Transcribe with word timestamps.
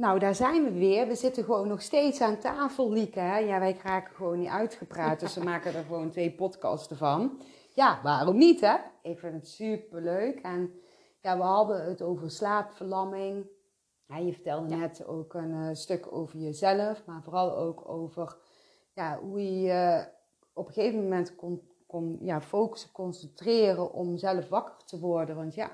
Nou, 0.00 0.18
daar 0.18 0.34
zijn 0.34 0.64
we 0.64 0.72
weer. 0.72 1.06
We 1.06 1.14
zitten 1.14 1.44
gewoon 1.44 1.68
nog 1.68 1.82
steeds 1.82 2.20
aan 2.20 2.38
tafel, 2.38 2.92
Lieke. 2.92 3.20
Hè? 3.20 3.38
Ja, 3.38 3.58
wij 3.58 3.80
raken 3.82 4.14
gewoon 4.14 4.38
niet 4.38 4.48
uitgepraat, 4.48 5.20
dus 5.20 5.34
we 5.34 5.44
maken 5.52 5.74
er 5.74 5.84
gewoon 5.84 6.10
twee 6.10 6.32
podcasten 6.32 6.96
van. 6.96 7.40
Ja, 7.74 8.00
waarom 8.02 8.36
niet, 8.36 8.60
hè? 8.60 8.76
Ik 9.02 9.18
vind 9.18 9.32
het 9.32 9.48
superleuk. 9.48 10.40
En 10.40 10.72
ja, 11.20 11.36
we 11.36 11.42
hadden 11.42 11.84
het 11.84 12.02
over 12.02 12.30
slaapverlamming. 12.30 13.46
Ja, 14.06 14.16
je 14.16 14.32
vertelde 14.32 14.76
net 14.76 15.06
ook 15.06 15.34
een 15.34 15.50
uh, 15.50 15.68
stuk 15.72 16.12
over 16.12 16.38
jezelf, 16.38 17.04
maar 17.06 17.22
vooral 17.22 17.56
ook 17.56 17.88
over 17.88 18.36
ja, 18.94 19.18
hoe 19.18 19.60
je 19.60 20.06
op 20.52 20.66
een 20.66 20.72
gegeven 20.72 21.02
moment 21.02 21.36
kon, 21.36 21.62
kon 21.86 22.18
ja, 22.20 22.40
focussen, 22.40 22.92
concentreren 22.92 23.92
om 23.92 24.18
zelf 24.18 24.48
wakker 24.48 24.84
te 24.84 24.98
worden. 24.98 25.36
Want 25.36 25.54
ja, 25.54 25.70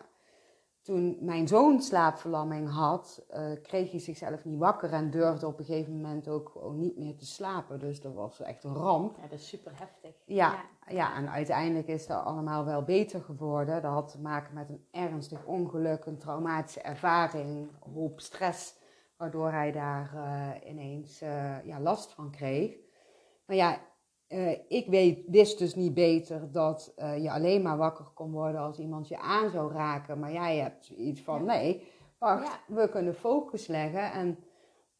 toen 0.87 1.17
mijn 1.21 1.49
zoon 1.49 1.83
slaapverlamming 1.83 2.71
had, 2.71 3.27
uh, 3.31 3.63
kreeg 3.63 3.91
hij 3.91 4.01
zichzelf 4.01 4.45
niet 4.45 4.59
wakker 4.59 4.93
en 4.93 5.11
durfde 5.11 5.47
op 5.47 5.59
een 5.59 5.65
gegeven 5.65 5.97
moment 5.97 6.29
ook 6.29 6.49
gewoon 6.49 6.79
niet 6.79 6.99
meer 6.99 7.17
te 7.17 7.27
slapen. 7.27 7.79
Dus 7.79 8.01
dat 8.01 8.15
was 8.15 8.41
echt 8.41 8.65
een 8.65 8.75
ramp. 8.75 9.17
Ja, 9.17 9.23
dat 9.23 9.39
is 9.39 9.49
super 9.49 9.73
heftig. 9.75 10.15
Ja, 10.25 10.55
ja, 10.87 10.95
ja. 10.95 11.17
en 11.17 11.31
uiteindelijk 11.31 11.87
is 11.87 12.07
dat 12.07 12.25
allemaal 12.25 12.65
wel 12.65 12.83
beter 12.83 13.21
geworden. 13.21 13.83
Dat 13.83 13.93
had 13.93 14.09
te 14.09 14.21
maken 14.21 14.55
met 14.55 14.71
een 14.71 14.87
ernstig 14.91 15.45
ongeluk, 15.45 16.05
een 16.05 16.19
traumatische 16.19 16.81
ervaring, 16.81 17.71
een 17.85 17.93
hoop 17.93 18.21
stress, 18.21 18.75
waardoor 19.17 19.51
hij 19.51 19.73
daar 19.73 20.13
uh, 20.15 20.71
ineens 20.71 21.23
uh, 21.23 21.65
ja, 21.65 21.81
last 21.81 22.13
van 22.13 22.31
kreeg. 22.31 22.77
Maar 23.47 23.57
ja, 23.57 23.79
uh, 24.29 24.59
ik 24.69 24.87
weet, 24.87 25.25
wist 25.27 25.59
dus 25.59 25.75
niet 25.75 25.95
beter 25.95 26.53
dat 26.53 26.95
uh, 26.97 27.23
je 27.23 27.31
alleen 27.31 27.63
maar 27.63 27.77
wakker 27.77 28.05
kon 28.05 28.33
worden 28.33 28.61
als 28.61 28.79
iemand 28.79 29.09
je 29.09 29.19
aan 29.19 29.51
zou 29.51 29.73
raken. 29.73 30.19
Maar 30.19 30.33
jij 30.33 30.57
hebt 30.57 30.89
iets 30.89 31.21
van, 31.21 31.45
nee, 31.45 31.93
wacht, 32.19 32.47
ja. 32.47 32.75
we 32.75 32.89
kunnen 32.89 33.15
focus 33.15 33.67
leggen. 33.67 34.13
En 34.13 34.39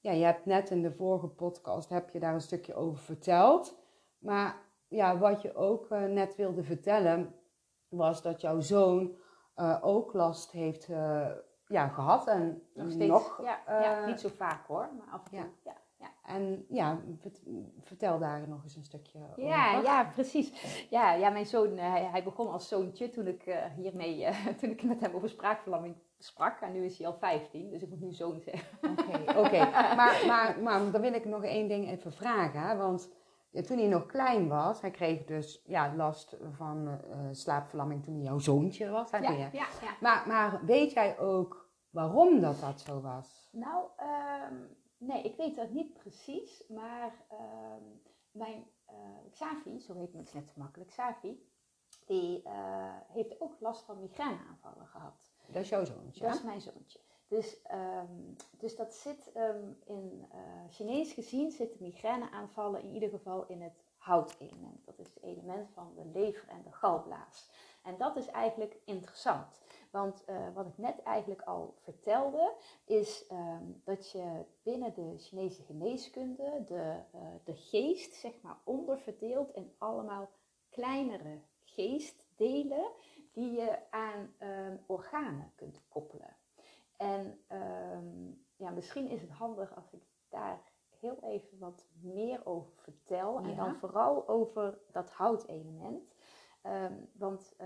ja, 0.01 0.13
je 0.13 0.25
hebt 0.25 0.47
net 0.47 0.71
in 0.71 0.83
de 0.83 0.93
vorige 0.93 1.29
podcast, 1.29 1.89
heb 1.89 2.11
je 2.11 2.19
daar 2.19 2.35
een 2.35 2.41
stukje 2.41 2.75
over 2.75 2.99
verteld. 2.99 3.79
Maar 4.19 4.57
ja, 4.89 5.19
wat 5.19 5.43
je 5.43 5.55
ook 5.55 5.91
uh, 5.91 6.05
net 6.05 6.37
wilde 6.37 6.63
vertellen, 6.63 7.35
was 7.89 8.23
dat 8.23 8.41
jouw 8.41 8.61
zoon 8.61 9.17
ook 9.81 10.13
last 10.13 10.51
heeft 10.51 10.87
ja, 11.67 11.89
gehad. 11.89 12.27
En 12.27 12.63
nog 12.75 12.91
steeds, 12.91 13.11
nog, 13.11 13.41
ja, 13.43 13.81
ja, 13.81 14.07
niet 14.07 14.21
zo 14.21 14.29
vaak 14.29 14.67
hoor, 14.67 14.89
maar 14.99 15.09
af 15.11 15.25
en 15.25 15.31
toe, 15.31 15.49
ja. 15.65 15.77
En 16.27 16.67
ja, 16.69 17.01
vertel 17.81 18.19
daar 18.19 18.49
nog 18.49 18.63
eens 18.63 18.77
een 18.77 18.85
stukje 18.85 19.19
over. 19.31 19.45
Ja, 19.45 19.81
ja 19.81 20.05
precies. 20.05 20.53
Ja, 20.91 21.13
ja 21.13 21.31
mijn 21.31 21.47
zoon, 21.47 21.77
hij, 21.77 22.05
hij 22.05 22.23
begon 22.23 22.53
als 22.53 22.69
zoontje 22.69 23.11
toen 23.11 23.27
ik 23.27 23.47
uh, 23.47 23.65
hiermee, 23.77 24.21
uh, 24.21 24.47
toen 24.61 24.71
ik 24.71 24.83
met 24.83 25.01
hem 25.01 25.15
over 25.15 25.29
spraakverlamming 25.29 25.95
sprak. 26.19 26.61
En 26.61 26.73
nu 26.73 26.85
is 26.85 26.99
hij 26.99 27.07
al 27.07 27.17
15, 27.19 27.71
dus 27.71 27.83
ik 27.83 27.89
moet 27.89 28.01
nu 28.01 28.13
zoon 28.13 28.41
zeggen. 28.41 28.79
Oké, 28.91 29.39
oké. 29.39 29.59
Maar, 29.97 30.23
maar, 30.27 30.59
maar 30.63 30.91
dan 30.91 31.01
wil 31.01 31.13
ik 31.13 31.25
nog 31.25 31.45
één 31.45 31.69
ding 31.69 31.91
even 31.91 32.13
vragen. 32.13 32.79
Want 32.79 33.09
toen 33.67 33.79
hij 33.79 33.89
nog 33.89 34.07
klein 34.07 34.49
was, 34.49 34.81
hij 34.81 34.91
kreeg 34.91 35.25
dus 35.25 35.63
ja, 35.67 35.95
last 35.95 36.37
van 36.51 36.89
uh, 36.89 36.99
slaapverlamming 37.31 38.05
toen 38.05 38.15
hij 38.15 38.23
jouw 38.23 38.39
zoontje 38.39 38.91
was. 38.91 39.11
Hè, 39.11 39.19
ja, 39.19 39.31
ja, 39.31 39.49
ja. 39.53 39.67
Maar, 40.01 40.25
maar 40.27 40.61
weet 40.65 40.93
jij 40.93 41.19
ook 41.19 41.69
waarom 41.91 42.41
dat 42.41 42.61
dat 42.61 42.81
zo 42.81 43.01
was? 43.01 43.49
Nou, 43.53 43.85
um 44.51 44.85
Nee, 44.99 45.23
ik 45.23 45.37
weet 45.37 45.57
dat 45.57 45.71
niet 45.71 45.93
precies, 45.93 46.65
maar 46.69 47.27
uh, 47.33 47.39
mijn 48.31 48.67
uh, 48.91 48.97
Xavi, 49.31 49.79
zo 49.79 49.95
heet 49.95 50.13
het 50.13 50.35
net 50.35 50.49
zo 50.49 50.53
makkelijk, 50.57 50.91
Xavi, 50.91 51.49
die 52.07 52.43
uh, 52.45 52.97
heeft 53.09 53.41
ook 53.41 53.61
last 53.61 53.85
van 53.85 54.01
migraineaanvallen 54.01 54.87
gehad. 54.87 55.31
Dat 55.47 55.63
is 55.63 55.69
jouw 55.69 55.85
zoontje? 55.85 56.25
Dat 56.25 56.35
is 56.35 56.43
mijn 56.43 56.61
zoontje. 56.61 56.99
Dus, 57.29 57.61
um, 57.73 58.37
dus 58.51 58.77
dat 58.77 58.95
zit 58.95 59.33
um, 59.37 59.79
in 59.85 60.29
uh, 60.35 60.41
Chinees 60.71 61.13
gezien, 61.13 61.51
zitten 61.51 61.83
migraineaanvallen 61.83 62.83
in 62.83 62.93
ieder 62.93 63.09
geval 63.09 63.47
in 63.47 63.63
het 63.63 63.85
houtelement. 63.97 64.87
Dat 64.87 64.99
is 64.99 65.07
het 65.07 65.23
element 65.23 65.71
van 65.71 65.93
de 65.95 66.05
lever 66.05 66.49
en 66.49 66.63
de 66.63 66.73
galblaas. 66.73 67.51
En 67.83 67.97
dat 67.99 68.17
is 68.17 68.27
eigenlijk 68.27 68.77
interessant. 68.85 69.61
Want 69.97 70.23
uh, 70.29 70.55
wat 70.55 70.67
ik 70.67 70.79
net 70.79 71.03
eigenlijk 71.03 71.43
al 71.43 71.75
vertelde, 71.83 72.55
is 72.85 73.25
um, 73.31 73.81
dat 73.85 74.11
je 74.11 74.45
binnen 74.63 74.95
de 74.95 75.19
Chinese 75.19 75.63
geneeskunde 75.63 76.63
de, 76.65 77.01
uh, 77.15 77.21
de 77.45 77.55
geest, 77.55 78.15
zeg 78.15 78.33
maar, 78.43 78.59
onderverdeelt 78.65 79.51
in 79.55 79.73
allemaal 79.79 80.31
kleinere 80.71 81.41
geestdelen 81.65 82.91
die 83.33 83.51
je 83.53 83.91
aan 83.91 84.35
um, 84.41 84.85
organen 84.87 85.53
kunt 85.55 85.83
koppelen. 85.89 86.37
En 86.97 87.41
um, 87.53 88.45
ja, 88.57 88.71
misschien 88.71 89.09
is 89.09 89.21
het 89.21 89.31
handig 89.31 89.77
als 89.77 89.93
ik 89.93 90.03
daar 90.29 90.63
heel 90.99 91.19
even 91.21 91.59
wat 91.59 91.87
meer 92.01 92.47
over 92.47 92.73
vertel. 92.77 93.41
Ja. 93.41 93.49
En 93.49 93.57
dan 93.57 93.77
vooral 93.77 94.29
over 94.29 94.79
dat 94.93 95.11
houtelement. 95.11 96.15
want 97.13 97.57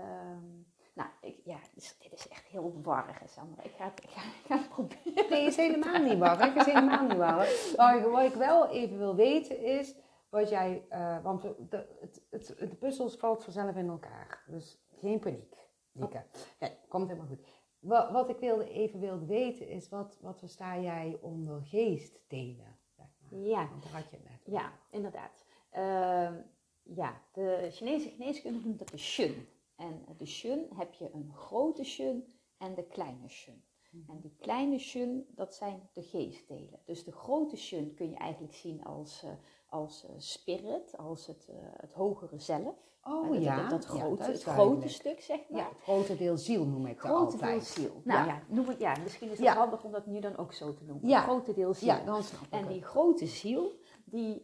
nou, 0.93 1.09
ik, 1.21 1.41
ja, 1.43 1.57
dus, 1.73 1.97
dit 1.99 2.13
is 2.13 2.27
echt 2.27 2.45
heel 2.45 2.81
warrig, 2.81 3.29
Sandra. 3.29 3.63
Ik 3.63 3.71
ga 3.71 3.85
het, 3.85 4.03
ik 4.03 4.09
ga, 4.09 4.21
ik 4.21 4.45
ga 4.45 4.57
het 4.57 4.69
proberen. 4.69 5.29
Nee, 5.29 5.43
het 5.43 5.49
is 5.49 5.55
helemaal 5.55 6.01
niet 6.01 6.17
warrig. 6.17 6.53
Het 6.53 6.67
is 6.67 6.73
helemaal 6.73 7.07
niet 7.07 7.17
warrig. 7.17 7.73
Maar 7.77 8.09
wat 8.09 8.23
ik 8.23 8.33
wel 8.33 8.69
even 8.69 8.97
wil 8.97 9.15
weten 9.15 9.59
is, 9.59 9.95
wat 10.29 10.49
jij, 10.49 10.85
uh, 10.89 11.23
want 11.23 11.41
de, 11.41 11.87
het, 11.99 12.21
het, 12.29 12.53
het 12.57 12.79
puzzels 12.79 13.15
valt 13.15 13.43
vanzelf 13.43 13.75
in 13.75 13.89
elkaar. 13.89 14.43
Dus 14.47 14.77
geen 14.89 15.19
paniek, 15.19 15.55
Lieke. 15.91 16.17
Oh. 16.17 16.41
Nee, 16.59 16.71
komt 16.87 17.07
helemaal 17.07 17.29
goed. 17.29 17.47
Wat, 17.79 18.11
wat 18.11 18.29
ik 18.29 18.37
wilde, 18.37 18.69
even 18.69 18.99
wilde 18.99 19.25
weten 19.25 19.67
is, 19.67 19.89
wat, 19.89 20.17
wat 20.21 20.39
versta 20.39 20.79
jij 20.79 21.17
onder 21.21 21.61
geestdelen? 21.61 22.77
Zeg 22.95 23.05
maar. 23.19 23.39
Ja. 23.39 23.69
Want 23.69 23.83
daar 23.83 23.91
had 23.91 24.09
je 24.09 24.15
het 24.15 24.29
net 24.29 24.41
Ja, 24.45 24.71
inderdaad. 24.89 25.45
Uh, 25.73 26.39
ja, 26.83 27.21
de 27.31 27.67
Chinese 27.71 28.09
geneeskunde 28.09 28.59
noemt 28.63 28.79
dat 28.79 28.89
de 28.89 28.97
shun. 28.97 29.47
En 29.81 30.05
de 30.17 30.25
shun 30.25 30.67
heb 30.75 30.93
je 30.93 31.09
een 31.13 31.31
grote 31.33 31.83
shun 31.83 32.33
en 32.57 32.75
de 32.75 32.83
kleine 32.83 33.27
shun. 33.27 33.63
En 34.07 34.19
die 34.19 34.35
kleine 34.39 34.77
shun, 34.79 35.25
dat 35.35 35.53
zijn 35.55 35.89
de 35.93 36.01
geestdelen. 36.01 36.79
Dus 36.85 37.03
de 37.03 37.11
grote 37.11 37.57
shun 37.57 37.93
kun 37.93 38.09
je 38.09 38.15
eigenlijk 38.15 38.53
zien 38.53 38.83
als, 38.83 39.23
uh, 39.23 39.31
als 39.69 40.05
uh, 40.05 40.11
spirit, 40.17 40.97
als 40.97 41.27
het, 41.27 41.47
uh, 41.49 41.55
het 41.59 41.93
hogere 41.93 42.39
zelf. 42.39 42.75
Oh 43.03 43.31
dat, 43.31 43.43
ja, 43.43 43.61
dat, 43.61 43.69
dat, 43.69 43.85
grote, 43.85 44.21
ja, 44.21 44.27
dat 44.27 44.27
het 44.27 44.43
grote 44.43 44.87
stuk, 44.87 45.21
zeg 45.21 45.49
maar. 45.49 45.61
Ja, 45.61 45.69
het 45.69 45.81
grote 45.81 46.17
deel 46.17 46.37
ziel 46.37 46.65
noem 46.65 46.85
ik 46.85 46.99
grote 46.99 47.31
altijd. 47.31 47.51
deel 47.51 47.61
ziel. 47.61 48.01
Nou 48.03 48.27
ja, 48.27 48.41
noem 48.47 48.67
het, 48.67 48.79
ja 48.79 48.95
misschien 49.03 49.31
is 49.31 49.39
het 49.39 49.47
handig 49.47 49.83
om 49.83 49.91
dat 49.91 50.05
nu 50.05 50.19
dan 50.19 50.37
ook 50.37 50.53
zo 50.53 50.73
te 50.73 50.83
noemen. 50.83 51.09
Ja. 51.09 51.15
Het 51.15 51.23
grote 51.23 51.53
deel 51.53 51.73
ziel. 51.73 51.87
Ja, 51.87 52.03
dan 52.03 52.23
snap 52.23 52.41
ik 52.41 52.51
En 52.51 52.59
het. 52.59 52.69
die 52.69 52.83
grote 52.83 53.25
ziel, 53.25 53.71
die 54.05 54.43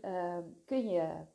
kun 0.66 0.90
je 0.90 1.26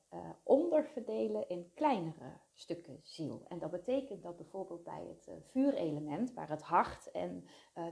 onderverdelen 0.42 1.48
in 1.48 1.70
kleinere 1.74 2.40
stukken 2.54 3.00
ziel. 3.02 3.44
En 3.48 3.58
dat 3.58 3.70
betekent 3.70 4.22
dat 4.22 4.36
bijvoorbeeld 4.36 4.84
bij 4.84 5.06
het 5.08 5.26
uh, 5.28 5.34
vuurelement, 5.40 6.34
waar 6.34 6.48
het 6.48 6.62
hart 6.62 7.10
en 7.10 7.44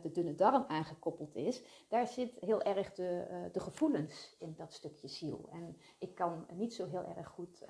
de 0.03 0.11
dunne 0.11 0.35
darm 0.35 0.65
aangekoppeld 0.69 1.37
is, 1.37 1.63
daar 1.89 2.07
zit 2.07 2.37
heel 2.41 2.63
erg 2.63 2.93
de, 2.93 3.49
de 3.53 3.61
gevoelens 3.61 4.37
in 4.39 4.55
dat 4.57 4.73
stukje 4.73 5.09
ziel. 5.09 5.49
En 5.53 5.77
ik 5.99 6.15
kan 6.15 6.47
niet 6.53 6.75
zo 6.75 6.87
heel 6.87 7.05
erg 7.05 7.29
goed 7.29 7.65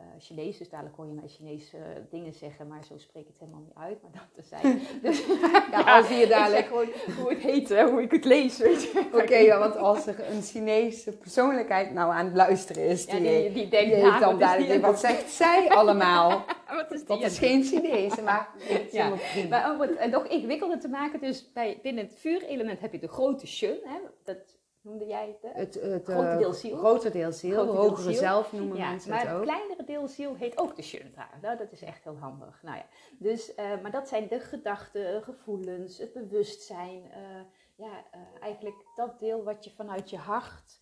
uh, 0.00 0.06
Chinees, 0.18 0.58
dus 0.58 0.68
dadelijk 0.68 0.96
hoor 0.96 1.06
je 1.06 1.12
mij 1.12 1.28
Chinese 1.28 1.76
uh, 1.76 1.82
dingen 2.10 2.32
zeggen, 2.32 2.68
maar 2.68 2.84
zo 2.84 2.98
spreek 2.98 3.22
ik 3.22 3.28
het 3.28 3.38
helemaal 3.38 3.60
niet 3.60 3.74
uit. 3.76 4.02
Maar 4.02 4.10
dat 4.12 4.22
te 4.38 4.42
zijn. 4.42 4.80
Dus, 5.02 5.26
ja, 5.70 5.96
als 5.96 6.08
je 6.08 6.26
dadelijk... 6.26 6.66
gewoon 6.66 6.88
hoe 7.18 7.30
het 7.30 7.38
heet, 7.38 7.68
hè, 7.68 7.90
hoe 7.90 8.02
ik 8.02 8.10
het 8.10 8.24
lees, 8.24 8.58
weet 8.58 8.82
je. 8.82 9.02
Oké, 9.12 9.22
okay, 9.22 9.44
ja, 9.44 9.58
want 9.58 9.76
als 9.76 10.06
er 10.06 10.30
een 10.30 10.42
Chinese 10.42 11.16
persoonlijkheid 11.16 11.92
nou 11.92 12.12
aan 12.12 12.24
het 12.24 12.34
luisteren 12.34 12.84
is, 12.84 13.06
die, 13.06 13.22
ja, 13.22 13.40
die, 13.40 13.52
die 13.52 13.68
denkt, 13.68 13.94
die 13.94 14.02
nou, 14.02 14.20
dan 14.20 14.38
dadelijk, 14.38 14.82
wat 14.82 15.00
zegt 15.00 15.30
zij 15.30 15.68
allemaal? 15.68 16.44
wat 16.80 16.92
is 16.92 17.04
dat 17.04 17.20
is 17.22 17.38
geen 17.38 17.64
Chinese, 17.64 18.22
maar 18.22 18.48
ja. 18.90 19.12
Maar 19.48 19.74
om 19.74 19.80
het 19.80 20.10
nog 20.10 20.26
ingewikkelder 20.26 20.80
te 20.80 20.88
maken, 20.88 21.20
dus 21.20 21.52
bij, 21.52 21.78
binnen 21.82 22.04
het 22.04 22.14
vuurelement 22.18 22.80
heb 22.80 22.92
je 22.92 22.98
de 22.98 23.08
grote 23.08 23.46
shun, 23.46 23.78
hè, 23.84 23.98
dat 24.24 24.58
noemde 24.82 25.06
jij 25.06 25.36
het? 25.40 25.52
Het, 25.54 25.74
het 25.74 26.04
grote 26.04 26.36
deel 26.38 26.52
ziel. 26.52 26.76
Grote 26.76 27.10
deel 27.10 27.32
ziel, 27.32 27.52
grote 27.52 27.72
deel 27.72 27.80
hogere 27.80 28.10
ziel. 28.10 28.20
zelf 28.20 28.52
noemen 28.52 28.76
ja, 28.76 28.90
mensen 28.90 29.10
maar 29.10 29.20
het 29.20 29.28
ook. 29.28 29.34
het 29.34 29.48
kleinere 29.48 29.84
deel 29.84 30.08
ziel 30.08 30.34
heet 30.34 30.58
ook 30.58 30.76
de 30.76 30.82
shunta. 30.82 31.28
Nou, 31.42 31.56
dat 31.56 31.72
is 31.72 31.82
echt 31.82 32.04
heel 32.04 32.16
handig. 32.16 32.62
Nou 32.62 32.76
ja, 32.76 32.86
dus, 33.18 33.50
uh, 33.56 33.80
maar 33.82 33.90
dat 33.90 34.08
zijn 34.08 34.28
de 34.28 34.40
gedachten, 34.40 35.22
gevoelens, 35.22 35.98
het 35.98 36.12
bewustzijn. 36.12 37.02
Uh, 37.04 37.40
ja, 37.74 38.04
uh, 38.14 38.42
eigenlijk 38.42 38.84
dat 38.94 39.18
deel 39.18 39.42
wat 39.42 39.64
je 39.64 39.70
vanuit 39.70 40.10
je 40.10 40.16
hart 40.16 40.80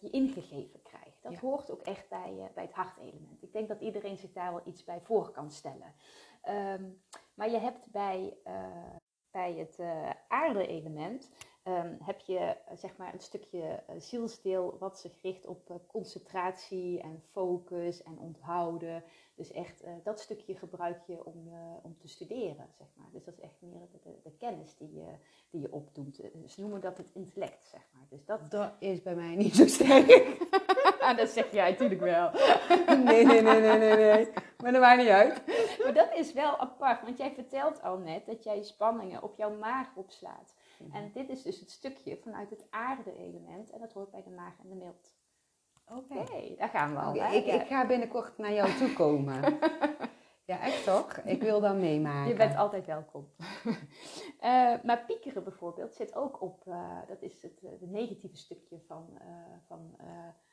je 0.00 0.10
ingegeven 0.10 0.82
krijgt. 0.82 1.22
Dat 1.22 1.32
Ja. 1.32 1.38
hoort 1.40 1.70
ook 1.70 1.82
echt 1.82 2.08
bij, 2.08 2.50
bij 2.54 2.64
het 2.64 2.72
hartelement. 2.72 3.42
Ik 3.42 3.52
denk 3.52 3.68
dat 3.68 3.80
iedereen 3.80 4.16
zich 4.16 4.32
daar 4.32 4.52
wel 4.52 4.62
iets 4.64 4.84
bij 4.84 5.00
voor 5.00 5.30
kan 5.30 5.50
stellen. 5.50 5.94
Um, 6.78 7.02
maar 7.34 7.50
je 7.50 7.58
hebt 7.58 7.90
bij, 7.90 8.36
bij 9.30 9.54
het 9.54 9.78
aarde-element 10.28 11.30
ehm, 11.66 11.94
heb 12.02 12.20
je 12.20 12.38
eh, 12.38 12.76
zeg 12.76 12.96
maar 12.96 13.14
een 13.14 13.20
stukje 13.20 13.60
eh, 13.60 13.96
zielsdeel 13.98 14.76
wat 14.78 14.98
zich 14.98 15.12
richt 15.22 15.46
op 15.46 15.70
eh, 15.70 15.76
concentratie 15.86 17.00
en 17.00 17.22
focus 17.30 18.02
en 18.02 18.18
onthouden. 18.18 19.04
Dus 19.34 19.52
echt 19.52 19.84
dat 20.02 20.20
stukje 20.20 20.54
gebruik 20.54 21.02
je 21.06 21.24
om, 21.24 21.50
om 21.82 21.96
te 21.98 22.08
studeren, 22.08 22.68
zeg 22.78 22.86
maar. 22.94 23.08
Dus 23.12 23.24
dat 23.24 23.34
is 23.34 23.40
echt 23.40 23.60
meer 23.60 23.88
de, 23.92 23.98
de, 24.02 24.20
de 24.22 24.36
kennis 24.36 24.76
die 24.76 24.92
je, 24.92 25.06
die 25.50 25.60
je 25.60 25.72
opdoet. 25.72 26.20
Ze 26.46 26.60
noemen 26.60 26.80
dat 26.80 26.96
het 26.96 27.06
intellect, 27.12 27.64
zeg 27.64 27.80
maar. 27.92 28.06
Dus 28.10 28.24
dat... 28.24 28.50
dat 28.50 28.72
is 28.78 29.02
bij 29.02 29.14
mij 29.14 29.34
niet 29.34 29.56
zo 29.56 29.66
sterk. 29.66 30.38
dat 31.16 31.28
zeg 31.28 31.52
jij 31.52 31.70
natuurlijk 31.70 32.00
wel. 32.00 32.30
nee, 33.04 33.24
nee, 33.24 33.42
nee, 33.42 33.60
nee, 33.60 33.78
nee, 33.78 33.96
nee. 33.96 34.28
Maar 34.62 34.72
dat 34.72 34.80
maakt 34.80 34.98
niet 34.98 35.08
uit. 35.08 35.42
Maar 35.82 35.94
dat 35.94 36.14
is 36.14 36.32
wel 36.32 36.56
apart, 36.56 37.02
want 37.02 37.18
jij 37.18 37.32
vertelt 37.32 37.82
al 37.82 37.98
net 37.98 38.26
dat 38.26 38.44
jij 38.44 38.62
spanningen 38.62 39.22
op 39.22 39.36
jouw 39.36 39.56
maag 39.56 39.86
opslaat. 39.94 40.54
Mhm. 40.78 40.96
En 40.96 41.10
dit 41.12 41.28
is 41.28 41.42
dus 41.42 41.60
het 41.60 41.70
stukje 41.70 42.16
vanuit 42.16 42.50
het 42.50 42.66
aarde-element 42.70 43.70
en 43.70 43.80
dat 43.80 43.92
hoort 43.92 44.10
bij 44.10 44.22
de 44.22 44.30
maag 44.30 44.58
en 44.62 44.68
de 44.68 44.74
milt. 44.74 45.14
Oké, 45.86 46.54
daar 46.56 46.68
gaan 46.68 46.94
we 46.94 47.00
al. 47.00 47.34
ik, 47.34 47.46
ik, 47.46 47.66
ga 47.66 47.86
binnenkort 47.86 48.38
naar 48.38 48.52
jou 48.52 48.76
toe 48.76 48.92
komen. 48.92 49.42
ja, 50.50 50.60
echt 50.60 50.84
toch? 50.84 51.16
Ik 51.16 51.42
wil 51.42 51.60
dan 51.60 51.80
meemaken. 51.80 52.28
Je 52.28 52.34
bent 52.34 52.56
altijd 52.56 52.86
welkom. 52.86 53.28
uh, 53.66 53.72
maar 54.86 55.04
piekeren 55.06 55.44
bijvoorbeeld 55.44 55.94
zit 55.94 56.14
ook 56.14 56.42
op, 56.42 56.64
uh, 56.66 56.98
dat 57.08 57.22
is 57.22 57.42
het, 57.42 57.62
uh, 57.62 57.70
negatieve 57.80 58.36
stukje 58.36 58.80
van, 58.86 59.18
van 59.66 59.96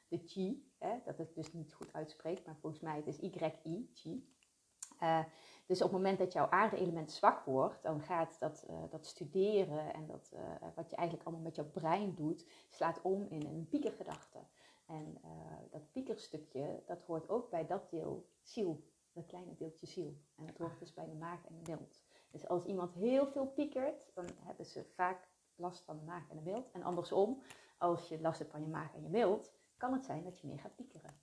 de 0.08 0.18
chi. 0.26 0.72
Hè? 0.80 1.00
Dat 1.06 1.18
het 1.18 1.36
dus 1.36 1.54
niet 1.54 1.74
goed 1.74 1.94
uitspreekt, 1.94 2.46
maar 2.46 2.58
volgens 2.62 2.82
mij 2.82 2.96
het 2.96 3.08
is 3.08 3.20
Y-I, 3.20 3.90
chi. 3.94 4.28
Dus 5.66 5.82
op 5.82 5.88
het 5.88 5.98
moment 5.98 6.18
dat 6.18 6.34
jouw 6.34 6.50
aarde-element 6.50 7.12
zwak 7.12 7.46
wordt, 7.46 7.84
dan 7.84 8.02
gaat 8.02 8.40
dat, 8.40 8.66
uh, 8.70 8.76
dat 8.90 9.06
studeren 9.06 9.94
en 9.94 10.06
dat, 10.08 10.32
uh, 10.34 10.40
wat 10.76 10.90
je 10.90 10.96
eigenlijk 10.96 11.28
allemaal 11.28 11.46
met 11.46 11.56
jouw 11.56 11.70
brein 11.72 12.16
doet, 12.16 12.46
slaat 12.70 13.02
om 13.02 13.26
in 13.30 13.46
een 13.46 13.68
piekergedachte. 13.70 14.40
En 14.86 15.18
uh, 15.26 15.32
dat 15.72 15.92
piekerstukje, 15.92 16.84
dat 16.86 17.02
hoort 17.02 17.30
ook 17.30 17.50
bij 17.50 17.66
dat 17.66 17.90
deel 17.90 18.30
ziel, 18.42 18.84
dat 19.12 19.26
kleine 19.26 19.56
deeltje 19.56 19.88
ziel. 19.88 20.18
En 20.36 20.46
dat 20.46 20.58
hoort 20.58 20.80
dus 20.80 20.94
bij 20.94 21.06
de 21.06 21.16
maag 21.16 21.46
en 21.46 21.56
de 21.64 21.72
mild. 21.72 22.02
Dus 22.32 22.48
als 22.48 22.66
iemand 22.66 22.94
heel 22.94 23.28
veel 23.28 23.48
piekert, 23.48 24.12
dan 24.14 24.26
hebben 24.40 24.66
ze 24.66 24.86
vaak 24.86 25.28
last 25.56 25.84
van 25.84 25.98
de 25.98 26.04
maag 26.04 26.30
en 26.30 26.36
de 26.36 26.42
mild. 26.42 26.72
En 26.72 26.84
andersom, 26.84 27.42
als 27.78 28.08
je 28.08 28.22
last 28.22 28.40
hebt 28.40 28.52
van 28.52 28.62
je 28.62 28.68
maag 28.68 28.94
en 28.94 29.02
je 29.02 29.10
mild, 29.10 29.54
kan 29.78 29.94
het 29.94 30.06
zijn 30.06 30.24
dat 30.24 30.40
je 30.40 30.48
meer 30.48 30.60
gaat 30.60 30.76
piekeren. 30.76 31.23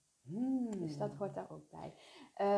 Dus 0.79 0.97
dat 0.97 1.15
hoort 1.19 1.35
daar 1.35 1.51
ook 1.51 1.71
bij. 1.71 1.95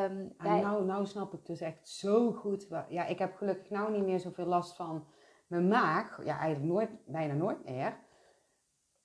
Um, 0.08 0.32
nou, 0.38 0.84
nou 0.84 1.06
snap 1.06 1.32
ik 1.32 1.46
dus 1.46 1.60
echt 1.60 1.88
zo 1.88 2.32
goed. 2.32 2.68
Ja, 2.88 3.06
ik 3.06 3.18
heb 3.18 3.34
gelukkig 3.34 3.70
nou 3.70 3.92
niet 3.92 4.04
meer 4.04 4.20
zoveel 4.20 4.46
last 4.46 4.76
van 4.76 5.06
mijn 5.46 5.68
maag. 5.68 6.24
Ja, 6.24 6.38
eigenlijk 6.38 6.72
nooit, 6.72 6.90
bijna 7.06 7.34
nooit 7.34 7.64
meer. 7.64 7.96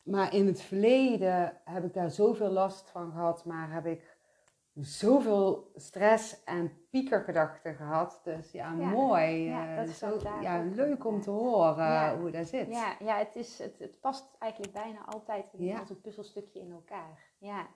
Maar 0.04 0.34
in 0.34 0.46
het 0.48 0.62
verleden 0.62 1.62
heb 1.64 1.84
ik 1.84 1.94
daar 1.94 2.12
zoveel 2.12 2.50
last 2.50 2.90
van 2.90 3.12
gehad. 3.12 3.46
Maar 3.46 3.72
heb 3.72 3.86
ik 3.86 4.18
zoveel 4.74 5.72
stress 5.76 6.44
en 6.44 6.72
piekergedachten 6.90 7.76
gehad. 7.76 8.22
Dus 8.24 8.52
ja, 8.52 8.70
mooi. 8.72 9.44
Ja, 9.44 9.86
zo, 9.86 10.20
ja 10.42 10.64
leuk 10.64 11.06
om 11.06 11.22
te 11.22 11.30
horen 11.30 12.20
hoe 12.20 12.32
dat 12.32 12.48
zit. 12.48 12.68
Ja, 12.70 12.96
ja 13.00 13.18
het, 13.18 13.36
is, 13.36 13.60
het, 13.60 13.80
het 13.80 14.00
past 14.00 14.36
eigenlijk 14.40 14.74
bijna 14.74 15.06
altijd 15.06 15.46
als 15.80 15.90
een 15.90 16.02
puzzelstukje 16.02 16.60
in 16.60 16.72
elkaar. 16.72 17.20
Ja. 17.38 17.68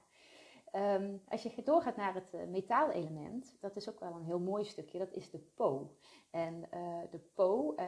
Ehm, 0.72 1.18
als 1.28 1.42
je 1.42 1.64
doorgaat 1.64 1.96
naar 1.96 2.14
het 2.14 2.34
uh, 2.34 2.42
metaalelement, 2.48 3.58
dat 3.60 3.76
is 3.76 3.90
ook 3.90 4.00
wel 4.00 4.14
een 4.16 4.26
heel 4.26 4.40
mooi 4.40 4.66
stukje, 4.66 4.98
dat 4.98 5.14
is 5.14 5.30
de 5.30 5.40
Po. 5.56 5.96
En 6.30 6.66
uh, 6.74 7.00
de 7.12 7.20
Po, 7.34 7.76
uh, 7.78 7.86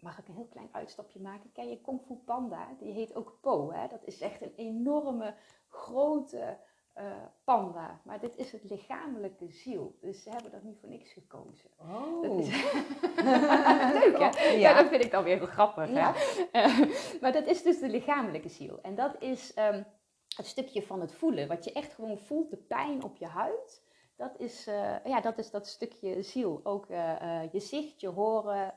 mag 0.00 0.18
ik 0.18 0.28
een 0.28 0.34
heel 0.34 0.48
klein 0.50 0.68
uitstapje 0.72 1.20
maken? 1.20 1.52
Ken 1.52 1.68
je 1.68 1.80
Kung 1.80 2.00
Fu 2.06 2.14
Panda? 2.14 2.68
Die 2.78 2.92
heet 2.92 3.14
ook 3.14 3.38
Po. 3.40 3.72
Hè? 3.72 3.88
Dat 3.88 4.04
is 4.04 4.20
echt 4.20 4.42
een 4.42 4.54
enorme, 4.56 5.34
grote 5.68 6.58
panda. 7.44 8.00
Maar 8.04 8.20
dit 8.20 8.36
is 8.36 8.52
het 8.52 8.64
lichamelijke 8.64 9.48
ziel. 9.48 9.96
Dus 10.00 10.22
ze 10.22 10.30
hebben 10.30 10.50
dat 10.50 10.62
niet 10.62 10.78
voor 10.80 10.88
niks 10.88 11.12
gekozen. 11.12 11.70
Oh. 11.78 12.22
Dat 12.22 12.38
is... 12.38 12.48
Leuk 14.00 14.18
hè? 14.18 14.44
Ja. 14.44 14.50
ja. 14.50 14.74
dat 14.74 14.88
vind 14.88 15.04
ik 15.04 15.10
dan 15.10 15.24
weer 15.24 15.36
heel 15.36 15.46
grappig. 15.46 15.90
Ja. 15.90 16.12
Hè? 16.52 16.86
maar 17.20 17.32
dat 17.32 17.46
is 17.46 17.62
dus 17.62 17.78
de 17.78 17.88
lichamelijke 17.88 18.48
ziel. 18.48 18.78
En 18.82 18.94
dat 18.94 19.22
is... 19.22 19.56
Um, 19.58 19.86
het 20.36 20.46
stukje 20.46 20.82
van 20.82 21.00
het 21.00 21.12
voelen, 21.12 21.48
wat 21.48 21.64
je 21.64 21.72
echt 21.72 21.92
gewoon 21.92 22.18
voelt, 22.18 22.50
de 22.50 22.56
pijn 22.56 23.02
op 23.02 23.16
je 23.16 23.26
huid. 23.26 23.84
Dat 24.16 24.38
is, 24.38 24.68
uh, 24.68 25.04
ja, 25.04 25.20
dat, 25.20 25.38
is 25.38 25.50
dat 25.50 25.66
stukje 25.66 26.22
ziel. 26.22 26.60
Ook 26.62 26.88
uh, 26.88 27.22
uh, 27.22 27.52
je 27.52 27.60
zicht, 27.60 28.00
je 28.00 28.08
horen, 28.08 28.74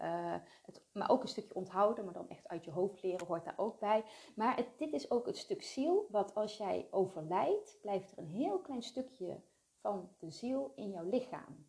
het, 0.66 0.82
maar 0.92 1.10
ook 1.10 1.22
een 1.22 1.28
stukje 1.28 1.56
onthouden, 1.56 2.06
maar 2.06 2.14
dan 2.14 2.30
echt 2.30 2.48
uit 2.48 2.66
je 2.66 2.72
hoofd 2.72 3.04
leren 3.04 3.28
hoort 3.28 3.46
daar 3.46 3.58
ook 3.58 3.80
bij. 3.80 4.04
Maar 4.36 4.56
het, 4.56 4.68
dit 4.78 4.94
is 4.94 5.12
ook 5.12 5.26
het 5.26 5.38
stuk 5.38 5.64
ziel, 5.64 6.08
wat 6.10 6.36
als 6.36 6.58
jij 6.58 6.88
overlijdt, 6.92 7.78
blijft 7.82 8.12
er 8.12 8.18
een 8.18 8.28
heel 8.28 8.60
klein 8.60 8.84
stukje 8.84 9.42
van 9.82 10.10
de 10.20 10.30
ziel 10.30 10.72
in 10.76 10.90
jouw 10.90 11.10
lichaam. 11.10 11.68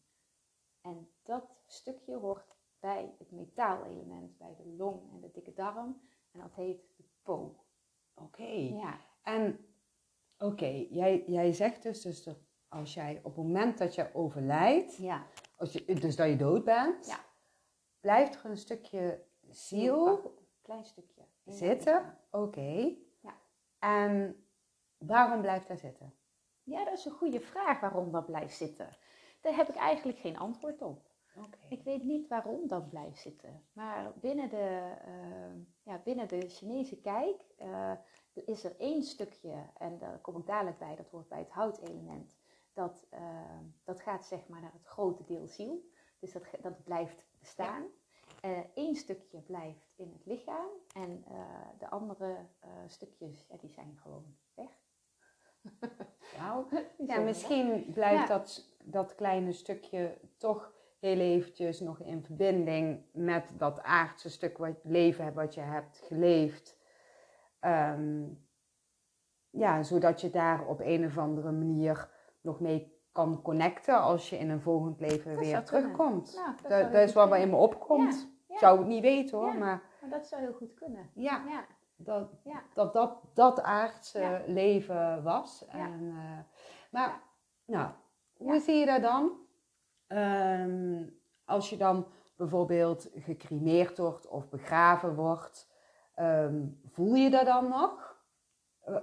En 0.80 1.10
dat 1.22 1.44
stukje 1.66 2.16
hoort 2.16 2.56
bij 2.80 3.14
het 3.18 3.30
metaalelement, 3.30 4.38
bij 4.38 4.54
de 4.56 4.74
long 4.76 5.10
en 5.12 5.20
de 5.20 5.30
dikke 5.30 5.52
darm. 5.52 6.00
En 6.32 6.40
dat 6.40 6.54
heet 6.54 6.82
de 6.96 7.04
po. 7.22 7.56
Oké. 8.14 8.52
Ja. 8.52 9.00
En 9.22 9.69
Oké, 10.42 10.86
jij, 10.90 11.24
jij 11.26 11.52
zegt 11.52 11.82
dus, 11.82 12.02
dus 12.02 12.22
dat 12.22 12.38
als 12.68 12.94
jij 12.94 13.20
op 13.22 13.36
het 13.36 13.44
moment 13.44 13.78
dat 13.78 13.94
je 13.94 14.10
overlijdt, 14.14 14.96
ja. 14.96 15.26
als 15.56 15.72
je, 15.72 15.94
dus 15.94 16.16
dat 16.16 16.28
je 16.28 16.36
dood 16.36 16.64
bent, 16.64 17.06
ja. 17.06 17.18
blijft 18.00 18.34
er 18.34 18.50
een 18.50 18.56
stukje 18.56 19.24
ziel, 19.48 20.08
een 20.08 20.30
klein 20.62 20.84
stukje, 20.84 21.22
zitten. 21.44 22.18
Oké. 22.30 22.96
Ja. 23.20 23.34
En 23.78 24.44
waarom 24.98 25.40
blijft 25.40 25.68
dat 25.68 25.78
zitten? 25.78 26.14
Ja, 26.62 26.84
dat 26.84 26.98
is 26.98 27.04
een 27.04 27.12
goede 27.12 27.40
vraag 27.40 27.80
waarom 27.80 28.10
dat 28.10 28.26
blijft 28.26 28.56
zitten. 28.56 28.96
Daar 29.40 29.56
heb 29.56 29.68
ik 29.68 29.76
eigenlijk 29.76 30.18
geen 30.18 30.38
antwoord 30.38 30.82
op. 30.82 31.08
Okay. 31.36 31.60
Ik 31.68 31.82
weet 31.82 32.02
niet 32.02 32.28
waarom 32.28 32.68
dat 32.68 32.88
blijft 32.88 33.20
zitten. 33.20 33.64
Maar 33.72 34.12
binnen 34.20 34.48
de, 34.48 34.94
uh, 35.06 35.62
ja, 35.82 36.00
binnen 36.04 36.28
de 36.28 36.48
Chinese 36.48 37.00
kijk 37.00 37.44
uh, 37.58 37.92
is 38.32 38.64
er 38.64 38.76
één 38.78 39.02
stukje, 39.02 39.54
en 39.78 39.98
daar 39.98 40.18
kom 40.18 40.36
ik 40.36 40.46
dadelijk 40.46 40.78
bij, 40.78 40.96
dat 40.96 41.08
hoort 41.08 41.28
bij 41.28 41.38
het 41.38 41.50
houtelement. 41.50 42.38
Dat, 42.72 43.06
uh, 43.14 43.20
dat 43.84 44.00
gaat 44.00 44.26
zeg 44.26 44.48
maar 44.48 44.60
naar 44.60 44.72
het 44.72 44.86
grote 44.86 45.24
deel 45.24 45.46
ziel. 45.46 45.90
Dus 46.18 46.32
dat, 46.32 46.42
dat 46.60 46.84
blijft 46.84 47.24
bestaan. 47.38 47.84
Eén 48.74 48.94
stukje 48.96 49.40
blijft 49.40 49.92
in 49.96 50.12
het 50.12 50.26
lichaam 50.26 50.68
en 50.94 51.24
de 51.78 51.90
andere 51.90 52.36
stukjes, 52.86 53.46
ja, 53.48 53.56
die 53.56 53.70
zijn 53.70 53.98
gewoon 54.02 54.36
weg. 54.54 54.70
Ja, 57.06 57.20
misschien 57.20 57.90
blijft 57.92 58.28
dat, 58.28 58.74
dat 58.84 59.14
kleine 59.14 59.52
stukje 59.52 60.18
toch 60.36 60.72
heel 60.98 61.18
eventjes 61.18 61.80
nog 61.80 62.00
in 62.00 62.22
verbinding 62.22 63.02
met 63.12 63.52
dat 63.58 63.82
aardse 63.82 64.30
stuk 64.30 64.58
wat 64.58 64.76
leven 64.82 65.34
wat 65.34 65.54
je 65.54 65.60
hebt 65.60 65.98
geleefd. 65.98 66.78
Ehm, 67.60 68.24
ja, 69.50 69.82
zodat 69.82 70.20
je 70.20 70.30
daar 70.30 70.66
op 70.66 70.80
een 70.80 71.04
of 71.04 71.18
andere 71.18 71.52
manier 71.52 72.10
nog 72.40 72.60
mee 72.60 72.98
kan 73.12 73.42
connecten 73.42 74.00
als 74.00 74.30
je 74.30 74.38
in 74.38 74.50
een 74.50 74.60
volgend 74.60 75.00
leven 75.00 75.38
weer 75.38 75.64
terugkomt. 75.64 76.34
Nou, 76.34 76.54
dat, 76.62 76.92
dat, 76.92 77.02
is 77.02 77.12
wat 77.12 77.28
bij 77.28 77.42
in 77.42 77.50
me 77.50 77.56
opkomt. 77.56 78.28
Ja, 78.48 78.58
Zou 78.58 78.80
ik 78.80 78.86
niet 78.86 79.02
weten 79.02 79.38
hoor, 79.38 79.54
maar... 79.54 79.82
Maar 80.00 80.10
dat 80.10 80.26
zou 80.26 80.42
heel 80.42 80.52
goed 80.52 80.74
kunnen. 80.74 81.10
Ja, 81.14 81.42
Dat, 81.96 82.30
dat, 82.74 82.92
dat 82.92 83.20
dat 83.34 83.62
aardse 83.62 84.42
leven 84.46 85.22
was. 85.22 85.66
En, 85.66 86.00
uh, 86.02 86.38
maar, 86.90 87.22
nou, 87.64 87.90
hoe 88.36 88.60
zie 88.60 88.74
je 88.74 88.86
dat 88.86 89.02
dan? 89.02 89.32
Ehm, 90.06 91.06
als 91.44 91.70
je 91.70 91.76
dan 91.76 92.06
bijvoorbeeld 92.36 93.10
gecremeerd 93.14 93.98
wordt 93.98 94.28
of 94.28 94.48
begraven 94.48 95.14
wordt, 95.14 95.69
ehm, 96.20 96.66
voel 96.92 97.14
je 97.14 97.30
dat 97.30 97.44
dan 97.44 97.68
nog? 97.68 98.16
Eh, 98.80 98.96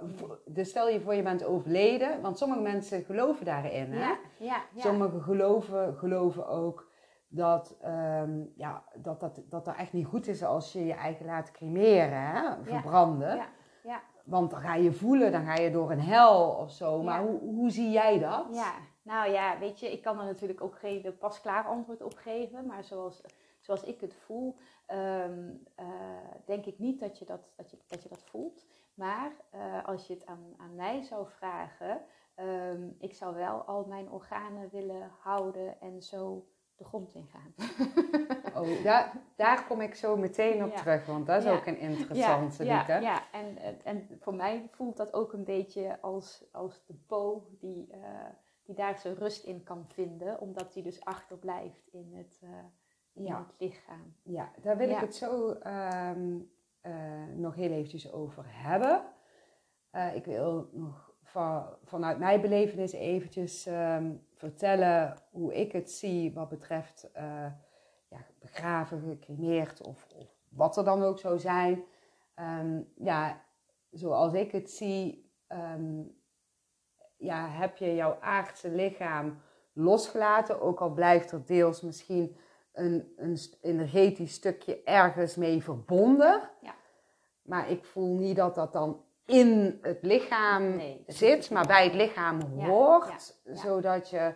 dus 0.46 0.68
stel 0.68 0.88
je 0.88 1.00
voor 1.00 1.14
je 1.14 1.22
bent 1.22 1.44
overleden, 1.44 2.20
want 2.20 2.38
sommige 2.38 2.60
mensen 2.60 3.04
geloven 3.04 3.44
daarin. 3.44 3.92
Hè? 3.92 3.98
Ja, 3.98 4.18
ja, 4.38 4.62
ja. 4.74 4.80
Sommigen 4.80 5.22
geloven, 5.22 5.96
geloven 5.96 6.46
ook 6.46 6.86
dat, 7.28 7.78
um, 7.84 8.52
ja, 8.56 8.84
dat, 8.94 9.20
dat, 9.20 9.42
dat 9.48 9.64
dat 9.64 9.76
echt 9.76 9.92
niet 9.92 10.06
goed 10.06 10.26
is 10.26 10.44
als 10.44 10.72
je 10.72 10.84
je 10.84 10.92
eigen 10.92 11.26
laat 11.26 11.50
cremeren, 11.50 12.20
hè? 12.20 12.62
verbranden. 12.62 13.36
Ja, 13.36 13.48
ja, 13.82 14.02
Want 14.24 14.50
dan 14.50 14.60
ga 14.60 14.74
je 14.74 14.92
voelen, 14.92 15.32
dan 15.32 15.44
ga 15.44 15.54
je 15.54 15.70
door 15.70 15.90
een 15.90 16.00
hel 16.00 16.50
of 16.50 16.70
zo. 16.70 17.02
Maar 17.02 17.22
hoe, 17.22 17.40
hoe 17.40 17.70
zie 17.70 17.90
jij 17.90 18.18
dat? 18.18 18.46
Ja, 18.50 18.72
nou 19.02 19.30
ja, 19.30 19.58
weet 19.58 19.80
je, 19.80 19.92
ik 19.92 20.02
kan 20.02 20.18
er 20.18 20.24
natuurlijk 20.24 20.60
ook 20.60 20.78
geen 20.78 21.16
pasklaar 21.18 21.64
antwoord 21.64 22.02
op 22.02 22.14
geven. 22.14 22.66
Maar 22.66 22.84
zoals, 22.84 23.22
zoals 23.68 23.82
ik 23.84 24.00
het 24.00 24.14
voel, 24.14 24.56
ehm, 24.86 25.50
eh, 25.74 25.86
denk 26.44 26.64
ik 26.66 26.78
niet 26.78 27.00
dat 27.00 27.18
je 27.18 27.24
dat, 27.24 27.40
dat, 27.56 27.70
je, 27.70 27.78
dat, 27.86 28.02
je 28.02 28.08
dat 28.08 28.22
voelt. 28.24 28.66
Maar 28.94 29.32
uh, 29.54 29.84
als 29.84 30.06
je 30.06 30.14
het 30.14 30.26
aan, 30.26 30.54
aan 30.56 30.74
mij 30.74 31.02
zou 31.02 31.28
vragen, 31.28 32.00
um, 32.36 32.96
ik 32.98 33.14
zou 33.14 33.34
wel 33.34 33.62
al 33.62 33.84
mijn 33.84 34.10
organen 34.10 34.68
willen 34.70 35.10
houden 35.20 35.80
en 35.80 36.02
zo 36.02 36.46
de 36.76 36.84
grond 36.84 37.14
ingaan. 37.14 37.54
Oh, 38.54 38.82
daar, 38.84 39.12
daar 39.36 39.66
kom 39.66 39.80
ik 39.80 39.94
zo 39.94 40.16
meteen 40.16 40.64
op 40.64 40.70
Ja. 40.70 40.76
terug, 40.76 41.06
want 41.06 41.26
dat 41.26 41.38
is 41.38 41.44
Ja. 41.44 41.56
ook 41.56 41.66
een 41.66 41.78
interessante, 41.78 42.64
ja, 42.64 42.84
ja, 42.86 42.98
ja. 42.98 43.22
En, 43.32 43.56
en- 43.58 43.84
en 43.84 44.18
voor 44.20 44.34
mij 44.34 44.68
voelt 44.70 44.96
dat 44.96 45.12
ook 45.12 45.32
een 45.32 45.44
beetje 45.44 46.00
als, 46.00 46.44
als 46.52 46.84
de 46.86 46.94
po 47.06 47.46
die, 47.58 47.88
eh, 47.92 48.00
die 48.64 48.74
daar 48.74 48.98
zijn 48.98 49.14
rust 49.14 49.44
in 49.44 49.62
kan 49.62 49.84
vinden, 49.88 50.40
omdat 50.40 50.72
die 50.72 50.82
dus 50.82 51.04
achterblijft 51.04 51.86
in 51.92 52.10
het, 52.14 52.38
eh, 52.42 52.48
in 52.50 52.77
Ja. 53.18 53.38
het 53.38 53.54
lichaam. 53.58 54.14
Ja, 54.22 54.52
daar 54.60 54.76
wil 54.76 54.88
ik 54.88 54.96
het 54.96 55.14
zo 55.14 55.52
ehm, 55.52 56.38
eh, 56.80 56.92
nog 57.34 57.54
heel 57.54 57.70
eventjes 57.70 58.12
over 58.12 58.44
hebben. 58.46 59.02
Eh, 59.90 60.14
ik 60.14 60.24
wil 60.24 60.68
nog 60.72 61.12
van, 61.22 61.66
vanuit 61.84 62.18
mijn 62.18 62.40
belevenis 62.40 62.92
eventjes 62.92 63.66
ehm, 63.66 64.12
vertellen 64.34 65.16
hoe 65.30 65.54
ik 65.54 65.72
het 65.72 65.90
zie 65.90 66.32
wat 66.34 66.48
betreft 66.48 67.10
eh, 67.12 67.52
ja, 68.08 68.18
begraven, 68.38 69.00
gecremeerd 69.00 69.82
of, 69.82 70.06
of 70.16 70.28
wat 70.48 70.76
er 70.76 70.84
dan 70.84 71.02
ook 71.02 71.18
zou 71.18 71.38
zijn. 71.38 71.84
Ehm, 72.34 72.80
ja, 72.96 73.44
zoals 73.90 74.32
ik 74.32 74.52
het 74.52 74.70
zie, 74.70 75.26
ja, 77.16 77.48
heb 77.48 77.76
je 77.76 77.94
jouw 77.94 78.16
aardse 78.20 78.70
lichaam 78.70 79.40
losgelaten, 79.72 80.60
ook 80.60 80.80
al 80.80 80.92
blijft 80.92 81.32
er 81.32 81.44
deels 81.44 81.80
misschien 81.80 82.36
een, 82.78 83.12
een 83.16 83.38
energetisch 83.60 84.32
stukje 84.32 84.82
ergens 84.82 85.36
mee 85.36 85.62
verbonden. 85.62 86.50
Ja. 86.60 86.74
Maar 87.42 87.70
ik 87.70 87.84
voel 87.84 88.16
niet 88.16 88.36
dat 88.36 88.54
dat 88.54 88.72
dan 88.72 89.04
in 89.24 89.78
het 89.82 89.98
lichaam 90.02 90.76
Nee, 90.76 91.04
zit, 91.06 91.38
het 91.38 91.50
maar 91.50 91.66
bij 91.66 91.84
het 91.84 91.94
lichaam 91.94 92.40
hoort. 92.40 93.40
ja, 93.44 93.52
ja. 93.52 93.58
Zodat 93.58 94.10
je 94.10 94.32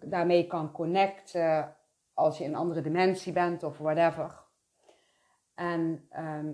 daarmee 0.00 0.46
kan 0.46 0.72
connecten 0.72 1.76
als 2.14 2.38
je 2.38 2.44
in 2.44 2.50
een 2.50 2.56
andere 2.56 2.80
dimensie 2.80 3.32
bent 3.32 3.62
of 3.62 3.78
whatever. 3.78 4.44
En 5.54 6.06
ehm, 6.10 6.52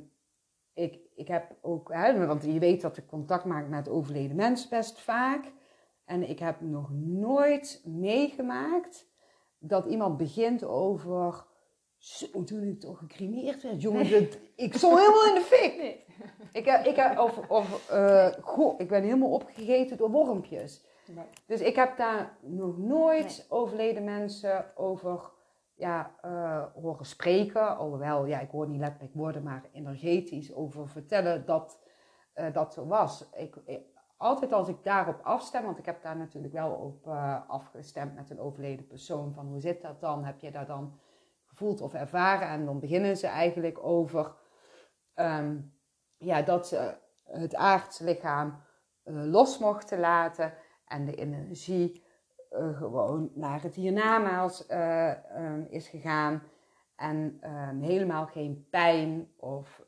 ik, 0.72 0.98
ik 1.14 1.28
heb 1.28 1.56
ook, 1.60 1.92
hè, 1.92 2.26
want 2.26 2.42
je 2.44 2.58
weet 2.58 2.80
dat 2.80 2.96
ik 2.96 3.06
contact 3.06 3.44
maak 3.44 3.68
met 3.68 3.88
overleden 3.88 4.36
mensen 4.36 4.70
best 4.70 5.00
vaak. 5.00 5.52
En 6.04 6.28
ik 6.28 6.38
heb 6.38 6.60
nog 6.60 6.90
nooit 6.92 7.82
meegemaakt 7.84 9.06
dat 9.68 9.86
iemand 9.86 10.16
begint 10.16 10.64
over. 10.64 11.44
Zo, 11.96 12.44
toen 12.44 12.62
ik 12.62 12.80
toch 12.80 12.98
gecremeerd 12.98 13.62
werd, 13.62 13.82
jongen, 13.82 14.10
dat- 14.10 14.38
ik 14.56 14.74
stond 14.74 14.98
helemaal 14.98 15.26
in 15.26 15.34
de 15.34 15.40
fik. 15.40 15.76
Nee. 15.76 16.04
Ik, 16.52 16.64
heb- 16.64 16.84
ik 16.86 16.96
heb, 16.96 17.18
of, 17.18 17.48
of 17.50 17.90
eh, 17.90 18.28
goh, 18.40 18.80
ik 18.80 18.88
ben 18.88 19.02
helemaal 19.02 19.30
opgegeten 19.30 19.96
door 19.96 20.10
wormpjes. 20.10 20.84
Nee. 21.14 21.24
Dus 21.46 21.60
ik 21.60 21.76
heb 21.76 21.96
daar 21.96 22.36
nog 22.40 22.78
nooit 22.78 23.46
overleden 23.48 24.04
mensen 24.04 24.66
over 24.74 25.30
ja, 25.74 26.14
eh, 26.22 26.64
horen 26.82 27.06
spreken. 27.06 27.76
Alhoewel, 27.76 28.26
ja, 28.26 28.40
ik 28.40 28.50
hoor 28.50 28.68
niet 28.68 28.80
letterlijk 28.80 29.14
woorden, 29.14 29.42
maar 29.42 29.64
energetisch 29.72 30.54
over 30.54 30.88
vertellen 30.88 31.46
dat 31.46 31.82
eh, 32.32 32.52
dat 32.52 32.74
zo 32.74 32.86
was. 32.86 33.28
Ik, 33.36 33.56
ik- 33.64 33.86
altijd 34.24 34.52
als 34.52 34.68
ik 34.68 34.82
daarop 34.82 35.20
afstem, 35.22 35.64
want 35.64 35.78
ik 35.78 35.86
heb 35.86 36.02
daar 36.02 36.16
natuurlijk 36.16 36.52
wel 36.52 36.70
op 36.70 37.06
eh, 37.06 37.48
afgestemd 37.48 38.14
met 38.14 38.30
een 38.30 38.40
overleden 38.40 38.86
persoon, 38.86 39.32
van 39.32 39.46
hoe 39.46 39.60
zit 39.60 39.82
dat 39.82 40.00
dan? 40.00 40.24
Heb 40.24 40.40
je 40.40 40.50
dat 40.50 40.66
dan 40.66 40.98
gevoeld 41.46 41.80
of 41.80 41.94
ervaren? 41.94 42.48
En 42.48 42.64
dan 42.64 42.80
beginnen 42.80 43.16
ze 43.16 43.26
eigenlijk 43.26 43.84
over 43.84 44.34
ehm, 45.14 45.56
ja, 46.16 46.42
dat 46.42 46.68
ze 46.68 46.94
het 47.24 47.54
aardse 47.54 48.04
lichaam 48.04 48.62
eh, 49.02 49.24
los 49.24 49.58
mochten 49.58 49.98
laten 49.98 50.52
en 50.86 51.04
de 51.04 51.14
energie 51.14 52.04
eh, 52.50 52.76
gewoon 52.76 53.30
naar 53.34 53.62
het 53.62 53.74
hiernamaals 53.74 54.66
eh, 54.66 55.10
ehm, 55.36 55.64
is 55.68 55.88
gegaan. 55.88 56.42
En 56.96 57.38
ehm, 57.40 57.80
helemaal 57.80 58.26
geen 58.26 58.66
pijn 58.70 59.28
of 59.36 59.82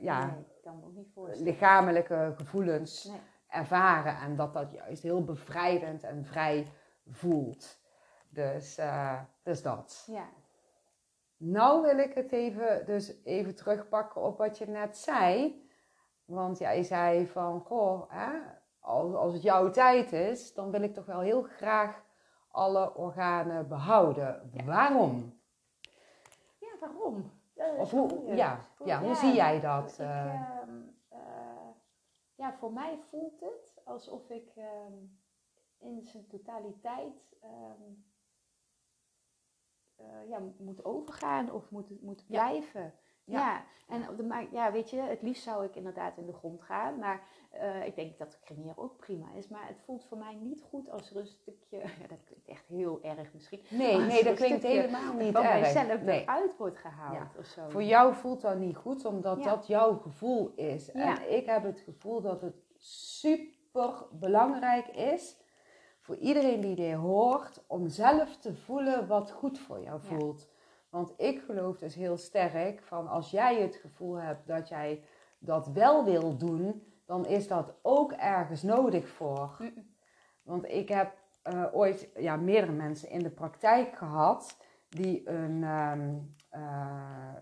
ja, 0.00 0.26
Nee, 0.26 0.38
ik 0.38 0.62
kan 0.62 0.78
me 0.78 0.86
ook 0.86 0.94
niet 0.94 1.10
voorstellen. 1.14 1.44
lichamelijke 1.44 2.34
gevoelens 2.36 3.04
Nee. 3.04 3.20
Ervaren. 3.52 4.16
En 4.16 4.36
dat 4.36 4.54
dat 4.54 4.72
juist 4.72 5.02
heel 5.02 5.24
bevrijdend 5.24 6.02
en 6.02 6.24
vrij 6.24 6.72
voelt. 7.10 7.80
Dus, 8.28 8.78
eh, 8.78 9.20
dus 9.42 9.62
dat. 9.62 10.04
Ja. 10.06 10.28
Nou 11.36 11.82
wil 11.82 11.98
ik 11.98 12.14
het 12.14 12.32
even, 12.32 12.86
dus 12.86 13.14
even 13.24 13.54
terugpakken 13.54 14.22
op 14.22 14.38
wat 14.38 14.58
je 14.58 14.66
net 14.66 14.96
zei. 14.96 15.60
Want 16.24 16.58
jij 16.58 16.82
zei 16.82 17.26
van, 17.26 17.60
goh, 17.60 18.10
hè, 18.10 18.30
als, 18.80 19.14
als 19.14 19.32
het 19.32 19.42
jouw 19.42 19.70
tijd 19.70 20.12
is, 20.12 20.54
dan 20.54 20.70
wil 20.70 20.82
ik 20.82 20.94
toch 20.94 21.06
wel 21.06 21.20
heel 21.20 21.42
graag 21.42 22.02
alle 22.50 22.94
organen 22.94 23.68
behouden. 23.68 24.50
Waarom? 24.64 25.40
ja, 26.58 26.68
waarom? 26.80 27.30
Of 27.78 27.90
hoe, 27.90 28.34
ja, 28.34 28.58
ja, 28.84 29.00
hoe 29.00 29.14
zie 29.14 29.34
jij 29.34 29.60
dat? 29.60 29.92
ik, 29.92 29.98
eh? 29.98 30.40
Ja, 32.42 32.52
voor 32.52 32.72
mij 32.72 32.98
voelt 32.98 33.40
het 33.40 33.80
alsof 33.84 34.30
ik 34.30 34.52
ehm, 34.56 34.92
in 35.78 36.02
zijn 36.02 36.26
totaliteit 36.26 37.36
ehm, 37.40 37.92
eh, 39.96 40.28
ja, 40.28 40.38
moet 40.58 40.84
overgaan 40.84 41.50
of 41.50 41.70
moet, 41.70 42.02
moet 42.02 42.26
blijven. 42.26 42.94
Ja. 43.24 43.38
Ja. 43.38 43.64
en 43.88 44.08
op 44.08 44.16
de, 44.16 44.48
ja, 44.52 44.72
weet 44.72 44.90
je, 44.90 45.00
het 45.00 45.22
liefst 45.22 45.42
zou 45.42 45.64
ik 45.64 45.76
inderdaad 45.76 46.16
in 46.16 46.26
de 46.26 46.32
grond 46.32 46.62
gaan. 46.62 46.98
Maar 46.98 47.22
eh, 47.50 47.86
ik 47.86 47.94
denk 47.96 48.18
dat 48.18 48.38
cremeren 48.44 48.78
ook 48.78 48.96
prima 48.96 49.26
is. 49.36 49.48
Maar 49.48 49.66
het 49.66 49.80
voelt 49.84 50.04
voor 50.04 50.18
mij 50.18 50.34
niet 50.34 50.62
goed 50.62 50.90
als 50.90 51.10
er 51.10 51.16
een 51.16 51.26
stukje, 51.26 51.76
ja, 52.00 52.06
dat 52.08 52.18
klinkt 52.24 52.48
echt 52.48 52.66
heel 52.68 52.98
erg 53.02 53.32
misschien, 53.32 53.60
Nee, 53.68 53.98
nee, 53.98 54.24
dat 54.24 54.34
klinkt 54.36 54.62
helemaal 54.62 55.14
niet 55.14 55.34
erg. 55.34 55.60
mijzelf 55.60 56.00
Nee. 56.02 56.20
eruit 56.22 56.56
wordt 56.56 56.78
gehaald 56.78 57.14
Ja. 57.14 57.30
of 57.38 57.44
zo. 57.46 57.68
Voor 57.68 57.82
jou 57.82 58.14
voelt 58.14 58.40
dat 58.40 58.58
niet 58.58 58.76
goed, 58.76 59.04
omdat 59.04 59.42
dat 59.42 59.66
jouw 59.66 59.98
gevoel 59.98 60.52
is. 60.54 60.90
En 60.92 61.32
ik 61.36 61.46
heb 61.46 61.62
het 61.62 61.80
gevoel 61.80 62.20
dat 62.20 62.40
het 62.40 62.56
super 62.78 64.06
belangrijk 64.10 64.86
is 64.88 65.36
voor 66.00 66.16
iedereen 66.16 66.60
die 66.60 66.74
dit 66.74 66.94
hoort, 66.94 67.64
om 67.66 67.88
zelf 67.88 68.36
te 68.36 68.54
voelen 68.54 69.06
wat 69.06 69.30
goed 69.30 69.58
voor 69.58 69.80
jou 69.80 70.00
voelt. 70.00 70.48
Want 70.92 71.12
ik 71.16 71.42
geloof 71.46 71.78
dus 71.78 71.94
heel 71.94 72.16
sterk 72.16 72.82
van 72.82 73.08
als 73.08 73.30
jij 73.30 73.60
het 73.60 73.76
gevoel 73.76 74.14
hebt 74.14 74.46
dat 74.46 74.68
jij 74.68 75.04
dat 75.38 75.66
wel 75.66 76.04
wil 76.04 76.36
doen, 76.36 76.82
dan 77.06 77.26
is 77.26 77.48
dat 77.48 77.74
ook 77.82 78.12
ergens 78.12 78.62
nodig 78.62 79.08
voor. 79.08 79.72
Want 80.42 80.68
ik 80.68 80.88
heb 80.88 81.12
eh, 81.42 81.64
ooit 81.72 82.08
ja, 82.16 82.36
meerdere 82.36 82.72
mensen 82.72 83.10
in 83.10 83.22
de 83.22 83.30
praktijk 83.30 83.96
gehad 83.96 84.56
die 84.88 85.28
een, 85.28 85.64
ehm, 85.64 86.10
eh, 86.48 87.34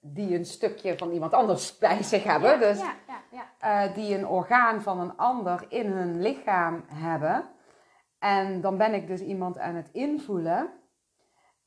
die 0.00 0.36
een 0.36 0.46
stukje 0.46 0.98
van 0.98 1.10
iemand 1.10 1.32
anders 1.32 1.78
bij 1.78 2.02
zich 2.02 2.24
hebben. 2.24 2.50
Ja, 2.50 2.58
dus 2.58 2.78
ja, 2.78 2.94
ja, 3.06 3.22
ja. 3.30 3.84
eh, 3.84 3.94
die 3.94 4.14
een 4.18 4.26
orgaan 4.26 4.82
van 4.82 5.00
een 5.00 5.16
ander 5.16 5.66
in 5.68 5.86
hun 5.86 6.20
lichaam 6.20 6.84
hebben. 6.86 7.48
En 8.18 8.60
dan 8.60 8.76
ben 8.76 8.94
ik 8.94 9.06
dus 9.06 9.20
iemand 9.20 9.58
aan 9.58 9.74
het 9.74 9.88
invoelen. 9.92 10.79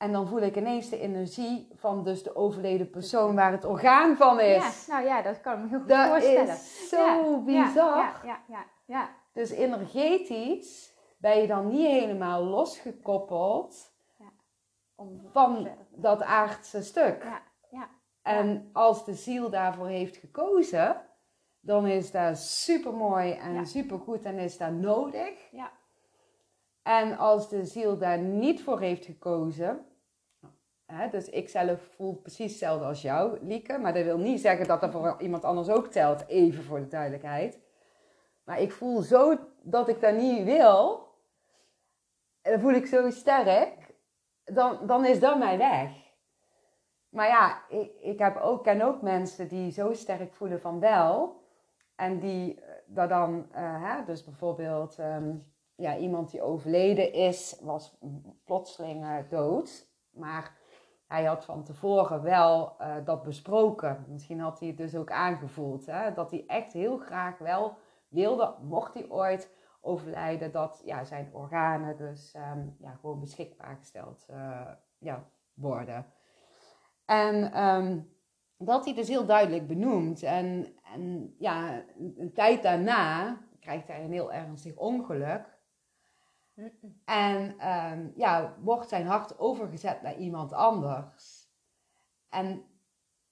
En 0.04 0.12
dan 0.12 0.28
voel 0.28 0.42
ik 0.42 0.56
ineens 0.56 0.90
de 0.90 1.00
energie 1.00 1.68
van 1.76 2.04
dus 2.04 2.24
de 2.24 2.36
overleden 2.36 2.90
persoon 2.90 3.36
waar 3.36 3.52
het 3.52 3.66
orgaan 3.66 4.16
van 4.18 4.40
is. 4.40 4.86
Ja, 4.86 4.94
nou 4.94 5.08
ja, 5.08 5.22
dat 5.22 5.42
kan 5.42 5.54
ik 5.54 5.60
me 5.60 5.68
heel 5.68 5.80
goed 5.80 5.90
dat 5.90 6.08
voorstellen. 6.08 6.48
is 6.48 6.90
zo 6.90 6.98
Ja, 6.98 7.38
bizar. 7.44 7.98
Ja, 7.98 8.22
ja, 8.24 8.44
ja, 8.48 8.66
ja. 8.86 9.10
Dus 9.34 9.50
energetisch 9.50 10.94
ben 11.18 11.42
je 11.42 11.48
dan 11.48 11.68
niet 11.68 11.88
helemaal 11.88 12.44
losgekoppeld 12.44 13.92
Om 14.96 15.22
van 15.32 15.68
dat 15.96 16.22
aardse 16.22 16.82
stuk. 16.84 17.24
Ja, 17.24 17.42
ja. 17.72 17.90
En 18.22 18.70
als 18.74 19.06
de 19.06 19.14
ziel 19.14 19.50
daarvoor 19.50 19.88
heeft 19.88 20.18
gekozen, 20.18 21.02
dan 21.60 21.88
is 21.88 22.12
dat 22.12 22.38
super 22.38 22.94
mooi 22.94 23.32
en 23.32 23.54
Ja. 23.54 23.64
super 23.64 24.00
goed 24.00 24.26
en 24.26 24.38
is 24.38 24.58
dat 24.58 24.72
nodig. 24.72 25.52
Ja. 25.52 25.72
En 26.82 27.18
als 27.18 27.50
de 27.50 27.66
ziel 27.66 27.98
daar 27.98 28.20
niet 28.20 28.64
voor 28.64 28.80
heeft 28.80 29.06
gekozen, 29.06 29.86
dus 31.12 31.30
ik 31.30 31.50
zelf 31.50 31.80
voel 31.96 32.16
precies 32.16 32.52
hetzelfde 32.52 32.86
als 32.86 33.02
jou, 33.02 33.38
Lieke, 33.42 33.78
maar 33.78 33.94
dat 33.94 34.04
wil 34.04 34.18
niet 34.18 34.42
zeggen 34.42 34.68
dat 34.68 34.82
dat 34.82 34.92
voor 34.92 35.16
iemand 35.20 35.44
anders 35.44 35.70
ook 35.70 35.88
telt, 35.88 36.28
even 36.28 36.64
voor 36.64 36.80
de 36.80 36.88
duidelijkheid. 36.88 37.60
Maar 38.44 38.62
ik 38.62 38.72
voel 38.72 39.02
zo 39.02 39.38
dat 39.62 39.88
ik 39.88 40.02
dat 40.02 40.16
niet 40.16 40.44
wil, 40.44 41.08
en 42.42 42.52
dan 42.52 42.60
voel 42.60 42.74
ik 42.74 42.86
zo 42.86 43.10
sterk, 43.10 43.94
dan, 44.44 44.88
dan 44.88 45.06
is 45.06 45.20
dat 45.20 45.38
mijn 45.38 45.58
weg. 45.58 45.92
Maar 47.10 47.28
ja, 47.28 47.62
ik, 47.70 47.92
ik 48.00 48.20
heb 48.20 48.38
ook, 48.38 48.64
ken 48.64 48.82
ook 48.82 49.02
mensen 49.02 49.48
die 49.48 49.72
zo 49.72 49.94
sterk 49.94 50.34
voelen 50.34 50.62
van 50.62 50.80
wel. 50.80 51.42
En 51.96 52.20
die 52.20 52.62
eh, 52.62 52.74
dat 52.86 53.10
dan, 53.10 53.48
eh, 53.52 54.06
dus 54.06 54.24
bijvoorbeeld 54.24 55.00
ehm, 55.00 55.36
ja, 55.76 55.98
iemand 55.98 56.32
die 56.32 56.42
overleden 56.42 57.14
is, 57.14 57.60
was 57.62 57.98
plotseling 58.46 59.04
eh, 59.04 59.18
dood. 59.30 59.88
Maar 60.10 60.58
hij 61.14 61.24
had 61.24 61.46
van 61.46 61.64
tevoren 61.64 62.22
wel 62.22 62.76
eh, 62.78 62.96
dat 63.06 63.24
besproken. 63.24 64.06
Misschien 64.08 64.40
had 64.40 64.60
hij 64.60 64.68
het 64.68 64.78
dus 64.78 64.96
ook 64.96 65.12
aangevoeld. 65.12 65.86
Hè, 65.86 66.14
dat 66.14 66.32
hij 66.32 66.44
echt 66.48 66.74
heel 66.74 66.98
graag 66.98 67.38
wel 67.38 67.78
wilde, 68.08 68.56
mocht 68.62 68.94
hij 68.94 69.10
ooit 69.10 69.56
overlijden, 69.82 70.52
dat 70.52 70.82
ja, 70.86 71.04
zijn 71.04 71.30
organen 71.34 71.98
dus 71.98 72.34
ehm, 72.34 72.68
ja, 72.80 72.96
gewoon 73.02 73.20
beschikbaar 73.20 73.76
gesteld 73.80 74.26
eh, 74.28 74.72
ja, 74.98 75.24
worden. 75.54 76.06
En 77.06 77.52
ehm, 77.52 78.00
dat 78.58 78.86
hij 78.86 78.94
dus 78.94 79.08
heel 79.08 79.26
duidelijk 79.26 79.68
benoemt. 79.68 80.24
En, 80.24 80.68
en 80.94 81.36
ja, 81.38 81.84
een 81.98 82.32
tijd 82.34 82.64
daarna 82.64 83.38
krijgt 83.60 83.88
hij 83.88 84.04
een 84.04 84.12
heel 84.12 84.34
ernstig 84.34 84.76
ongeluk. 84.76 85.53
En 87.06 87.60
ehm, 87.60 88.08
ja, 88.16 88.56
wordt 88.60 88.90
zijn 88.90 89.06
hart 89.08 89.40
overgezet 89.40 90.02
naar 90.02 90.16
iemand 90.18 90.54
anders. 90.54 91.48
En 92.30 92.66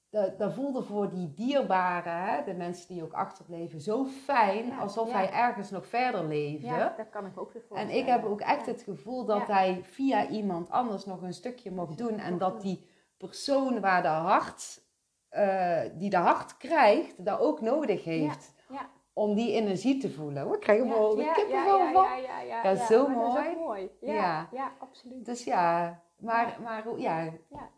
dat, 0.09 0.39
dat 0.39 0.53
voelde 0.53 0.83
voor 0.83 1.09
die 1.09 1.33
dierbaren, 1.33 2.45
de 2.45 2.53
mensen 2.53 2.87
die 2.87 3.03
ook 3.03 3.13
achterbleven, 3.13 3.81
zo 3.81 4.05
fijn. 4.05 4.65
Ja, 4.65 4.77
alsof 4.79 5.07
ja. 5.07 5.13
hij 5.13 5.31
ergens 5.31 5.69
nog 5.69 5.87
verder 5.87 6.25
leefde. 6.27 6.65
Ja, 6.67 6.93
dat 6.97 7.09
kan 7.09 7.25
ik 7.25 7.39
ook 7.39 7.53
weer 7.53 7.61
en 7.61 7.67
voorstellen. 7.67 7.95
ik 7.97 8.05
heb 8.05 8.25
ook 8.25 8.41
echt 8.41 8.65
Ja. 8.65 8.71
het 8.71 8.81
gevoel 8.81 9.25
dat 9.25 9.47
hij 9.47 9.83
via 9.83 10.27
iemand 10.27 10.69
anders 10.69 11.05
nog 11.05 11.21
een 11.21 11.33
stukje 11.33 11.71
mocht 11.71 11.97
doen. 11.97 12.17
En 12.19 12.37
dat 12.37 12.61
die 12.61 12.89
persoon 13.17 13.79
waar 13.79 14.01
de 14.01 14.07
hart, 14.07 14.81
eh, 15.29 15.81
die 15.93 16.09
de 16.09 16.17
hart 16.17 16.57
krijgt, 16.57 17.25
dat 17.25 17.39
ook 17.39 17.61
nodig 17.61 18.03
heeft. 18.03 18.53
ja. 18.69 18.89
Om 19.13 19.33
die 19.35 19.51
energie 19.53 19.97
te 20.01 20.11
voelen. 20.11 20.49
We 20.49 20.57
krijgen 20.59 20.85
Ja, 20.87 20.93
wel 20.93 21.19
ja, 21.19 21.33
kippenvel 21.33 21.77
ja, 21.77 21.91
van. 21.91 22.03
ja, 22.03 22.15
ja, 22.17 22.39
ja, 22.41 22.63
Dat 22.63 22.73
is 22.73 22.79
ja, 22.79 22.85
zo 22.85 23.07
maar 23.07 23.15
Dat 23.15 23.37
is 23.37 23.43
mooi. 23.43 23.55
mooi. 23.55 23.89
Ja, 24.01 24.47
Ja. 24.51 24.71
absoluut. 24.79 25.25
Dus 25.25 25.43
ja, 25.43 25.99
maar, 26.19 26.57
maar 26.63 26.83
hoe- 26.83 26.99
ja. 26.99 27.19
Ja. 27.49 27.69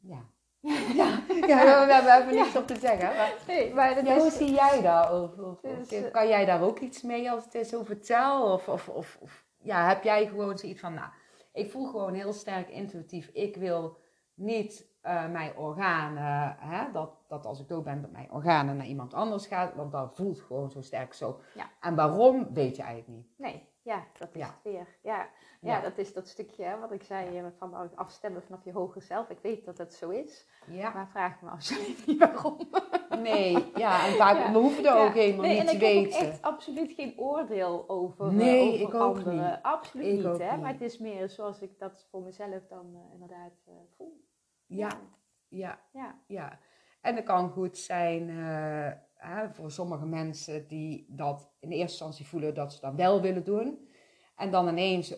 Ja. 0.00 0.22
Ja, 1.46 1.86
we, 1.86 1.92
hebben 1.92 2.14
even 2.22 2.34
niks 2.34 2.56
op 2.56 2.66
te 2.66 2.76
zeggen. 2.76 3.16
Maar, 3.16 3.32
Nee, 3.46 3.74
maar 3.74 3.94
dat 3.94 4.06
ja, 4.06 4.18
hoe 4.18 4.30
zie 4.30 4.52
jij 4.52 4.80
dat? 4.82 5.10
Of, 5.22 5.38
of, 5.38 5.60
Dus, 5.60 5.72
of- 5.80 5.90
eh, 6.04 6.10
kan 6.12 6.28
jij 6.28 6.44
daar 6.44 6.62
ook 6.62 6.78
iets 6.78 7.02
mee 7.02 7.30
als 7.30 7.44
het 7.44 7.54
is 7.54 7.68
zo 7.68 7.82
vertel? 7.84 8.52
Of, 8.52 8.68
of, 8.68 8.88
of, 8.88 9.18
of 9.20 9.44
ja, 9.58 9.88
heb 9.88 10.02
jij 10.02 10.26
gewoon 10.26 10.58
zoiets 10.58 10.80
van, 10.80 10.94
nou, 10.94 11.08
ik 11.52 11.70
voel 11.70 11.86
gewoon 11.86 12.14
heel 12.14 12.32
sterk 12.32 12.68
intuïtief, 12.70 13.28
ik 13.32 13.56
wil 13.56 13.96
niet 14.34 14.86
eh, 15.00 15.28
mijn 15.28 15.56
organen, 15.56 16.56
hè, 16.58 16.90
dat, 16.92 17.10
dat 17.36 17.46
als 17.46 17.60
ik 17.60 17.68
dood 17.68 17.84
ben, 17.84 18.02
dat 18.02 18.10
mijn 18.10 18.30
organen 18.32 18.76
naar 18.76 18.86
iemand 18.86 19.14
anders 19.14 19.46
gaan, 19.46 19.70
want 19.76 19.92
dat 19.92 20.14
voelt 20.14 20.40
gewoon 20.40 20.70
zo 20.70 20.80
sterk 20.80 21.14
zo. 21.14 21.40
Ja. 21.54 21.70
En 21.80 21.94
waarom, 21.94 22.48
weet 22.54 22.76
je 22.76 22.82
eigenlijk 22.82 23.18
niet. 23.18 23.26
Nee, 23.38 23.68
ja, 23.82 24.04
dat 24.18 24.28
is 24.32 24.40
Ja. 24.40 24.46
het 24.46 24.62
weer. 24.62 24.86
Ja. 25.02 25.28
Ja, 25.60 25.74
Ja. 25.76 25.80
dat 25.80 25.98
is 25.98 26.12
dat 26.12 26.28
stukje 26.28 26.64
hè, 26.64 26.78
wat 26.78 26.92
ik 26.92 27.02
zei 27.02 27.52
van 27.58 27.90
afstemmen 27.94 28.42
vanaf 28.42 28.64
je 28.64 28.72
hoger 28.72 29.02
zelf. 29.02 29.28
Ik 29.28 29.38
weet 29.42 29.64
dat 29.64 29.78
het 29.78 29.94
zo 29.94 30.10
is, 30.10 30.46
Ja. 30.66 30.90
maar 30.92 31.08
vraag 31.08 31.40
me 31.40 31.50
absoluut 31.50 32.02
niet 32.06 32.18
waarom. 32.18 32.58
Nee, 33.18 33.70
ja, 33.74 34.06
en 34.06 34.12
vaak, 34.12 34.52
we 34.52 34.58
hoeven 34.58 34.82
dat 34.82 34.94
Ja. 34.96 35.06
ook 35.06 35.14
helemaal 35.14 35.40
nee, 35.46 35.50
niet 35.52 35.60
en 35.60 35.66
te 35.66 35.74
ik 35.74 35.80
heb 35.80 35.92
weten. 35.92 36.20
ook 36.20 36.26
echt 36.26 36.42
absoluut 36.42 36.92
geen 36.92 37.18
oordeel 37.18 37.84
over, 37.88 38.26
eh, 38.26 38.32
Nee, 38.32 38.68
over 38.72 38.80
ik 38.88 38.94
ook 38.94 39.16
anderen. 39.16 39.34
niet. 39.50 39.58
Absoluut 39.62 40.06
Ik 40.06 40.12
niet, 40.30 40.38
hè? 40.38 40.50
niet. 40.52 40.60
maar 40.62 40.72
het 40.72 40.80
is 40.80 40.98
meer 40.98 41.28
zoals 41.28 41.60
ik 41.60 41.78
dat 41.78 42.06
voor 42.10 42.22
mezelf 42.22 42.66
dan 42.68 42.94
eh, 42.94 43.12
inderdaad 43.12 43.52
eh, 43.66 43.74
voel. 43.96 44.24
Ja, 44.66 44.88
ja, 45.48 45.78
Ja, 45.92 46.18
ja. 46.26 46.58
En 47.04 47.16
het 47.16 47.24
kan 47.24 47.50
goed 47.50 47.78
zijn 47.78 48.30
eh, 48.30 49.40
voor 49.50 49.70
sommige 49.70 50.06
mensen 50.06 50.66
die 50.66 51.06
dat 51.08 51.50
in 51.60 51.68
eerste 51.68 51.82
instantie 51.82 52.26
voelen 52.26 52.54
dat 52.54 52.72
ze 52.72 52.80
dat 52.80 52.94
wel 52.94 53.20
willen 53.20 53.44
doen. 53.44 53.88
En 54.36 54.50
dan 54.50 54.68
ineens 54.68 55.16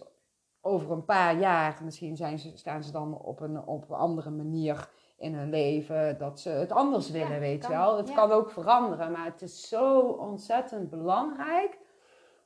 over 0.60 0.90
een 0.90 1.04
paar 1.04 1.38
jaar, 1.38 1.80
misschien 1.84 2.16
zijn 2.16 2.38
ze, 2.38 2.56
staan 2.56 2.82
ze 2.82 2.92
dan 2.92 3.18
op 3.18 3.40
een, 3.40 3.66
op 3.66 3.90
een 3.90 3.96
andere 3.96 4.30
manier 4.30 4.90
in 5.16 5.34
hun 5.34 5.50
leven, 5.50 6.18
dat 6.18 6.40
ze 6.40 6.48
het 6.48 6.72
anders 6.72 7.10
willen, 7.10 7.32
Ja, 7.32 7.38
weet 7.38 7.62
je 7.62 7.68
wel. 7.68 7.96
Het 7.96 8.08
ja. 8.08 8.14
kan 8.14 8.30
ook 8.30 8.50
veranderen, 8.50 9.12
maar 9.12 9.24
het 9.24 9.42
is 9.42 9.68
zo 9.68 10.00
ontzettend 10.00 10.90
belangrijk 10.90 11.78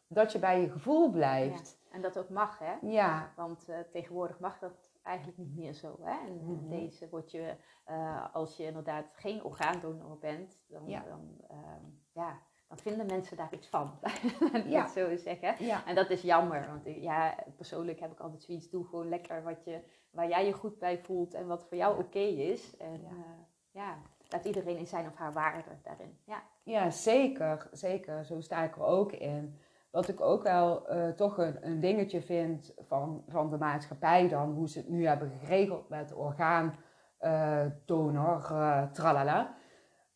dat 0.06 0.32
je 0.32 0.38
bij 0.38 0.60
je 0.60 0.70
gevoel 0.70 1.10
blijft. 1.10 1.78
en 1.90 2.02
dat 2.02 2.18
ook 2.18 2.28
mag, 2.28 2.58
hè? 2.58 2.88
Ja, 2.88 3.32
Want 3.36 3.68
eh, 3.68 3.78
tegenwoordig 3.92 4.38
mag 4.38 4.58
dat 4.58 4.89
eigenlijk 5.02 5.38
niet 5.38 5.54
meer 5.56 5.72
zo. 5.72 5.98
Hè? 6.02 6.26
En 6.26 6.44
Mhm. 6.44 6.68
deze 6.68 7.08
word 7.08 7.30
je, 7.30 7.54
eh, 7.84 8.34
als 8.34 8.56
je 8.56 8.64
inderdaad 8.64 9.06
geen 9.12 9.44
orgaandonor 9.44 10.18
bent, 10.18 10.58
dan, 10.68 10.86
Ja. 10.88 11.02
dan, 11.02 11.36
ehm, 11.48 11.84
ja, 12.12 12.38
dan 12.68 12.78
vinden 12.78 13.06
mensen 13.06 13.36
daar 13.36 13.54
iets 13.54 13.68
van. 13.68 13.98
Laat 14.52 14.64
Ja. 14.64 14.86
zo 14.86 15.16
zeggen. 15.16 15.64
ja, 15.64 15.86
En 15.86 15.94
dat 15.94 16.10
is 16.10 16.22
jammer, 16.22 16.66
want 16.68 16.86
ik- 16.86 17.00
ja, 17.02 17.36
persoonlijk 17.56 18.00
heb 18.00 18.12
ik 18.12 18.20
altijd 18.20 18.42
zoiets, 18.42 18.70
doe 18.70 18.84
gewoon 18.84 19.08
lekker 19.08 19.42
wat 19.42 19.64
je, 19.64 19.80
waar 20.10 20.28
jij 20.28 20.46
je 20.46 20.52
goed 20.52 20.78
bij 20.78 20.98
voelt 20.98 21.34
en 21.34 21.46
wat 21.46 21.64
voor 21.64 21.76
jou 21.76 21.98
oké 22.04 22.18
is. 22.18 22.76
En 22.76 23.00
Ja. 23.02 23.08
ja. 23.08 23.36
ja, 23.70 23.98
laat 24.28 24.44
iedereen 24.44 24.76
in 24.78 24.86
zijn 24.86 25.06
of 25.06 25.14
haar 25.14 25.32
waarde 25.32 25.70
daarin. 25.82 26.18
Ja, 26.24 26.42
Ja, 26.62 26.90
zeker. 26.90 27.68
Zeker. 27.72 28.24
Zo 28.24 28.40
sta 28.40 28.62
ik 28.64 28.76
er 28.76 28.82
ook 28.82 29.12
in. 29.12 29.58
Wat 29.90 30.08
ik 30.08 30.20
ook 30.20 30.42
wel 30.42 30.88
eh, 30.88 31.08
toch 31.08 31.38
een, 31.38 31.66
een 31.66 31.80
dingetje 31.80 32.22
vind 32.22 32.74
van, 32.88 33.24
van 33.28 33.50
de 33.50 33.58
maatschappij 33.58 34.28
dan, 34.28 34.52
hoe 34.52 34.68
ze 34.68 34.78
het 34.78 34.88
nu 34.88 35.06
hebben 35.06 35.30
geregeld 35.30 35.88
met 35.88 36.14
orgaandonor, 36.14 38.44
eh 38.50 38.82
tralala. 38.92 39.54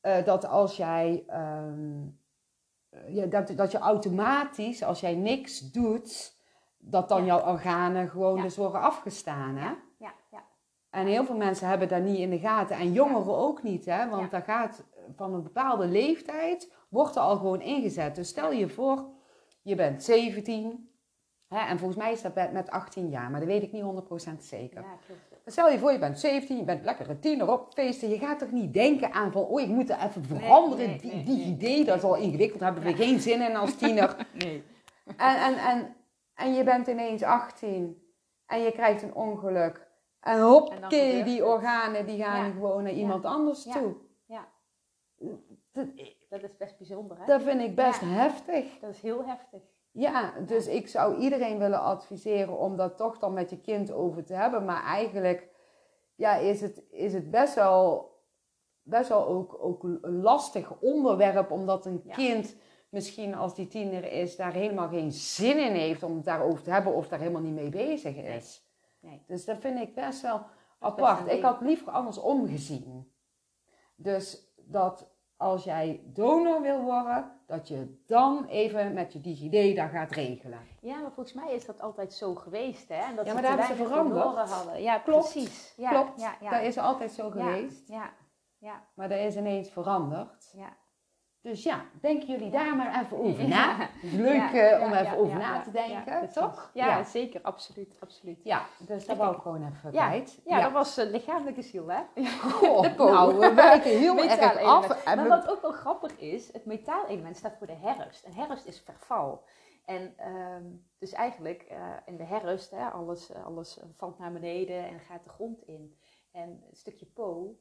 Eh, 0.00 0.24
dat 0.24 0.46
als 0.46 0.76
jij, 0.76 1.24
ehm, 1.26 2.02
eh, 2.90 3.14
ja, 3.14 3.26
dat, 3.26 3.52
dat 3.56 3.72
je 3.72 3.78
automatisch, 3.78 4.82
als 4.82 5.00
jij 5.00 5.14
niks 5.14 5.70
doet, 5.70 6.36
dat 6.78 7.08
dan 7.08 7.24
Ja. 7.24 7.26
jouw 7.26 7.52
organen 7.52 8.08
gewoon 8.08 8.36
Ja. 8.36 8.42
dus 8.42 8.56
worden 8.56 8.80
afgestaan. 8.80 9.56
Hè? 9.56 9.72
ja, 9.98 10.12
ja. 10.30 10.42
En 10.90 11.06
heel 11.06 11.24
veel 11.24 11.36
mensen 11.36 11.68
hebben 11.68 11.88
dat 11.88 12.02
niet 12.02 12.18
in 12.18 12.30
de 12.30 12.38
gaten. 12.38 12.76
En 12.76 12.92
jongeren 12.92 13.36
ook 13.36 13.62
niet, 13.62 13.84
hè? 13.84 14.08
Want 14.08 14.22
Ja. 14.22 14.28
daar 14.28 14.42
gaat 14.42 14.84
van 15.16 15.34
een 15.34 15.42
bepaalde 15.42 15.86
leeftijd, 15.86 16.72
wordt 16.88 17.16
er 17.16 17.22
al 17.22 17.36
gewoon 17.36 17.60
ingezet. 17.60 18.14
Dus 18.14 18.28
stel 18.28 18.52
je 18.52 18.68
voor, 18.68 19.06
je 19.64 19.74
bent 19.74 20.02
17. 20.02 20.88
Hè? 21.48 21.58
En 21.58 21.78
volgens 21.78 21.98
mij 21.98 22.12
is 22.12 22.22
dat 22.22 22.34
met- 22.34 22.52
met 22.52 22.70
18 22.70 23.08
jaar, 23.10 23.30
maar 23.30 23.40
dat 23.40 23.48
weet 23.48 23.62
ik 23.62 23.72
niet 23.72 23.82
100% 23.82 24.44
zeker. 24.44 24.80
ja 24.82 24.96
klopt. 25.06 25.20
Stel 25.46 25.68
je 25.70 25.78
voor, 25.78 25.92
je 25.92 25.98
bent 25.98 26.18
17, 26.20 26.56
je 26.56 26.64
bent 26.64 26.84
lekker 26.84 27.10
een 27.10 27.20
tiener 27.20 27.52
op 27.52 27.72
feesten. 27.72 28.08
Je 28.08 28.18
gaat 28.18 28.38
toch 28.38 28.50
niet 28.50 28.72
denken 28.74 29.12
aan 29.12 29.32
van, 29.32 29.42
oh, 29.42 29.60
ik 29.60 29.68
moet 29.68 29.90
er 29.90 29.98
even 30.02 30.24
veranderen. 30.24 30.86
nee, 30.88 30.98
die, 30.98 31.12
nee, 31.14 31.24
die 31.24 31.44
idee, 31.44 31.84
dat 31.84 31.96
is 31.96 32.02
al 32.02 32.16
ingewikkeld. 32.16 32.60
Daar 32.60 32.72
hebben 32.72 32.92
we 32.92 33.02
geen 33.04 33.20
zin 33.20 33.40
in 33.40 33.56
als 33.56 33.76
tiener. 33.76 34.16
Nee. 34.44 34.62
En, 35.16 35.36
en, 35.36 35.54
en, 35.56 35.94
en 36.34 36.54
je 36.54 36.64
bent 36.64 36.86
ineens 36.86 37.22
18 37.22 38.02
en 38.46 38.60
je 38.62 38.72
krijgt 38.72 39.02
een 39.02 39.14
ongeluk. 39.14 39.86
En 40.20 40.40
hoppakee, 40.40 41.24
die 41.24 41.44
organen 41.46 42.06
die 42.06 42.22
gaan 42.22 42.46
Ja. 42.46 42.52
gewoon 42.52 42.82
naar 42.82 42.92
iemand 42.92 43.24
anders 43.24 43.62
toe. 43.62 43.94
Ja. 44.26 44.48
Dat, 45.72 45.86
Dat 46.40 46.50
is 46.50 46.56
best 46.56 46.76
bijzonder, 46.78 47.18
hè? 47.18 47.26
dat 47.26 47.42
vind 47.42 47.60
ik 47.60 47.74
best 47.74 48.00
Ja. 48.00 48.06
heftig. 48.06 48.78
Dat 48.80 48.90
is 48.90 49.00
heel 49.00 49.24
heftig. 49.24 49.62
Ja, 49.90 50.32
dus 50.46 50.66
ik 50.66 50.88
zou 50.88 51.16
iedereen 51.18 51.58
willen 51.58 51.80
adviseren 51.80 52.58
om 52.58 52.76
dat 52.76 52.96
toch 52.96 53.18
dan 53.18 53.32
met 53.32 53.50
je 53.50 53.60
kind 53.60 53.90
over 53.92 54.24
te 54.24 54.34
hebben. 54.34 54.64
Maar 54.64 54.84
eigenlijk 54.84 55.48
ja, 56.14 56.34
is, 56.36 56.60
het, 56.60 56.82
is 56.90 57.12
het 57.12 57.30
best 57.30 57.54
wel, 57.54 58.10
best 58.82 59.08
wel 59.08 59.26
ook, 59.26 59.56
ook 59.60 59.82
een 59.82 60.00
lastig 60.20 60.80
onderwerp. 60.80 61.50
Omdat 61.50 61.86
een 61.86 62.00
Ja. 62.04 62.14
kind 62.14 62.56
misschien 62.88 63.34
als 63.34 63.54
die 63.54 63.66
tiener 63.68 64.12
is 64.12 64.36
daar 64.36 64.52
helemaal 64.52 64.88
geen 64.88 65.12
zin 65.12 65.58
in 65.58 65.72
heeft 65.72 66.02
om 66.02 66.14
het 66.14 66.24
daarover 66.24 66.62
te 66.62 66.70
hebben. 66.70 66.94
Of 66.94 67.08
daar 67.08 67.18
helemaal 67.18 67.42
niet 67.42 67.54
mee 67.54 67.70
bezig 67.70 68.16
is. 68.16 68.68
Nee. 69.00 69.22
Dus 69.26 69.44
dat 69.44 69.56
vind 69.60 69.80
ik 69.80 69.94
best 69.94 70.20
wel 70.22 70.40
apart. 70.78 71.28
Ik 71.32 71.42
had 71.42 71.60
liever 71.60 71.92
andersom 71.92 72.46
gezien. 72.48 73.12
Dus 73.96 74.52
dat 74.56 75.12
als 75.44 75.64
jij 75.64 76.00
donor 76.06 76.60
wil 76.62 76.80
worden, 76.80 77.30
dat 77.46 77.68
je 77.68 78.02
dan 78.06 78.44
even 78.46 78.92
met 78.92 79.12
je 79.12 79.20
DigiD 79.20 79.76
dat 79.76 79.90
gaat 79.90 80.10
regelen. 80.10 80.58
Ja, 80.80 81.00
maar 81.00 81.12
volgens 81.12 81.34
mij 81.34 81.54
is 81.54 81.66
dat 81.66 81.80
altijd 81.80 82.14
zo 82.14 82.34
geweest, 82.34 82.88
hè? 82.88 82.94
En 82.94 83.16
dat 83.16 83.26
Ja, 83.26 83.32
maar 83.32 83.42
daar 83.42 83.58
hebben 83.58 83.76
ze 83.76 83.82
veranderd. 83.84 84.50
hadden. 84.50 84.82
Ja, 84.82 84.98
Klopt, 84.98 85.30
precies. 85.32 85.74
Ja, 85.76 85.90
Klopt, 85.90 86.20
Ja, 86.20 86.34
ja. 86.40 86.50
dat 86.50 86.62
is 86.62 86.78
altijd 86.78 87.12
zo 87.12 87.30
geweest. 87.30 87.88
Ja, 87.88 88.12
ja, 88.58 88.82
Maar 88.94 89.08
dat 89.08 89.18
is 89.18 89.36
ineens 89.36 89.68
veranderd. 89.70 90.52
ja. 90.56 90.76
Dus 91.44 91.62
ja, 91.62 91.84
denken 92.00 92.26
jullie 92.28 92.50
daar 92.50 92.76
maar 92.76 93.02
even 93.02 93.18
over 93.18 93.48
na. 93.56 93.88
Leuk 94.02 94.34
Ja, 94.34 94.52
eh, 94.52 94.82
om 94.82 94.90
ja, 94.90 95.00
even 95.00 95.16
over 95.16 95.38
na 95.38 95.60
te 95.60 95.70
denken, 95.70 96.32
toch? 96.32 96.70
Ja, 96.74 97.02
zeker. 97.02 97.40
Absoluut, 97.42 97.96
absoluut. 98.00 98.40
Ja, 98.44 98.66
dus 98.78 99.06
dat 99.06 99.16
wou 99.16 99.36
ik 99.36 99.42
gewoon 99.42 99.66
even 99.66 99.92
Ja, 99.92 100.06
kwijt. 100.06 100.40
Ja, 100.44 100.60
dat 100.60 100.72
was 100.72 100.98
uh, 100.98 101.10
lichamelijke 101.10 101.62
ziel, 101.62 101.88
hè? 101.88 102.02
Goh, 102.40 102.82
de 102.86 102.94
nou, 102.96 103.38
we 103.38 103.54
wijken 103.54 103.98
heel 103.98 104.18
erg 104.28 104.62
af. 104.62 105.04
En 105.04 105.16
Maar 105.16 105.28
wat 105.28 105.48
ook 105.50 105.62
wel 105.62 105.72
grappig 105.72 106.18
is, 106.18 106.52
het 106.52 106.64
metaalelement 106.64 107.36
staat 107.36 107.56
voor 107.58 107.66
de 107.66 107.78
herfst. 107.80 108.24
En 108.24 108.32
herfst 108.32 108.66
is 108.66 108.80
verval. 108.80 109.44
En 109.84 110.14
ehm, 110.16 110.64
dus 110.98 111.12
eigenlijk 111.12 111.62
eh, 111.62 111.92
in 112.06 112.16
de 112.16 112.24
herfst, 112.24 112.70
hè, 112.70 112.84
alles, 112.90 113.34
alles 113.34 113.80
valt 113.96 114.18
naar 114.18 114.32
beneden 114.32 114.88
en 114.88 115.00
gaat 115.00 115.24
de 115.24 115.30
grond 115.30 115.62
in. 115.66 115.96
En 116.32 116.62
het 116.68 116.78
stukje 116.78 117.06
po, 117.06 117.56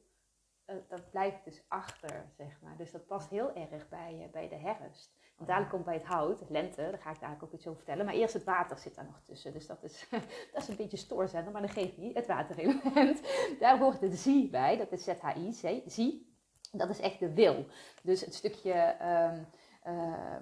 dat 0.88 1.10
blijft 1.10 1.44
dus 1.44 1.64
achter, 1.68 2.24
zeg 2.36 2.60
maar. 2.60 2.76
Dus 2.76 2.90
dat 2.90 3.06
past 3.06 3.30
heel 3.30 3.54
erg 3.54 3.88
bij, 3.88 4.20
eh, 4.22 4.30
bij 4.30 4.48
de 4.48 4.56
herfst. 4.56 5.12
Want 5.36 5.48
dadelijk 5.48 5.72
komt 5.72 5.84
bij 5.84 5.94
het 5.94 6.04
hout, 6.04 6.40
het 6.40 6.50
lente, 6.50 6.82
daar 6.90 6.98
ga 6.98 7.10
ik 7.10 7.20
dadelijk 7.20 7.44
ook 7.44 7.52
iets 7.52 7.66
over 7.66 7.76
vertellen. 7.78 8.04
Maar 8.04 8.14
eerst 8.14 8.34
het 8.34 8.44
water 8.44 8.78
zit 8.78 8.94
daar 8.94 9.04
nog 9.04 9.20
tussen. 9.22 9.52
Dus 9.52 9.66
dat 9.66 9.82
is, 9.82 10.08
dat 10.52 10.62
is 10.62 10.68
een 10.68 10.76
beetje 10.76 10.96
stoorzender, 10.96 11.52
maar 11.52 11.62
dat 11.62 11.70
geeft 11.70 11.96
niet. 11.96 12.14
Het 12.14 12.26
waterelement. 12.26 13.20
Daar 13.60 13.78
hoort 13.78 14.00
de 14.00 14.16
zie 14.16 14.50
bij, 14.50 14.76
dat 14.76 14.92
is 14.92 15.04
ZHI, 15.04 15.52
zie- 15.52 15.82
zie. 15.86 16.32
Dat 16.72 16.88
is 16.88 17.00
echt 17.00 17.18
de 17.18 17.34
wil. 17.34 17.66
Dus 18.02 18.20
het 18.20 18.34
stukje 18.34 18.72
ehm, 18.72 19.42
eh, 19.82 20.36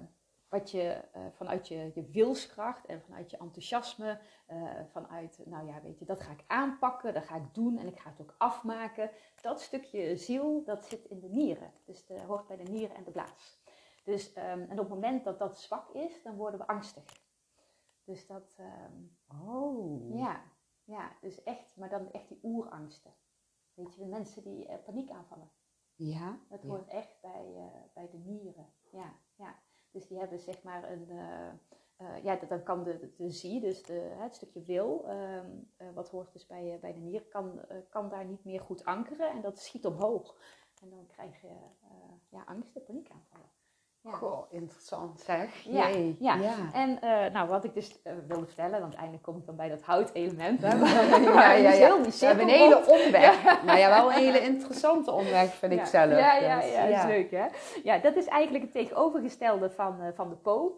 wat 0.53 0.71
je 0.71 1.01
vanuit 1.31 1.67
je, 1.67 1.91
je 1.93 2.09
wilskracht 2.11 2.85
en 2.85 3.01
vanuit 3.01 3.31
je 3.31 3.37
enthousiasme, 3.37 4.19
vanuit, 4.91 5.39
nou 5.45 5.67
ja, 5.67 5.81
weet 5.81 5.99
je, 5.99 6.05
dat 6.05 6.21
ga 6.21 6.31
ik 6.31 6.43
aanpakken, 6.47 7.13
dat 7.13 7.23
ga 7.23 7.35
ik 7.35 7.53
doen 7.53 7.77
en 7.77 7.87
ik 7.87 7.99
ga 7.99 8.09
het 8.09 8.21
ook 8.21 8.35
afmaken. 8.37 9.11
Dat 9.41 9.61
stukje 9.61 10.17
ziel, 10.17 10.63
dat 10.63 10.85
zit 10.85 11.05
in 11.05 11.19
de 11.19 11.29
nieren. 11.29 11.73
Dus 11.85 12.05
dat 12.05 12.19
hoort 12.19 12.47
bij 12.47 12.57
de 12.57 12.71
nieren 12.71 12.95
en 12.95 13.03
de 13.03 13.11
blaas. 13.11 13.61
Dus, 14.03 14.33
ehm, 14.33 14.59
en 14.59 14.71
op 14.71 14.77
het 14.77 14.89
moment 14.89 15.23
dat 15.23 15.39
dat 15.39 15.59
zwak 15.59 15.89
is, 15.89 16.23
dan 16.23 16.35
worden 16.35 16.59
we 16.59 16.67
angstig. 16.67 17.21
Dus 18.03 18.27
dat, 18.27 18.55
ehm, 18.57 19.03
oh. 19.47 20.15
ja, 20.15 20.43
ja, 20.83 21.11
dus 21.21 21.43
echt, 21.43 21.75
maar 21.75 21.89
dan 21.89 22.11
echt 22.11 22.27
die 22.27 22.39
oerangsten. 22.43 23.13
Weet 23.73 23.93
je, 23.93 23.99
de 23.99 24.07
mensen 24.07 24.43
die 24.43 24.67
uh, 24.67 24.73
paniek 24.85 25.11
aanvallen. 25.11 25.51
Ja. 25.95 26.39
Dat 26.49 26.63
hoort 26.63 26.87
echt 26.87 27.21
bij, 27.21 27.53
uh, 27.55 27.65
bij 27.93 28.09
de 28.09 28.17
nieren. 28.17 28.73
Ja, 28.91 29.13
ja. 29.35 29.59
Dus 29.93 30.07
die 30.07 30.19
hebben 30.19 30.39
zeg 30.39 30.63
maar 30.63 30.91
een, 30.91 31.07
uh, 31.09 32.23
ja, 32.23 32.35
dan 32.35 32.63
kan 32.63 32.83
de, 32.83 33.13
de, 33.17 33.29
zie, 33.29 33.59
dus 33.59 33.83
de, 33.83 33.93
het 33.93 34.35
stukje 34.35 34.61
wil, 34.61 35.05
um, 35.09 35.71
wat 35.93 36.09
hoort 36.09 36.33
dus 36.33 36.45
bij, 36.45 36.77
bij 36.81 36.93
de 36.93 36.99
nieren, 36.99 37.27
kan, 37.27 37.61
kan 37.89 38.09
daar 38.09 38.25
niet 38.25 38.43
meer 38.43 38.59
goed 38.59 38.85
ankeren 38.85 39.29
en 39.29 39.41
dat 39.41 39.59
schiet 39.59 39.85
omhoog. 39.85 40.37
En 40.81 40.89
dan 40.89 41.07
krijg 41.07 41.41
je 41.41 41.51
ja, 42.29 42.43
angsten, 42.45 42.83
paniekaanvallen. 42.83 43.49
Ja. 44.03 44.11
Goh, 44.11 44.45
interessant 44.49 45.19
zeg. 45.19 45.63
Ja, 45.63 45.87
ja. 46.19 46.35
ja. 46.35 46.55
En 46.73 46.89
uh, 47.03 47.33
nou, 47.33 47.49
wat 47.49 47.63
ik 47.63 47.73
dus 47.73 47.99
uh, 48.03 48.13
wilde 48.27 48.45
vertellen, 48.45 48.79
want 48.79 48.93
eindelijk 48.93 49.23
kom 49.23 49.37
ik 49.37 49.45
dan 49.45 49.55
bij 49.55 49.69
dat 49.69 49.81
houtelement. 49.81 50.61
Hè, 50.61 50.75
ja, 50.75 51.53
ja, 51.53 51.71
ja. 51.71 52.01
We 52.01 52.25
hebben 52.25 52.43
een 52.43 52.53
hele 52.53 52.87
omweg. 52.87 53.43
Ja. 53.43 53.63
Nou 53.63 53.77
ja, 53.77 53.89
wel 53.89 54.11
een 54.11 54.17
hele 54.17 54.39
interessante 54.39 55.11
omweg 55.11 55.53
vind 55.53 55.73
ik 55.73 55.85
zelf. 55.85 56.11
Ja, 56.11 56.35
ja, 56.35 56.59
dus, 56.59 56.71
ja, 56.71 56.83
is 56.83 57.05
leuk 57.05 57.31
hè. 57.31 57.45
Ja, 57.83 57.97
dat 57.97 58.15
is 58.15 58.25
eigenlijk 58.25 58.63
het 58.63 58.73
tegenovergestelde 58.73 59.69
van, 59.69 60.01
uh, 60.01 60.07
van 60.15 60.29
de 60.29 60.35
po. 60.35 60.77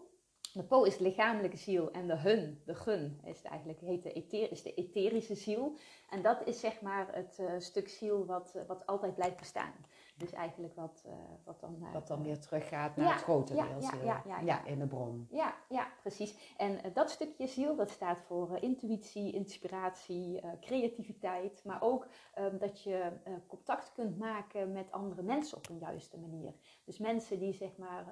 De 0.52 0.64
po 0.64 0.82
is 0.82 0.96
de 0.96 1.02
lichamelijke 1.02 1.56
ziel 1.56 1.90
en 1.90 2.06
de 2.06 2.16
hun, 2.16 2.62
de 2.64 2.74
gun, 2.74 3.20
is 3.24 3.42
eigenlijk, 3.42 3.80
heet 3.80 4.02
de, 4.02 4.12
ether, 4.12 4.52
is 4.52 4.62
de 4.62 4.74
etherische 4.74 5.34
ziel. 5.34 5.76
En 6.10 6.22
dat 6.22 6.38
is 6.44 6.60
zeg 6.60 6.80
maar 6.80 7.06
het 7.10 7.42
stuk 7.58 7.88
ziel 7.88 8.26
wat, 8.26 8.58
wat 8.66 8.86
altijd 8.86 9.14
blijft 9.14 9.36
bestaan. 9.36 9.74
Dus 10.18 10.32
eigenlijk 10.32 10.74
wat, 10.74 11.02
uh, 11.06 11.12
wat 11.44 11.60
dan... 11.60 11.76
Uh, 11.80 11.92
wat 11.92 12.06
dan 12.06 12.22
weer 12.22 12.40
teruggaat 12.40 12.96
naar 12.96 13.06
ja, 13.06 13.12
het 13.12 13.22
grote 13.22 13.54
ja, 13.54 13.68
deel 13.68 13.80
ja, 13.80 14.22
ja, 14.26 14.40
ja, 14.40 14.64
in 14.64 14.78
de 14.78 14.86
bron. 14.86 15.26
Ja, 15.30 15.54
ja 15.68 15.86
precies. 16.00 16.54
En 16.56 16.72
uh, 16.72 16.94
dat 16.94 17.10
stukje 17.10 17.46
ziel, 17.46 17.76
dat 17.76 17.90
staat 17.90 18.20
voor 18.20 18.56
intuïtie, 18.60 19.32
inspiratie, 19.32 20.40
creativiteit. 20.60 21.64
Maar 21.64 21.82
ook 21.82 22.06
um, 22.38 22.58
dat 22.58 22.82
je 22.82 23.12
contact 23.46 23.92
kunt 23.92 24.18
maken 24.18 24.72
met 24.72 24.92
andere 24.92 25.22
mensen 25.22 25.56
op 25.56 25.68
een 25.68 25.78
juiste 25.78 26.18
manier. 26.18 26.54
Dus 26.84 26.98
mensen 26.98 27.38
die 27.38 27.52
zeg 27.52 27.76
maar 27.76 28.04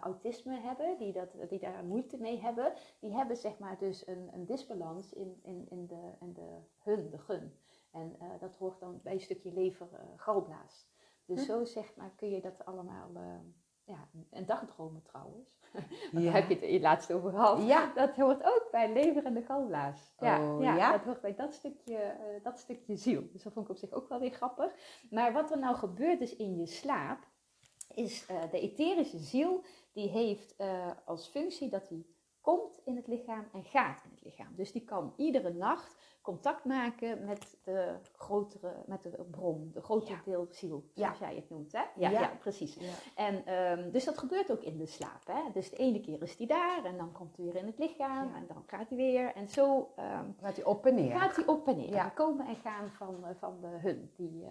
autisme 0.00 0.60
hebben, 0.60 0.98
die, 0.98 1.12
dat, 1.12 1.28
die 1.48 1.58
daar 1.58 1.84
moeite 1.84 2.16
mee 2.16 2.40
hebben, 2.40 2.72
die 3.00 3.14
hebben 3.14 3.36
zeg 3.36 3.58
maar 3.58 3.78
dus 3.78 4.06
een, 4.06 4.30
een 4.32 4.46
disbalans 4.46 5.12
in, 5.12 5.40
in, 5.42 5.66
in, 5.68 5.86
de, 5.86 6.12
in 6.20 6.32
de 6.32 6.58
hun, 6.78 7.10
de 7.10 7.18
gun. 7.18 7.54
En 7.90 8.16
dat 8.40 8.56
hoort 8.56 8.80
dan 8.80 9.00
bij 9.02 9.12
een 9.12 9.20
stukje 9.20 9.52
lever-galblaas. 9.52 10.86
Dus 11.28 11.40
hm. 11.40 11.46
zo 11.46 11.64
zeg 11.64 11.96
maar 11.96 12.12
kun 12.16 12.30
je 12.30 12.40
dat 12.40 12.64
allemaal, 12.64 13.10
uh, 13.14 13.22
ja, 13.84 14.08
en 14.30 14.46
dagdromen 14.46 15.02
trouwens. 15.02 15.58
ja. 16.12 16.20
Daar 16.20 16.32
heb 16.32 16.48
je 16.48 16.54
het 16.54 16.70
je 16.70 16.80
laatst 16.80 17.12
over 17.12 17.30
gehad. 17.30 17.66
Ja. 17.66 17.92
Dat 17.94 18.16
hoort 18.16 18.44
ook 18.44 18.68
bij 18.70 18.92
lever 18.92 19.24
en 19.24 19.34
de 19.34 19.42
galblaas. 19.42 20.14
Ja, 20.18 20.54
oh, 20.54 20.62
ja, 20.62 20.76
ja, 20.76 20.92
dat 20.92 21.04
hoort 21.04 21.20
bij 21.20 21.34
dat 21.34 21.54
stukje, 21.54 21.94
uh, 21.94 22.44
dat 22.44 22.58
stukje 22.58 22.96
ziel. 22.96 23.28
Dus 23.32 23.42
dat 23.42 23.52
vond 23.52 23.66
ik 23.66 23.72
op 23.72 23.78
zich 23.78 23.92
ook 23.92 24.08
wel 24.08 24.20
weer 24.20 24.30
grappig. 24.30 24.72
Maar 25.10 25.32
wat 25.32 25.50
er 25.50 25.58
nou 25.58 25.76
gebeurt 25.76 26.18
dus 26.18 26.36
in 26.36 26.56
je 26.56 26.66
slaap, 26.66 27.26
is 27.94 28.30
uh, 28.30 28.50
de 28.50 28.60
etherische 28.60 29.18
ziel, 29.18 29.64
die 29.92 30.08
heeft 30.08 30.56
als 31.04 31.28
functie 31.28 31.68
dat 31.68 31.88
hij 31.88 32.06
komt 32.40 32.80
in 32.84 32.96
het 32.96 33.06
lichaam 33.06 33.48
en 33.52 33.64
gaat 33.64 34.04
in 34.04 34.10
het 34.10 34.24
lichaam. 34.24 34.54
Dus 34.56 34.72
die 34.72 34.84
kan 34.84 35.12
iedere 35.16 35.52
nacht 35.52 35.96
contact 36.28 36.64
maken 36.64 37.24
met 37.24 37.58
de 37.64 37.94
grotere, 38.12 38.72
met 38.86 39.02
de 39.02 39.26
bron, 39.30 39.70
de 39.74 39.82
grotere 39.82 40.18
deel 40.24 40.46
ziel, 40.50 40.84
zoals 40.94 41.18
jij 41.18 41.34
het 41.34 41.50
noemt. 41.50 41.72
Hè? 41.72 41.82
Ja, 41.94 42.10
ja. 42.10 42.32
precies. 42.38 42.78
En 43.14 43.54
um, 43.54 43.90
dus 43.90 44.04
dat 44.04 44.18
gebeurt 44.18 44.50
ook 44.50 44.62
in 44.62 44.76
de 44.78 44.86
slaap. 44.86 45.26
Hè? 45.26 45.40
Dus 45.52 45.70
de 45.70 45.76
ene 45.76 46.00
keer 46.00 46.22
is 46.22 46.36
hij 46.36 46.46
daar 46.46 46.84
en 46.84 46.96
dan 46.96 47.12
komt 47.12 47.36
hij 47.36 47.44
weer 47.44 47.56
in 47.56 47.66
het 47.66 47.78
lichaam 47.78 48.34
en 48.34 48.46
dan 48.46 48.62
gaat 48.66 48.88
hij 48.88 48.96
weer. 48.96 49.34
En 49.34 49.48
zo 49.48 49.92
um, 49.98 50.36
gaat 50.40 50.56
hij 50.56 50.64
op 50.64 50.86
en 50.86 50.94
neer. 50.94 51.18
Gaat 51.18 51.36
hij 51.36 51.46
op 51.46 51.68
en 51.68 51.76
neer. 51.76 51.90
Ja. 51.90 52.08
komen 52.08 52.46
en 52.46 52.56
gaan 52.56 52.88
van, 52.88 53.16
uh, 53.20 53.28
van 53.38 53.60
de 53.60 53.66
hun. 53.66 54.10
Die, 54.16 54.42
uh, 54.42 54.48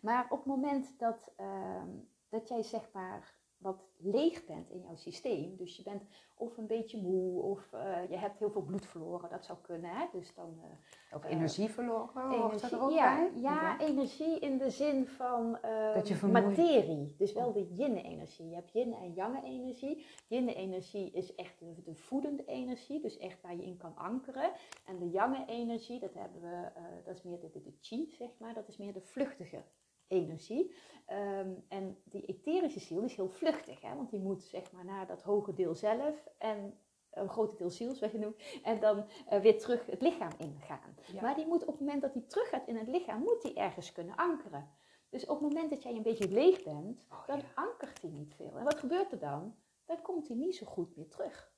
maar 0.00 0.26
op 0.28 0.38
het 0.38 0.46
moment 0.46 0.98
dat, 0.98 1.32
um, 1.40 2.08
dat 2.28 2.48
jij 2.48 2.62
zeg 2.62 2.88
maar 2.92 3.33
wat 3.64 3.84
leeg 3.96 4.44
bent 4.44 4.70
in 4.70 4.80
jouw 4.80 4.96
systeem. 4.96 5.56
Dus 5.56 5.76
je 5.76 5.82
bent 5.82 6.02
of 6.34 6.56
een 6.56 6.66
beetje 6.66 7.02
moe 7.02 7.42
of 7.42 7.72
uh, 7.74 8.10
je 8.10 8.16
hebt 8.16 8.38
heel 8.38 8.50
veel 8.50 8.62
bloed 8.62 8.86
verloren. 8.86 9.30
Dat 9.30 9.44
zou 9.44 9.58
kunnen. 9.62 9.90
Hè? 9.90 10.06
Dus 10.12 10.34
dan, 10.34 10.58
uh, 10.58 11.16
of 11.16 11.24
energie 11.24 11.68
verloren? 11.68 12.32
Energie, 12.32 12.76
er 12.76 12.82
ook 12.82 12.90
ja, 12.90 13.16
bij? 13.16 13.40
ja, 13.40 13.80
energie 13.80 14.38
in 14.38 14.58
de 14.58 14.70
zin 14.70 15.06
van 15.06 15.58
uh, 15.64 16.22
materie. 16.22 17.14
Dus 17.18 17.32
wel 17.32 17.52
de 17.52 17.66
yin-energie. 17.74 18.48
Je 18.48 18.54
hebt 18.54 18.72
yin 18.72 18.94
en 18.94 19.12
yang-energie. 19.12 20.06
Yin-energie 20.28 21.10
is 21.10 21.34
echt 21.34 21.58
de, 21.58 21.82
de, 21.84 21.94
voedende 21.94 22.44
energie. 22.44 23.00
Dus 23.00 23.18
echt 23.18 23.40
waar 23.40 23.56
je 23.56 23.64
in 23.64 23.76
kan 23.76 23.96
ankeren. 23.96 24.52
En 24.84 24.98
de 24.98 25.10
yang-energie, 25.10 26.00
dat 26.00 26.14
hebben 26.14 26.40
we, 26.40 26.70
dat 27.04 27.14
is 27.14 27.22
meer 27.22 27.40
de, 27.40 27.50
de, 27.50 27.62
de 27.62 27.74
chi, 27.80 28.14
zeg 28.18 28.28
maar. 28.38 28.54
Dat 28.54 28.68
is 28.68 28.76
meer 28.76 28.92
de 28.92 29.00
vluchtige 29.00 29.62
energie. 30.08 30.74
Um, 31.08 31.64
en 31.68 31.98
die 32.04 32.24
etherische 32.26 32.80
ziel 32.80 33.02
is 33.02 33.14
heel 33.14 33.28
vluchtig, 33.28 33.80
hè? 33.80 33.94
want 33.96 34.10
die 34.10 34.20
moet 34.20 34.42
zeg 34.42 34.72
maar 34.72 34.84
naar 34.84 35.06
dat 35.06 35.22
hoge 35.22 35.54
deel 35.54 35.74
zelf 35.74 36.28
en 36.38 36.78
een 37.10 37.28
grote 37.28 37.56
deel 37.56 37.70
ziel, 37.70 37.94
zoals 37.94 38.12
je 38.12 38.18
noemt, 38.18 38.42
en 38.62 38.80
dan 38.80 39.06
uh, 39.32 39.40
weer 39.40 39.58
terug 39.58 39.86
het 39.86 40.02
lichaam 40.02 40.32
ingaan. 40.38 40.96
Ja. 41.12 41.22
Maar 41.22 41.34
die 41.34 41.46
moet 41.46 41.62
op 41.62 41.68
het 41.68 41.80
moment 41.80 42.02
dat 42.02 42.12
hij 42.14 42.22
terug 42.22 42.48
gaat 42.48 42.66
in 42.66 42.76
het 42.76 42.88
lichaam, 42.88 43.22
moet 43.22 43.42
hij 43.42 43.54
ergens 43.54 43.92
kunnen 43.92 44.16
ankeren. 44.16 44.68
Dus 45.08 45.26
op 45.26 45.40
het 45.40 45.48
moment 45.48 45.70
dat 45.70 45.82
jij 45.82 45.94
een 45.94 46.02
beetje 46.02 46.28
leeg 46.28 46.62
bent, 46.62 47.06
oh, 47.10 47.26
dan 47.26 47.38
ja. 47.38 47.44
ankert 47.54 48.02
hij 48.02 48.10
niet 48.10 48.34
veel. 48.34 48.58
En 48.58 48.64
wat 48.64 48.78
gebeurt 48.78 49.12
er 49.12 49.18
dan? 49.18 49.56
Dan 49.84 50.02
komt 50.02 50.28
hij 50.28 50.36
niet 50.36 50.56
zo 50.56 50.66
goed 50.66 50.96
meer 50.96 51.08
terug. 51.08 51.52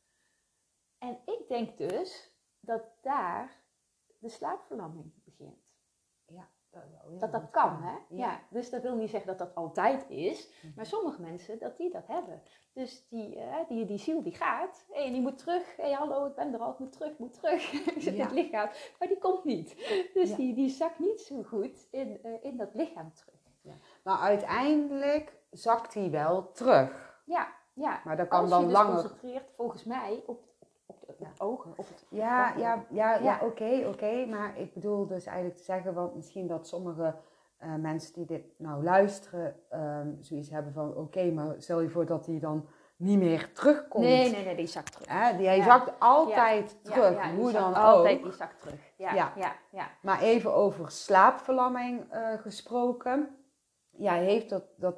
En 0.99 1.19
ik 1.25 1.45
denk 1.49 1.79
dus 1.79 2.37
dat 2.61 2.83
daar 3.03 3.65
de 4.19 4.29
slaapverlamming 4.29 5.13
begint. 5.25 5.65
Ja, 6.27 6.51
dat 7.19 7.33
dat 7.33 7.51
kan, 7.51 7.83
hè? 7.83 8.17
Ja. 8.17 8.41
Dus 8.51 8.71
dat 8.71 8.83
wil 8.83 8.97
niet 8.97 9.11
zeggen 9.11 9.37
dat 9.37 9.39
dat 9.39 9.55
altijd 9.55 10.09
is, 10.09 10.51
mhm. 10.63 10.73
maar 10.77 10.87
sommige 10.87 11.23
mensen, 11.23 11.59
dat 11.59 11.77
die 11.77 11.91
dat 11.91 12.07
hebben. 12.07 12.43
Dus 12.73 13.07
die, 13.09 13.37
uh, 13.37 13.57
die, 13.69 13.85
die 13.85 13.99
ziel 13.99 14.23
die 14.23 14.35
gaat, 14.35 14.87
en 14.93 15.13
die 15.13 15.21
moet 15.21 15.39
terug. 15.39 15.77
Hé, 15.77 15.83
hey, 15.83 15.93
hallo, 15.93 16.27
ik 16.27 16.35
ben 16.35 16.55
er 16.55 16.61
al, 16.61 16.73
ik 16.73 16.79
moet 16.79 16.93
terug, 16.93 17.11
ik 17.11 17.19
moet 17.19 17.33
terug. 17.33 17.73
ik 17.97 18.03
zit 18.03 18.15
in 18.15 18.21
het 18.21 18.33
lichaam, 18.33 18.69
maar 18.99 19.09
die 19.09 19.19
komt 19.19 19.45
niet. 19.45 19.75
Dus 20.15 20.35
die, 20.35 20.55
die 20.55 20.69
zakt 20.69 20.99
niet 20.99 21.21
zo 21.21 21.43
goed 21.43 21.87
in, 21.91 22.21
uh, 22.23 22.45
in 22.45 22.57
dat 22.57 22.75
lichaam 22.75 23.13
terug. 23.13 23.35
Maar 24.03 24.19
uiteindelijk 24.19 25.37
zakt 25.51 25.95
hij 25.95 26.11
wel 26.11 26.51
terug. 26.53 27.21
Ja, 27.25 27.49
ja. 27.73 28.01
Maar 28.05 28.17
dat 28.17 28.29
kan 28.29 28.41
Als 28.41 28.51
dan 28.51 28.61
je 28.61 28.67
dus 28.67 28.75
langer... 28.75 28.93
concentreert, 28.93 29.51
volgens 29.57 29.85
mij, 29.85 30.23
op 30.27 30.45
de 31.07 31.27
ogen. 31.39 31.71
Op 31.71 31.89
het 31.89 32.07
ja, 32.09 32.57
ja, 32.57 32.85
ja, 32.91 33.19
ja, 33.19 33.39
oké, 33.43 33.87
oké. 33.87 34.27
Maar 34.27 34.59
ik 34.59 34.75
bedoel 34.75 35.07
dus 35.07 35.27
eigenlijk 35.27 35.57
te 35.57 35.65
zeggen, 35.65 35.95
want 35.95 36.15
misschien 36.15 36.47
dat 36.47 36.69
sommige 36.69 37.15
uh, 37.63 37.75
mensen 37.75 38.15
die 38.15 38.27
dit 38.27 38.45
nou 38.57 38.83
luisteren, 38.83 39.57
um, 39.73 40.19
zoiets 40.21 40.51
hebben 40.51 40.73
van, 40.73 40.89
oké, 40.89 40.99
okay, 40.99 41.31
maar 41.31 41.55
stel 41.59 41.81
je 41.81 41.89
voor 41.89 42.07
dat 42.07 42.27
hij 42.27 42.39
dan 42.39 42.69
niet 42.97 43.19
meer 43.19 43.53
terugkomt. 43.53 44.05
Nee, 44.05 44.31
nee, 44.31 44.45
nee, 44.45 44.57
die 44.57 44.67
zakt 44.67 44.93
terug. 44.93 45.09
Hè? 45.09 45.37
Die, 45.37 45.47
hij 45.47 45.57
ja. 45.57 45.65
zakt 45.65 45.93
altijd 45.99 46.77
ja, 46.83 46.91
terug, 46.91 47.15
ja, 47.15 47.35
hoe 47.35 47.53
dan 47.53 47.75
altijd 47.75 48.17
ook. 48.17 48.23
die 48.23 48.33
zakt 48.33 48.61
terug. 48.61 48.93
Ja, 48.97 49.15
ja. 49.15 49.57
Ja, 49.71 49.91
Maar 50.03 50.21
even 50.21 50.55
over 50.55 50.91
slaapverlamming 50.91 52.15
uh, 52.15 52.33
gesproken. 52.33 53.37
Ja, 53.91 54.13
heeft 54.13 54.51
dat, 54.51 54.65
dat, 54.77 54.97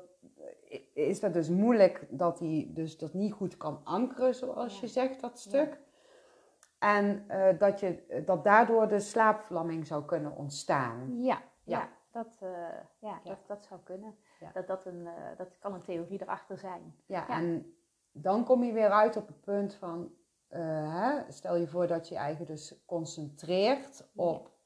is 0.95 1.21
dat 1.21 1.33
dus 1.33 1.49
moeilijk 1.49 2.07
dat 2.11 2.39
hij 2.39 2.71
dus 2.71 2.99
dat 2.99 3.15
niet 3.15 3.33
goed 3.33 3.57
kan 3.57 3.81
ankeren, 3.85 4.35
zoals 4.35 4.81
je 4.81 4.87
zegt, 4.87 5.21
dat 5.21 5.39
stuk. 5.39 5.79
En 6.79 7.25
uh, 7.31 7.59
dat, 7.59 7.81
je, 7.81 8.23
dat 8.25 8.45
daardoor 8.45 8.89
de 8.89 9.01
slaapverlamming 9.01 9.87
zou 9.87 10.05
kunnen 10.05 10.37
ontstaan. 10.37 11.23
Ja, 11.23 11.43
ja. 11.65 11.79
ja 11.79 11.89
dat, 12.11 12.39
uh, 12.43 12.51
ja, 12.99 13.21
Dat, 13.25 13.39
dat 13.47 13.63
zou 13.63 13.81
kunnen. 13.85 14.17
Dat, 14.53 14.67
dat, 14.67 14.87
een, 14.87 15.01
uh, 15.01 15.13
dat 15.37 15.59
kan 15.59 15.75
een 15.75 15.83
theorie 15.83 16.23
erachter 16.23 16.59
zijn. 16.59 16.95
Ja, 17.07 17.29
en 17.29 17.75
dan 18.13 18.45
kom 18.45 18.65
je 18.65 18.73
weer 18.73 18.91
uit 18.91 19.17
op 19.17 19.27
het 19.27 19.41
punt 19.41 19.75
van... 19.75 20.13
Hè, 20.49 21.33
stel 21.33 21.57
je 21.57 21.67
voor 21.67 21.87
dat 21.87 22.09
je 22.09 22.15
je 22.15 22.21
eigen 22.21 22.47
dus 22.47 22.85
concentreert 22.87 24.09
op 24.15 24.58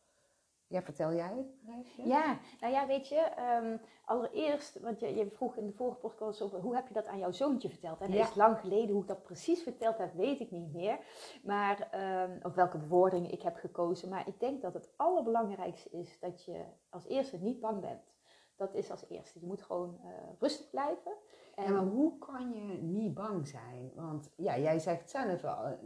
ja, 0.72 0.82
vertel 0.82 1.12
jij 1.12 1.32
het? 1.36 1.76
Ja, 2.06 2.38
nou 2.60 2.72
ja, 2.72 2.86
weet 2.86 3.08
je, 3.08 3.30
um, 3.62 3.80
allereerst, 4.04 4.80
want 4.80 5.00
je, 5.00 5.14
je, 5.14 5.30
vroeg 5.30 5.56
in 5.56 5.66
de 5.66 5.72
vorige 5.72 5.98
podcast 5.98 6.42
over 6.42 6.60
hoe 6.60 6.74
heb 6.74 6.88
je 6.88 6.94
dat 6.94 7.06
aan 7.06 7.18
jouw 7.18 7.32
zoontje 7.32 7.68
verteld? 7.68 8.00
En 8.00 8.12
ja. 8.12 8.18
dat 8.18 8.28
is 8.28 8.34
lang 8.34 8.58
geleden, 8.58 8.90
hoe 8.90 9.02
ik 9.02 9.08
dat 9.08 9.22
precies 9.22 9.62
verteld 9.62 9.98
heb, 9.98 10.14
weet 10.14 10.40
ik 10.40 10.50
niet 10.50 10.72
meer. 10.72 10.98
Maar, 11.42 11.88
um, 12.24 12.38
of 12.42 12.54
welke 12.54 12.78
bewoordingen 12.78 13.32
ik 13.32 13.42
heb 13.42 13.56
gekozen. 13.56 14.08
Maar 14.08 14.28
ik 14.28 14.40
denk 14.40 14.62
dat 14.62 14.74
het 14.74 14.90
allerbelangrijkste 14.96 15.90
is 15.90 16.18
dat 16.20 16.44
je 16.44 16.64
als 16.90 17.06
eerste 17.06 17.36
niet 17.36 17.60
bang 17.60 17.80
bent. 17.80 18.12
Dat 18.56 18.74
is 18.74 18.90
als 18.90 19.04
eerste. 19.08 19.40
Je 19.40 19.46
moet 19.46 19.62
gewoon 19.62 20.00
uh, 20.04 20.10
rustig 20.38 20.70
blijven. 20.70 21.12
Ja, 21.56 21.70
maar 21.70 21.84
hoe 21.84 22.18
kan 22.18 22.52
je 22.52 22.60
niet 22.82 23.14
bang 23.14 23.48
zijn? 23.48 23.92
Want 23.94 24.32
ja, 24.36 24.58
jij 24.58 24.78
zegt 24.78 25.10
zelf 25.10 25.40
wel, 25.40 25.78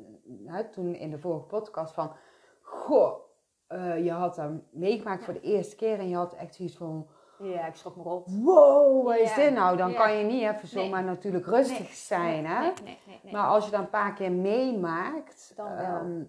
eh, 0.46 0.58
toen 0.58 0.94
in 0.94 1.10
de 1.10 1.18
vorige 1.18 1.46
podcast 1.46 1.94
van, 1.94 2.12
goh, 2.60 3.25
eh, 3.66 4.04
je 4.04 4.10
had 4.12 4.34
dat 4.34 4.50
meegemaakt 4.70 5.24
voor 5.24 5.34
de 5.34 5.40
eerste 5.40 5.76
keer 5.76 5.98
en 5.98 6.08
je 6.08 6.16
had 6.16 6.32
echt 6.34 6.54
zoiets 6.54 6.76
van, 6.76 7.06
Ja, 7.38 7.66
ik 7.66 7.74
schrok 7.74 7.96
me 7.96 8.02
rot. 8.02 8.26
wow, 8.42 9.04
wat 9.04 9.16
is 9.18 9.34
dit 9.34 9.54
nou? 9.54 9.76
Dan 9.76 9.90
ja. 9.90 9.96
kan 9.96 10.12
je 10.16 10.24
niet 10.24 10.42
even 10.42 10.54
Nee. 10.54 10.84
zomaar 10.84 11.04
natuurlijk 11.04 11.46
rustig 11.46 11.78
Nee, 11.78 11.88
zijn, 11.92 12.42
nee, 12.42 12.52
hè? 12.52 12.60
Nee, 12.60 12.72
nee, 12.84 12.98
nee, 13.06 13.20
nee. 13.22 13.32
Maar 13.32 13.46
als 13.46 13.64
je 13.64 13.70
dan 13.70 13.80
een 13.80 13.90
paar 13.90 14.14
keer 14.14 14.32
meemaakt, 14.32 15.52
Dan 15.56 15.66
ehm, 15.68 16.22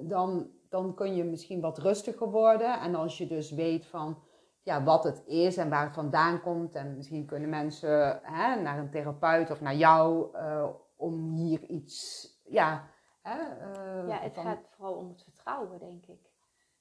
dan, 0.00 0.50
dan 0.68 0.94
kun 0.94 1.14
je 1.14 1.24
misschien 1.24 1.60
wat 1.60 1.78
rustiger 1.78 2.30
worden. 2.30 2.80
En 2.80 2.94
als 2.94 3.18
je 3.18 3.26
dus 3.26 3.50
weet 3.50 3.86
van 3.86 4.18
ja, 4.62 4.82
wat 4.82 5.04
het 5.04 5.22
is 5.26 5.56
en 5.56 5.68
waar 5.70 5.84
het 5.84 5.94
vandaan 5.94 6.40
komt. 6.40 6.74
En 6.74 6.96
misschien 6.96 7.26
kunnen 7.26 7.48
mensen 7.48 8.20
hè, 8.22 8.60
naar 8.62 8.78
een 8.78 8.90
therapeut 8.90 9.50
of 9.50 9.60
naar 9.60 9.74
jou 9.74 10.34
eh, 10.36 10.68
om 10.96 11.32
hier 11.34 11.62
iets. 11.64 12.28
Ja, 12.44 12.84
hè, 13.22 13.38
eh, 13.38 14.08
Ja, 14.08 14.18
het 14.18 14.34
van- 14.34 14.44
gaat 14.44 14.58
vooral 14.76 14.94
om 14.94 15.08
het 15.08 15.22
vertrouwen, 15.22 15.78
denk 15.78 16.06
ik. 16.06 16.26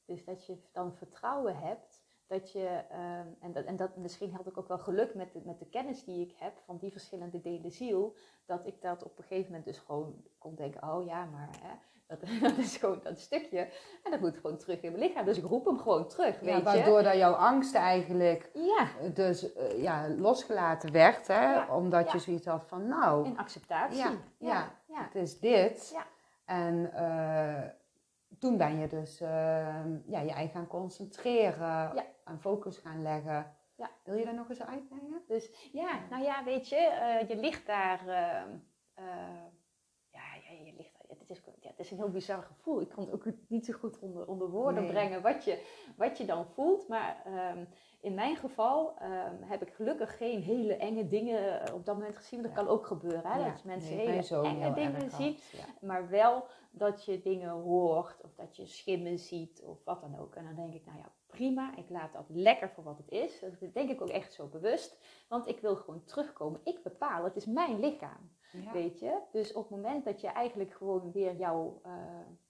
Dus 0.07 0.25
dat 0.25 0.45
je 0.45 0.57
dan 0.71 0.93
vertrouwen 0.93 1.57
hebt, 1.57 2.01
dat 2.27 2.51
je, 2.51 2.83
ehm, 2.89 3.27
en, 3.39 3.51
dat, 3.51 3.65
en 3.65 3.75
dat 3.75 3.95
misschien 3.95 4.33
had 4.33 4.47
ik 4.47 4.57
ook 4.57 4.67
wel 4.67 4.79
geluk 4.79 5.15
met 5.15 5.33
de, 5.33 5.41
met 5.45 5.59
de 5.59 5.69
kennis 5.69 6.03
die 6.03 6.25
ik 6.25 6.35
heb 6.37 6.57
van 6.65 6.77
die 6.77 6.91
verschillende 6.91 7.41
delen 7.41 7.71
ziel, 7.71 8.15
dat 8.45 8.65
ik 8.65 8.81
dat 8.81 9.03
op 9.03 9.17
een 9.17 9.23
gegeven 9.23 9.45
moment 9.45 9.65
dus 9.65 9.77
gewoon 9.77 10.23
kon 10.37 10.55
denken, 10.55 10.83
oh 10.89 11.05
ja, 11.05 11.25
maar 11.25 11.49
hè, 11.61 11.73
dat, 12.07 12.19
dat 12.49 12.57
is 12.57 12.77
gewoon 12.77 12.99
dat 13.03 13.19
stukje. 13.19 13.59
En 14.03 14.11
dat 14.11 14.19
moet 14.19 14.37
gewoon 14.37 14.57
terug 14.57 14.81
in 14.81 14.91
mijn 14.91 15.03
lichaam. 15.03 15.25
Dus 15.25 15.37
ik 15.37 15.45
roep 15.45 15.65
hem 15.65 15.79
gewoon 15.79 16.07
terug, 16.07 16.39
ja, 16.39 16.45
weet 16.45 16.63
waardoor 16.63 17.03
dat 17.03 17.15
jouw 17.15 17.33
angst 17.33 17.75
eigenlijk. 17.75 18.49
Ja, 18.53 19.09
dus 19.13 19.53
eh, 19.53 19.81
ja, 19.81 20.09
losgelaten 20.09 20.91
werd. 20.91 21.27
Hè, 21.27 21.53
Ja, 21.53 21.75
omdat 21.75 22.11
je 22.11 22.19
zoiets 22.19 22.45
had 22.45 22.65
van 22.65 22.87
nou, 22.87 23.25
in 23.25 23.37
acceptatie. 23.37 23.97
Ja, 24.37 24.71
ja, 24.85 25.03
het 25.03 25.15
is 25.15 25.39
dit. 25.39 25.95
En 26.45 26.93
eh, 26.93 27.63
toen 28.39 28.57
ben 28.57 28.77
je 28.79 28.87
dus 28.87 29.21
eh, 29.21 29.27
ja, 30.05 30.19
je 30.19 30.31
eigen 30.31 30.49
gaan 30.55 30.67
concentreren 30.67 31.95
Ja. 31.95 32.05
en 32.25 32.39
focus 32.39 32.77
gaan 32.77 33.01
leggen. 33.01 33.55
Ja. 33.75 33.89
Wil 34.03 34.15
je 34.15 34.25
dat 34.25 34.35
nog 34.35 34.49
eens 34.49 34.61
uitleggen? 34.65 35.21
Dus 35.27 35.69
ja, 35.71 35.99
nou 36.09 36.23
ja, 36.23 36.43
weet 36.43 36.69
je, 36.69 36.75
eh, 36.75 37.27
je 37.29 37.35
ligt 37.37 37.65
daar. 37.67 37.99
ehm, 38.07 38.49
eh, 38.93 39.05
ja, 40.11 40.21
ja, 40.49 40.63
je 40.65 40.73
ligt 40.77 40.93
daar. 40.93 41.17
Het 41.19 41.29
is, 41.29 41.41
ja, 41.59 41.69
het 41.69 41.79
is 41.79 41.91
een 41.91 41.97
heel 41.97 42.09
bizar 42.09 42.41
gevoel. 42.43 42.81
Ik 42.81 42.89
kan 42.89 43.03
het 43.03 43.13
ook 43.13 43.25
niet 43.47 43.65
zo 43.65 43.73
goed 43.73 43.99
onder, 43.99 44.27
onder 44.27 44.49
woorden 44.49 44.83
Nee. 44.83 44.91
brengen 44.91 45.21
wat 45.21 45.43
je, 45.43 45.65
wat 45.97 46.17
je 46.17 46.25
dan 46.25 46.45
voelt. 46.45 46.87
Maar 46.87 47.21
ehm, 47.25 47.65
in 48.01 48.13
mijn 48.13 48.35
geval 48.35 48.97
ehm, 48.99 49.35
heb 49.43 49.61
ik 49.61 49.73
gelukkig 49.73 50.17
geen 50.17 50.41
hele 50.41 50.75
enge 50.75 51.07
dingen 51.07 51.61
eh, 51.61 51.73
op 51.73 51.85
dat 51.85 51.95
moment 51.97 52.15
gezien. 52.15 52.41
Want 52.41 52.55
dat 52.55 52.63
Ja. 52.63 52.69
kan 52.69 52.77
ook 52.79 52.85
gebeuren, 52.85 53.31
hè, 53.31 53.39
Ja, 53.39 53.49
dat 53.51 53.63
mensen 53.63 53.95
nee, 53.95 54.07
hele 54.07 54.41
enge 54.47 54.73
dingen 54.73 55.11
zien. 55.11 55.37
Maar 55.81 56.09
wel 56.09 56.45
dat 56.77 57.05
je 57.05 57.21
dingen 57.21 57.49
hoort 57.49 58.21
of 58.23 58.35
dat 58.35 58.55
je 58.55 58.65
schimmen 58.65 59.19
ziet 59.19 59.61
of 59.63 59.83
wat 59.83 60.01
dan 60.01 60.19
ook. 60.19 60.35
En 60.35 60.43
dan 60.43 60.55
denk 60.55 60.73
ik, 60.73 60.85
nou 60.85 60.97
ja, 60.97 61.11
prima. 61.27 61.77
Ik 61.77 61.89
laat 61.89 62.13
dat 62.13 62.25
lekker 62.29 62.69
voor 62.69 62.83
wat 62.83 62.97
het 62.97 63.09
is. 63.09 63.39
Dat 63.39 63.73
denk 63.73 63.89
ik 63.89 64.01
ook 64.01 64.09
echt 64.09 64.33
zo 64.33 64.47
bewust. 64.47 64.97
Want 65.27 65.47
ik 65.47 65.59
wil 65.59 65.75
gewoon 65.75 66.03
terugkomen. 66.03 66.61
Ik 66.63 66.83
bepaal, 66.83 67.23
het 67.23 67.35
is 67.35 67.45
mijn 67.45 67.79
lichaam. 67.79 68.31
Ja. 68.51 68.71
Weet 68.71 68.99
je? 68.99 69.19
Dus 69.31 69.53
op 69.53 69.69
het 69.69 69.77
moment 69.77 70.05
dat 70.05 70.21
je 70.21 70.27
eigenlijk 70.27 70.73
gewoon 70.73 71.11
weer 71.11 71.35
jouw 71.35 71.79
eh, 71.83 71.93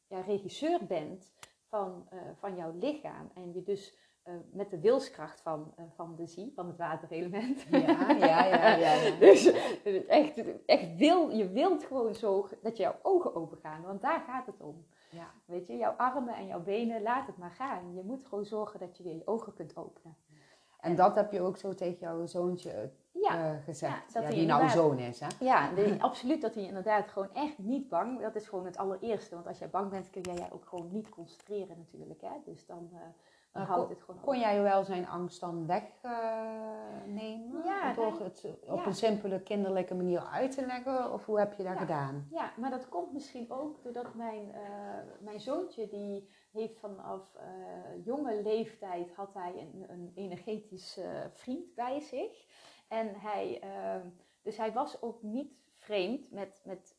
ja, 0.07 0.19
regisseur 0.21 0.85
bent 0.85 1.33
van, 1.67 2.07
eh, 2.09 2.19
van 2.35 2.55
jouw 2.55 2.73
lichaam. 2.79 3.31
En 3.33 3.53
je 3.53 3.63
dus 3.63 3.97
eh, 4.27 4.33
met 4.51 4.69
de 4.69 4.79
wilskracht 4.79 5.41
van, 5.41 5.73
eh, 5.75 5.83
van 5.95 6.15
de 6.15 6.25
zie, 6.25 6.51
van 6.55 6.67
het 6.67 6.77
waterelement. 6.77 7.61
Ja, 7.69 7.77
ja, 8.11 8.45
ja, 8.45 8.45
ja, 8.45 8.75
ja. 8.75 9.15
dus 9.19 9.43
dus 9.83 10.05
echt, 10.05 10.41
echt 10.65 10.95
wil, 10.95 11.29
je 11.29 11.49
wilt 11.49 11.83
gewoon 11.83 12.15
zo 12.15 12.47
dat 12.61 12.77
je 12.77 12.83
jouw 12.83 12.95
ogen 13.01 13.35
open 13.35 13.57
gaan. 13.57 13.81
Want 13.81 14.01
daar 14.01 14.19
gaat 14.19 14.45
het 14.45 14.61
om. 14.61 14.85
Ja. 15.11 15.31
Weet 15.45 15.67
je, 15.67 15.77
jouw 15.77 15.91
armen 15.91 16.35
en 16.35 16.47
jouw 16.47 16.63
benen, 16.63 17.01
laat 17.01 17.27
het 17.27 17.37
maar 17.37 17.51
gaan. 17.51 17.93
Je 17.93 18.01
moet 18.03 18.25
gewoon 18.25 18.45
zorgen 18.45 18.79
dat 18.79 18.97
je 18.97 19.03
weer 19.03 19.15
je 19.15 19.27
ogen 19.27 19.53
kunt 19.53 19.75
openen. 19.77 20.15
En 20.79 20.95
dat 20.95 21.15
heb 21.15 21.31
je 21.31 21.41
ook 21.41 21.57
zo 21.57 21.73
tegen 21.73 21.99
jouw 21.99 22.25
zoontje 22.25 22.91
Ja, 23.11 23.51
eh, 23.53 23.63
gezegd. 23.63 23.93
Ja, 23.93 24.03
dat 24.13 24.13
Ja, 24.13 24.21
hij 24.29 24.37
die 24.37 24.45
nou 24.45 24.69
zoon 24.69 24.99
is, 24.99 25.19
hè? 25.19 25.27
Ja, 25.39 25.69
de- 25.75 25.95
absoluut 25.99 26.41
dat 26.41 26.55
hij 26.55 26.63
inderdaad 26.63 27.07
gewoon 27.07 27.33
echt 27.33 27.57
niet 27.57 27.89
bang. 27.89 28.21
Dat 28.21 28.35
is 28.35 28.47
gewoon 28.47 28.65
het 28.65 28.77
allereerste. 28.77 29.35
Want 29.35 29.47
als 29.47 29.59
jij 29.59 29.69
bang 29.69 29.89
bent, 29.89 30.09
kun 30.09 30.21
jij 30.21 30.51
ook 30.51 30.65
gewoon 30.67 30.91
niet 30.91 31.09
concentreren 31.09 31.77
natuurlijk. 31.77 32.21
Hè? 32.21 32.31
Dus 32.45 32.65
dan, 32.65 32.89
houdt 33.65 34.01
gewoon 34.05 34.21
Kon 34.21 34.39
jij 34.39 34.61
wel 34.61 34.83
zijn 34.83 35.07
angst 35.07 35.39
dan 35.39 35.67
wegnemen? 35.67 37.63
Ja, 37.63 37.93
door 37.93 38.11
nee. 38.11 38.23
het 38.23 38.45
op 38.67 38.77
Ja. 38.77 38.85
een 38.85 38.93
simpele 38.95 39.41
kinderlijke 39.41 39.95
manier 39.95 40.19
uit 40.21 40.51
te 40.51 40.65
leggen? 40.65 41.13
Of 41.13 41.25
hoe 41.25 41.39
heb 41.39 41.53
je 41.53 41.63
dat 41.63 41.73
Ja. 41.73 41.79
gedaan? 41.79 42.27
Ja, 42.29 42.51
maar 42.57 42.69
dat 42.69 42.89
komt 42.89 43.13
misschien 43.13 43.51
ook 43.51 43.83
doordat 43.83 44.13
mijn, 44.13 44.51
eh, 44.53 44.61
mijn 45.19 45.39
zoontje, 45.39 45.87
die 45.87 46.29
heeft 46.51 46.79
vanaf 46.79 47.35
eh, 47.35 47.45
jonge 48.05 48.41
leeftijd, 48.41 49.15
had 49.15 49.33
hij 49.33 49.53
een, 49.57 49.85
een 49.89 50.11
energetisch 50.15 50.97
eh, 50.97 51.09
vriend 51.33 51.75
bij 51.75 51.99
zich. 51.99 52.45
En 52.87 53.13
hij, 53.15 53.59
eh, 53.61 54.01
dus 54.41 54.57
hij 54.57 54.73
was 54.73 55.01
ook 55.01 55.21
niet 55.21 55.51
vreemd 55.73 56.31
met, 56.31 56.61
met, 56.65 56.95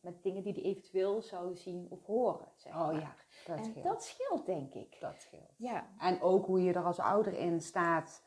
met 0.00 0.22
dingen 0.22 0.42
die 0.42 0.52
hij 0.52 0.62
eventueel 0.62 1.22
zou 1.22 1.56
zien 1.56 1.86
of 1.90 2.06
horen, 2.06 2.46
zeg 2.56 2.74
Oh 2.74 2.92
ja, 3.00 3.14
dat 3.46 3.56
en 3.58 3.64
scheelt. 3.64 3.84
dat 3.84 4.04
scheelt, 4.04 4.46
denk 4.46 4.74
ik. 4.74 4.96
Dat 5.00 5.20
scheelt. 5.20 5.54
Ja, 5.56 5.86
En 5.98 6.20
ook 6.20 6.46
hoe 6.46 6.62
je 6.62 6.72
er 6.72 6.84
als 6.84 6.98
ouder 6.98 7.32
in 7.32 7.60
staat. 7.60 8.24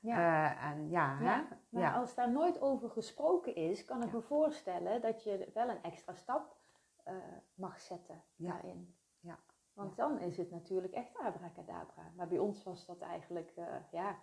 ja. 0.00 0.16
Eh, 0.60 0.70
en 0.70 0.90
ja, 0.90 1.16
hè? 1.16 1.24
Ja, 1.24 1.46
maar 1.68 1.82
Ja. 1.82 1.94
als 1.94 2.14
daar 2.14 2.30
nooit 2.30 2.60
over 2.60 2.90
gesproken 2.90 3.54
is, 3.54 3.84
kan 3.84 4.02
ik 4.02 4.12
me 4.12 4.20
voorstellen 4.20 5.00
dat 5.00 5.22
je 5.24 5.50
wel 5.54 5.68
een 5.68 5.82
extra 5.82 6.14
stap 6.14 6.56
eh, 7.04 7.14
mag 7.54 7.80
zetten 7.80 8.22
daarin. 8.36 8.96
Ja. 9.20 9.38
Want 9.72 9.96
dan 9.96 10.18
is 10.18 10.36
het 10.36 10.50
natuurlijk 10.50 10.92
echt 10.92 11.18
abracadabra. 11.18 12.12
Maar 12.16 12.28
bij 12.28 12.38
ons 12.38 12.62
was 12.62 12.86
dat 12.86 13.00
eigenlijk, 13.00 13.50
eh, 13.56 13.66
ja, 13.90 14.18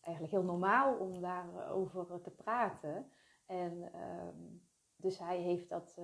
eigenlijk 0.00 0.34
heel 0.34 0.44
normaal 0.44 0.94
om 0.96 1.20
daarover 1.20 2.20
te 2.20 2.30
praten. 2.30 3.10
En 3.46 3.92
ehm, 3.92 4.36
dus 4.96 5.18
hij 5.18 5.38
heeft 5.38 5.68
dat, 5.68 5.98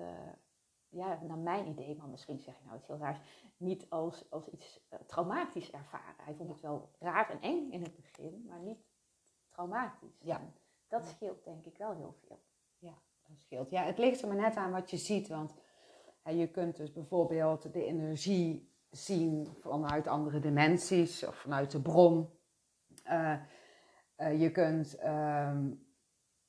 ja, 0.91 1.19
naar 1.23 1.39
mijn 1.39 1.67
idee, 1.67 1.97
maar 1.97 2.09
misschien 2.09 2.41
zeg 2.41 2.55
ik 2.55 2.65
nou 2.65 2.77
iets 2.77 2.87
heel 2.87 2.99
raars, 2.99 3.19
niet 3.57 3.91
als, 3.91 4.31
als 4.31 4.49
iets 4.49 4.87
eh, 4.89 4.99
traumatisch 5.07 5.71
ervaren. 5.71 6.25
Hij 6.25 6.35
vond 6.35 6.51
het 6.51 6.61
wel 6.61 6.91
raar 6.99 7.31
en 7.31 7.41
eng 7.41 7.71
in 7.73 7.83
het 7.83 7.97
begin, 7.97 8.45
maar 8.49 8.61
niet 8.61 8.85
traumatisch. 9.49 10.21
Ja. 10.21 10.39
En 10.39 10.55
dat 10.89 11.07
scheelt 11.07 11.45
denk 11.45 11.67
ik 11.67 11.79
wel 11.79 11.95
heel 11.95 12.15
veel. 12.27 12.41
Dat 13.31 13.41
scheelt. 13.41 13.71
Ja, 13.71 13.85
het 13.85 13.99
ligt 13.99 14.23
er 14.23 14.29
maar 14.29 14.37
net 14.37 14.57
aan 14.57 14.71
wat 14.71 14.91
je 14.91 14.97
ziet. 14.97 15.29
Want 15.29 15.55
hè, 16.23 16.31
je 16.31 16.51
kunt 16.51 16.77
dus 16.77 16.93
bijvoorbeeld 16.93 17.73
de 17.73 17.85
energie 17.85 18.75
zien 18.91 19.49
vanuit 19.61 20.07
andere 20.07 20.41
dimensies 20.41 21.27
of 21.27 21.37
vanuit 21.37 21.71
de 21.71 21.83
bron. 21.83 22.31
Eh, 23.03 23.37
eh, 24.17 24.41
je 24.41 24.51
kunt 24.51 24.95
ehm, 24.95 25.73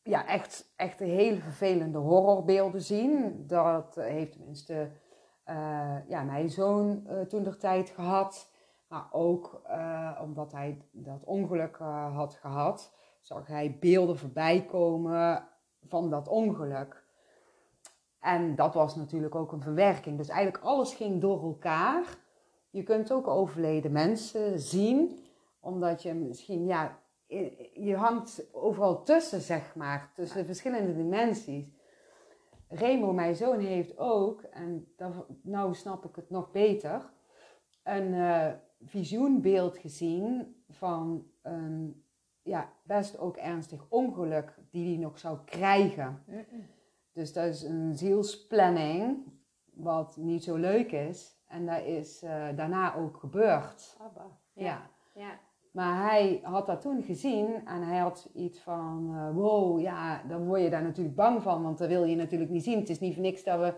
ja, 0.03 0.27
echt, 0.27 0.73
echt 0.75 0.99
hele 0.99 1.39
vervelende 1.39 1.97
horrorbeelden 1.97 2.81
zien. 2.81 3.43
Dat 3.47 3.95
heeft 3.95 4.31
tenminste 4.31 4.91
eh, 5.43 6.07
ja, 6.07 6.23
mijn 6.23 6.49
zoon 6.49 7.07
eh, 7.07 7.21
toen 7.21 7.43
de 7.43 7.57
tijd 7.57 7.89
gehad. 7.89 8.49
Maar 8.87 9.07
ook 9.11 9.61
eh, 9.65 10.19
omdat 10.21 10.51
hij 10.51 10.81
dat 10.91 11.23
ongeluk 11.23 11.75
had 12.13 12.33
gehad, 12.33 12.93
zag 13.19 13.47
hij 13.47 13.77
beelden 13.79 14.17
voorbij 14.17 14.65
komen 14.65 15.47
van 15.87 16.09
dat 16.09 16.27
ongeluk. 16.27 17.03
En 18.19 18.55
dat 18.55 18.73
was 18.73 18.95
natuurlijk 18.95 19.35
ook 19.35 19.51
een 19.51 19.61
verwerking. 19.61 20.17
Dus 20.17 20.29
eigenlijk 20.29 20.63
alles 20.63 20.93
ging 20.93 21.21
door 21.21 21.43
elkaar. 21.43 22.03
Je 22.69 22.83
kunt 22.83 23.11
ook 23.11 23.27
overleden 23.27 23.91
mensen 23.91 24.59
zien, 24.59 25.19
omdat 25.59 26.01
je 26.03 26.13
misschien, 26.13 26.65
ja, 26.65 26.97
je 27.73 27.95
hangt 27.95 28.43
overal 28.51 29.03
tussen, 29.03 29.41
zeg 29.41 29.75
maar, 29.75 30.11
tussen 30.15 30.37
de 30.37 30.45
verschillende 30.45 30.95
dimensies. 30.95 31.65
Remo, 32.67 33.13
mijn 33.13 33.35
zoon, 33.35 33.59
heeft 33.59 33.97
ook, 33.97 34.41
en 34.41 34.93
dat, 34.95 35.25
nou 35.43 35.73
snap 35.73 36.05
ik 36.05 36.15
het 36.15 36.29
nog 36.29 36.51
beter, 36.51 37.09
een 37.83 38.13
eh, 38.13 38.53
visioenbeeld 38.81 39.77
gezien 39.77 40.55
van 40.69 41.27
een 41.41 42.05
ja, 42.41 42.73
best 42.83 43.17
ook 43.17 43.37
ernstig 43.37 43.85
ongeluk 43.89 44.59
die 44.71 44.93
hij 44.93 45.03
nog 45.03 45.19
zou 45.19 45.37
krijgen. 45.45 46.23
Dus 47.13 47.33
dat 47.33 47.45
is 47.45 47.63
een 47.63 47.97
zielsplanning, 47.97 49.23
wat 49.73 50.17
niet 50.17 50.43
zo 50.43 50.55
leuk 50.55 50.91
is. 50.91 51.39
En 51.47 51.65
dat 51.65 51.83
is 51.83 52.21
eh, 52.21 52.55
daarna 52.55 52.95
ook 52.95 53.17
gebeurd. 53.17 53.97
Abba. 53.99 54.39
Ja. 54.53 54.89
ja. 55.13 55.39
Maar 55.71 56.09
hij 56.09 56.39
had 56.43 56.65
dat 56.65 56.81
toen 56.81 57.03
gezien 57.03 57.67
en 57.67 57.81
hij 57.81 57.97
had 57.97 58.29
iets 58.33 58.59
van, 58.59 59.11
eh, 59.15 59.35
wow, 59.35 59.79
ja, 59.79 60.23
dan 60.27 60.45
word 60.45 60.61
je 60.61 60.69
daar 60.69 60.83
natuurlijk 60.83 61.15
bang 61.15 61.41
van, 61.41 61.63
want 61.63 61.77
dat 61.77 61.87
wil 61.87 62.03
je 62.03 62.15
natuurlijk 62.15 62.51
niet 62.51 62.63
zien. 62.63 62.79
Het 62.79 62.89
is 62.89 62.99
niet 62.99 63.13
voor 63.13 63.23
niks 63.23 63.43
dat 63.43 63.59
we, 63.59 63.73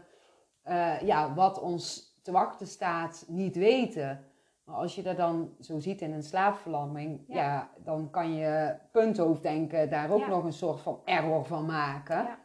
eh, 0.62 1.01
ja, 1.01 1.34
wat 1.34 1.62
ons 1.62 2.15
te 2.21 2.32
wachten 2.32 2.67
staat, 2.67 3.25
niet 3.27 3.56
weten. 3.56 4.25
Maar 4.63 4.75
als 4.75 4.95
je 4.95 5.01
dat 5.01 5.17
dan 5.17 5.56
zo 5.60 5.79
ziet 5.79 6.01
in 6.01 6.13
een 6.13 6.23
slaapverlamming, 6.23 7.23
ja, 7.27 7.69
dan 7.84 8.10
kan 8.10 8.34
je 8.34 8.75
punthoofddenken 8.91 9.89
daar 9.89 10.12
ook 10.12 10.27
nog 10.27 10.43
een 10.43 10.53
soort 10.53 10.79
van 10.82 11.01
error 11.06 11.45
van 11.45 11.65
maken. 11.65 12.23
Ja. 12.23 12.38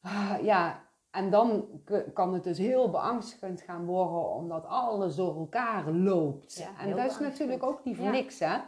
Ah, 0.00 0.42
ja, 0.42 0.85
en 1.16 1.30
dan 1.30 1.64
kan 2.14 2.34
het 2.34 2.44
dus 2.44 2.58
heel 2.58 2.90
beangstigend 2.90 3.60
gaan 3.60 3.84
worden, 3.84 4.30
omdat 4.30 4.66
alles 4.66 5.16
door 5.16 5.36
elkaar 5.36 5.90
loopt. 5.90 6.68
en 6.78 6.96
dat 6.96 7.10
is 7.10 7.18
natuurlijk 7.18 7.62
ook 7.62 7.84
niet 7.84 7.96
voor 7.96 8.10
niks, 8.10 8.38
hè? 8.38 8.58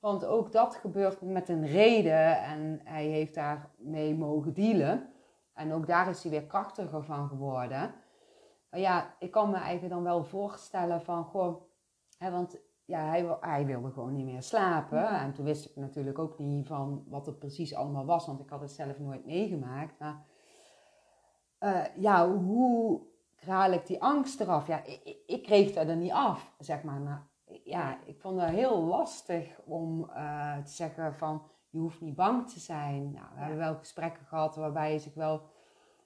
Want 0.00 0.24
ook 0.24 0.52
dat 0.52 0.74
gebeurt 0.74 1.20
met 1.20 1.48
een 1.48 1.66
reden 1.66 2.42
en 2.42 2.80
hij 2.84 3.04
heeft 3.04 3.34
daarmee 3.34 4.14
mogen 4.14 4.54
dealen. 4.54 5.08
En 5.54 5.72
ook 5.72 5.86
daar 5.86 6.08
is 6.08 6.22
hij 6.22 6.30
weer 6.30 6.44
krachtiger 6.44 7.04
van 7.04 7.28
geworden. 7.28 7.94
Maar 8.70 8.80
ja, 8.80 9.14
ik 9.18 9.30
kan 9.30 9.50
me 9.50 9.56
eigenlijk 9.56 9.94
dan 9.94 10.02
wel 10.02 10.24
voorstellen 10.24 11.02
van, 11.02 11.24
gewoon, 11.24 11.62
hè, 12.18 12.30
want 12.30 12.58
ja, 12.84 13.08
hij, 13.08 13.36
hij, 13.40 13.66
wilde 13.66 13.90
gewoon 13.90 14.12
niet 14.12 14.24
meer 14.24 14.42
slapen. 14.42 15.08
En 15.08 15.32
toen 15.32 15.44
wist 15.44 15.70
ik 15.70 15.76
natuurlijk 15.76 16.18
ook 16.18 16.38
niet 16.38 16.66
van 16.66 17.04
wat 17.08 17.26
er 17.26 17.34
precies 17.34 17.74
allemaal 17.74 18.04
was, 18.04 18.26
want 18.26 18.40
ik 18.40 18.50
had 18.50 18.60
het 18.60 18.70
zelf 18.70 18.98
nooit 18.98 19.26
meegemaakt. 19.26 19.98
Maar 19.98 20.24
uh, 21.60 21.84
ja, 21.96 22.30
hoe 22.30 23.00
haal 23.34 23.72
ik 23.72 23.86
die 23.86 24.02
angst 24.02 24.40
eraf? 24.40 24.66
Ja, 24.66 24.84
ik, 24.84 25.18
ik, 25.26 25.42
kreeg 25.42 25.72
dat 25.72 25.88
er 25.88 25.96
niet 25.96 26.12
af, 26.12 26.52
zeg 26.58 26.82
maar. 26.82 27.00
maar 27.00 27.28
ja, 27.64 27.98
ik 28.04 28.20
vond 28.20 28.40
het 28.40 28.50
heel 28.50 28.82
lastig 28.82 29.60
om 29.64 30.10
uh, 30.10 30.58
te 30.58 30.70
zeggen 30.70 31.14
van, 31.14 31.42
je 31.68 31.78
hoeft 31.78 32.00
niet 32.00 32.14
bang 32.14 32.50
te 32.50 32.60
zijn. 32.60 33.12
Nou, 33.12 33.26
we 33.34 33.40
hebben 33.40 33.58
wel 33.58 33.74
gesprekken 33.74 34.26
gehad 34.26 34.56
waarbij 34.56 34.92
je 34.92 34.98
zich 34.98 35.14
wel 35.14 35.42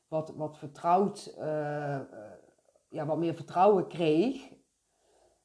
wat, 0.08 0.30
wat 0.36 0.58
vertrouwd, 0.58 1.34
uh, 1.38 2.00
ja, 2.88 3.06
wat 3.06 3.18
meer 3.18 3.34
vertrouwen 3.34 3.86
kreeg. 3.86 4.52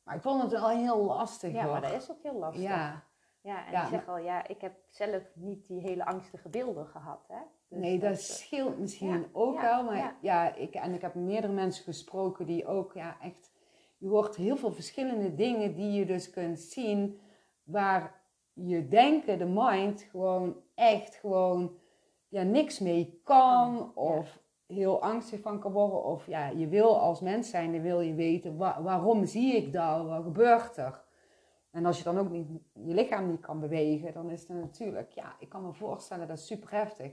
Maar 0.03 0.15
ik 0.15 0.21
vond 0.21 0.41
het 0.41 0.51
wel 0.51 0.69
heel 0.69 1.03
lastig. 1.03 1.53
Ja, 1.53 1.65
maar 1.65 1.81
dat 1.81 1.91
is 1.91 2.11
ook 2.11 2.23
heel 2.23 2.39
lastig. 2.39 2.63
Ja. 2.63 3.03
Ja, 3.41 3.65
en 3.65 3.71
ja, 3.71 3.83
ik 3.83 3.89
zeg 3.89 4.07
al, 4.07 4.17
ja, 4.17 4.47
ik 4.47 4.61
heb 4.61 4.75
zelf 4.89 5.23
niet 5.35 5.67
die 5.67 5.81
hele 5.81 6.05
angstige 6.05 6.49
beelden 6.49 6.87
gehad. 6.87 7.25
Hè? 7.27 7.39
Dus 7.75 7.83
nee, 7.83 7.99
dat, 7.99 8.21
scheelt 8.21 8.79
misschien 8.79 9.25
ook 9.31 9.61
wel. 9.61 9.83
Maar 9.83 10.15
ja. 10.21 10.55
ik, 10.55 10.73
en 10.73 10.93
ik 10.93 11.01
heb 11.01 11.15
meerdere 11.15 11.53
mensen 11.53 11.83
gesproken 11.83 12.45
die 12.45 12.65
ook 12.65 12.93
ja, 12.93 13.17
echt... 13.21 13.53
Je 13.97 14.07
hoort 14.07 14.35
heel 14.35 14.57
veel 14.57 14.71
verschillende 14.71 15.35
dingen 15.35 15.75
die 15.75 15.91
je 15.91 16.05
dus 16.05 16.29
kunt 16.29 16.59
zien... 16.59 17.19
waar 17.63 18.21
je 18.53 18.87
denken, 18.87 19.37
de 19.37 19.45
mind, 19.45 20.01
gewoon 20.01 20.55
echt 20.75 21.15
gewoon 21.15 21.77
ja, 22.27 22.43
niks 22.43 22.79
mee 22.79 23.21
kan. 23.23 23.95
Of 23.95 24.39
heel 24.67 25.01
angstig 25.01 25.39
van 25.41 25.59
kan 25.59 25.71
worden. 25.71 26.03
Of 26.03 26.27
ja, 26.27 26.47
je 26.47 26.67
wil 26.67 26.99
als 26.99 27.21
mens 27.21 27.49
zijn, 27.49 27.71
dan 27.71 27.81
wil 27.81 28.01
je 28.01 28.13
weten 28.13 28.57
waarom 28.57 29.25
zie 29.25 29.55
ik 29.55 29.73
dat? 29.73 30.07
Wat 30.07 30.23
gebeurt 30.23 30.77
er? 30.77 31.03
En 31.71 31.85
als 31.85 31.97
je 31.97 32.03
dan 32.03 32.17
ook 32.17 32.29
niet 32.29 32.47
je 32.73 32.93
lichaam 32.93 33.29
niet 33.29 33.39
kan 33.39 33.59
bewegen, 33.59 34.13
dan 34.13 34.29
is 34.29 34.47
het 34.47 34.57
natuurlijk, 34.57 35.11
ja, 35.11 35.35
ik 35.39 35.49
kan 35.49 35.65
me 35.65 35.73
voorstellen 35.73 36.27
dat 36.27 36.37
is 36.37 36.45
super 36.45 36.71
heftig. 36.71 37.11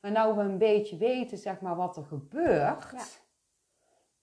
Maar 0.00 0.10
nou 0.10 0.36
we 0.36 0.42
een 0.42 0.58
beetje 0.58 0.96
weten, 0.96 1.38
zeg 1.38 1.60
maar, 1.60 1.76
wat 1.76 1.96
er 1.96 2.04
gebeurt. 2.04 2.90
Ja. 2.90 3.04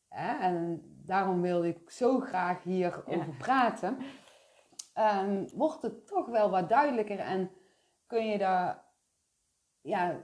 Hè, 0.07 0.43
en 0.43 0.81
daarom 1.05 1.41
wilde 1.41 1.67
ik 1.67 1.89
zo 1.89 2.19
graag 2.19 2.63
hierover 2.63 3.27
ja. 3.27 3.38
praten. 3.38 3.97
Um, 4.97 5.47
wordt 5.53 5.81
het 5.81 6.07
toch 6.07 6.27
wel 6.27 6.49
wat 6.49 6.69
duidelijker 6.69 7.19
en 7.19 7.51
kun 8.07 8.27
je 8.27 8.38
daar 8.38 8.83
ja, 9.81 10.21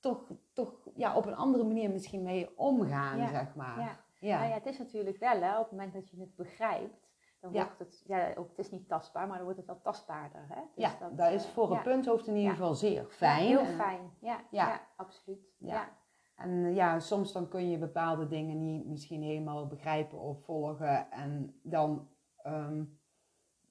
toch, 0.00 0.26
toch 0.52 0.88
ja, 0.94 1.16
op 1.16 1.26
een 1.26 1.36
andere 1.36 1.64
manier 1.64 1.90
misschien 1.90 2.22
mee 2.22 2.58
omgaan, 2.58 3.28
zeg 3.28 3.54
maar. 3.54 3.80
Ja. 3.80 4.00
Ja. 4.22 4.38
Nou 4.38 4.48
ja, 4.48 4.54
het 4.54 4.66
is 4.66 4.78
natuurlijk 4.78 5.18
wel, 5.18 5.40
hè, 5.40 5.58
op 5.58 5.62
het 5.62 5.70
moment 5.70 5.92
dat 5.92 6.10
je 6.10 6.20
het 6.20 6.36
begrijpt, 6.36 7.11
dan 7.42 7.52
wordt 7.52 7.78
het, 7.78 8.02
ja, 8.06 8.32
ook, 8.34 8.48
het 8.48 8.58
is 8.58 8.70
niet 8.70 8.88
tastbaar, 8.88 9.26
maar 9.26 9.36
dan 9.36 9.44
wordt 9.44 9.58
het 9.58 9.68
wel 9.68 9.80
tastbaarder. 9.82 10.44
Hè? 10.48 10.60
Dus 10.74 10.84
ja, 10.84 10.96
dat, 10.98 11.18
dat 11.18 11.32
is 11.32 11.46
voor 11.46 11.70
een 11.70 11.82
punthoofd 11.82 12.26
in 12.26 12.36
ieder 12.36 12.50
geval 12.52 12.74
zeer 12.74 13.04
fijn. 13.08 13.46
heel 13.46 13.64
fijn, 13.64 14.10
ja, 14.20 14.40
ja. 14.50 14.80
absoluut. 14.96 15.52
Ja. 15.58 15.88
En 16.36 16.74
ja, 16.74 16.98
soms 16.98 17.32
dan 17.32 17.48
kun 17.48 17.70
je 17.70 17.78
bepaalde 17.78 18.26
dingen 18.26 18.64
niet 18.64 18.86
misschien 18.86 19.22
helemaal 19.22 19.66
begrijpen 19.66 20.18
of 20.18 20.44
volgen. 20.44 21.10
En 21.10 21.60
dan 21.62 22.08
um, 22.46 23.00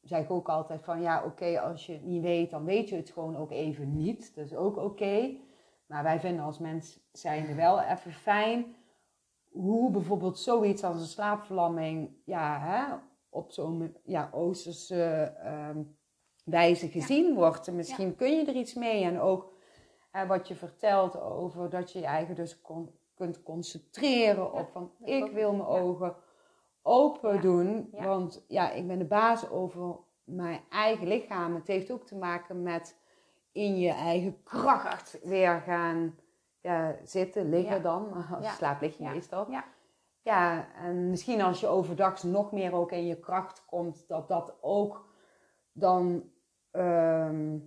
zeg 0.02 0.24
ik 0.24 0.32
ook 0.32 0.50
altijd 0.50 0.84
van 0.84 1.02
ja, 1.02 1.24
oké, 1.26 1.60
als 1.60 1.86
je 1.86 1.94
het 1.94 2.06
niet 2.06 2.22
weet, 2.22 2.50
dan 2.50 2.66
weet 2.66 2.90
je 2.90 2.96
het 2.96 3.10
gewoon 3.10 3.36
ook 3.38 3.52
even 3.52 3.94
niet. 3.94 4.36
Dat 4.36 4.46
is 4.46 4.56
ook 4.56 4.78
oké. 4.78 5.38
Maar 5.86 6.04
wij 6.04 6.20
vinden 6.20 6.46
als 6.46 6.60
mens 6.60 7.00
zijn 7.12 7.56
wel 7.56 7.82
even 7.82 8.12
fijn 8.12 8.76
hoe 9.52 9.92
bijvoorbeeld 9.92 10.40
zoiets 10.40 10.84
als 10.84 11.00
een 11.00 11.08
slaapverlamming, 11.08 12.10
ja, 12.26 12.60
hè, 12.60 12.96
op 13.32 13.52
zo'n 13.52 13.98
ja, 14.04 14.30
Oosterse 14.34 15.34
uh, 15.44 15.70
wijze 16.44 16.88
gezien 16.88 17.36
wordt. 17.36 17.72
misschien 17.72 18.16
kun 18.16 18.38
je 18.38 18.46
er 18.46 18.56
iets 18.56 18.74
mee. 18.74 19.04
En 19.04 19.20
ook 19.20 19.54
wat 20.28 20.48
je 20.48 20.56
vertelt 20.56 21.22
over 21.22 21.70
dat 21.70 21.92
je 21.92 22.00
je 22.00 22.06
eigen 22.06 22.36
dus 22.36 22.62
kunt 23.16 23.44
concentreren 23.44 24.54
op 24.54 24.70
van 24.72 24.92
ik 25.04 25.32
wil 25.32 25.54
mijn 25.54 25.70
ogen 25.70 26.16
open 26.82 27.42
doen. 27.42 27.90
Want 27.92 28.46
ja, 28.48 28.72
ik 28.72 28.88
ben 28.88 28.98
de 28.98 29.06
baas 29.06 29.50
over 29.50 29.98
mijn 30.24 30.62
eigen 30.70 31.08
lichaam. 31.08 31.56
Het 31.56 31.68
heeft 31.68 31.92
ook 31.92 32.06
te 32.06 32.16
maken 32.16 32.64
met 32.64 33.00
in 33.52 33.78
je 33.78 33.92
eigen 33.92 34.44
kracht 34.44 35.20
weer 35.24 35.62
gaan 35.62 36.16
ja, 36.62 36.96
zitten, 37.04 37.50
liggen 37.50 37.82
dan. 37.82 38.26
Slaapt 38.42 38.82
lig 38.82 38.98
je 38.98 39.04
meestal. 39.04 39.52
Ja. 39.52 39.66
Ja, 40.24 40.74
en 40.76 41.10
misschien 41.10 41.42
als 41.42 41.60
je 41.60 41.68
overdag 41.68 42.24
nog 42.24 42.52
meer 42.52 42.74
ook 42.74 42.92
in 42.92 43.06
je 43.06 43.20
kracht 43.20 43.66
komt, 43.66 44.08
dat 44.08 44.28
dat 44.28 44.58
ook 44.62 45.10
dan 45.72 46.32
ehm, 46.72 47.60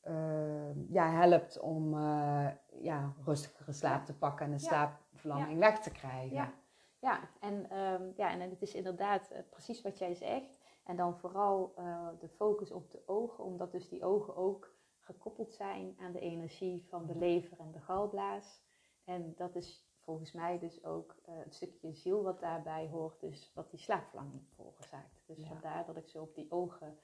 ehm, 0.00 0.92
ja, 0.92 1.10
helpt 1.10 1.60
om 1.60 1.94
uh, 1.94 2.48
ja, 2.80 3.14
rustigere 3.24 3.72
slaap 3.72 4.04
te 4.04 4.14
pakken 4.14 4.46
en 4.46 4.52
de 4.52 4.58
slaapverlamming 4.58 5.58
weg 5.58 5.78
te 5.78 5.90
krijgen. 5.90 6.36
Ja, 6.36 6.52
ja. 6.98 7.20
En, 7.40 7.70
ehm, 7.70 8.10
ja 8.16 8.30
en 8.30 8.40
het 8.40 8.62
is 8.62 8.74
inderdaad 8.74 9.30
eh, 9.30 9.40
precies 9.50 9.82
wat 9.82 9.98
jij 9.98 10.14
zegt. 10.14 10.60
En 10.84 10.96
dan 10.96 11.18
vooral 11.18 11.74
uh, 11.78 12.08
de 12.20 12.28
focus 12.28 12.70
op 12.70 12.90
de 12.90 13.02
ogen, 13.06 13.44
omdat 13.44 13.72
dus 13.72 13.88
die 13.88 14.04
ogen 14.04 14.36
ook 14.36 14.74
gekoppeld 14.98 15.52
zijn 15.52 15.96
aan 16.00 16.12
de 16.12 16.20
energie 16.20 16.86
van 16.88 17.06
de 17.06 17.16
lever 17.16 17.58
en 17.58 17.72
de 17.72 17.80
galblaas. 17.80 18.62
En 19.04 19.34
dat 19.36 19.54
is 19.54 19.91
volgens 20.04 20.32
mij 20.32 20.58
dus 20.58 20.84
ook 20.84 21.16
uh, 21.28 21.34
het 21.38 21.54
stukje 21.54 21.92
ziel 21.92 22.22
wat 22.22 22.40
daarbij 22.40 22.88
hoort, 22.88 23.20
dus 23.20 23.52
wat 23.54 23.70
die 23.70 23.80
slaapverlanging 23.80 24.42
veroorzaakt. 24.54 25.22
Dus 25.26 25.46
vandaar 25.46 25.86
dat 25.86 25.96
ik 25.96 26.08
zo 26.08 26.22
op 26.22 26.34
die 26.34 26.50
ogen 26.50 26.98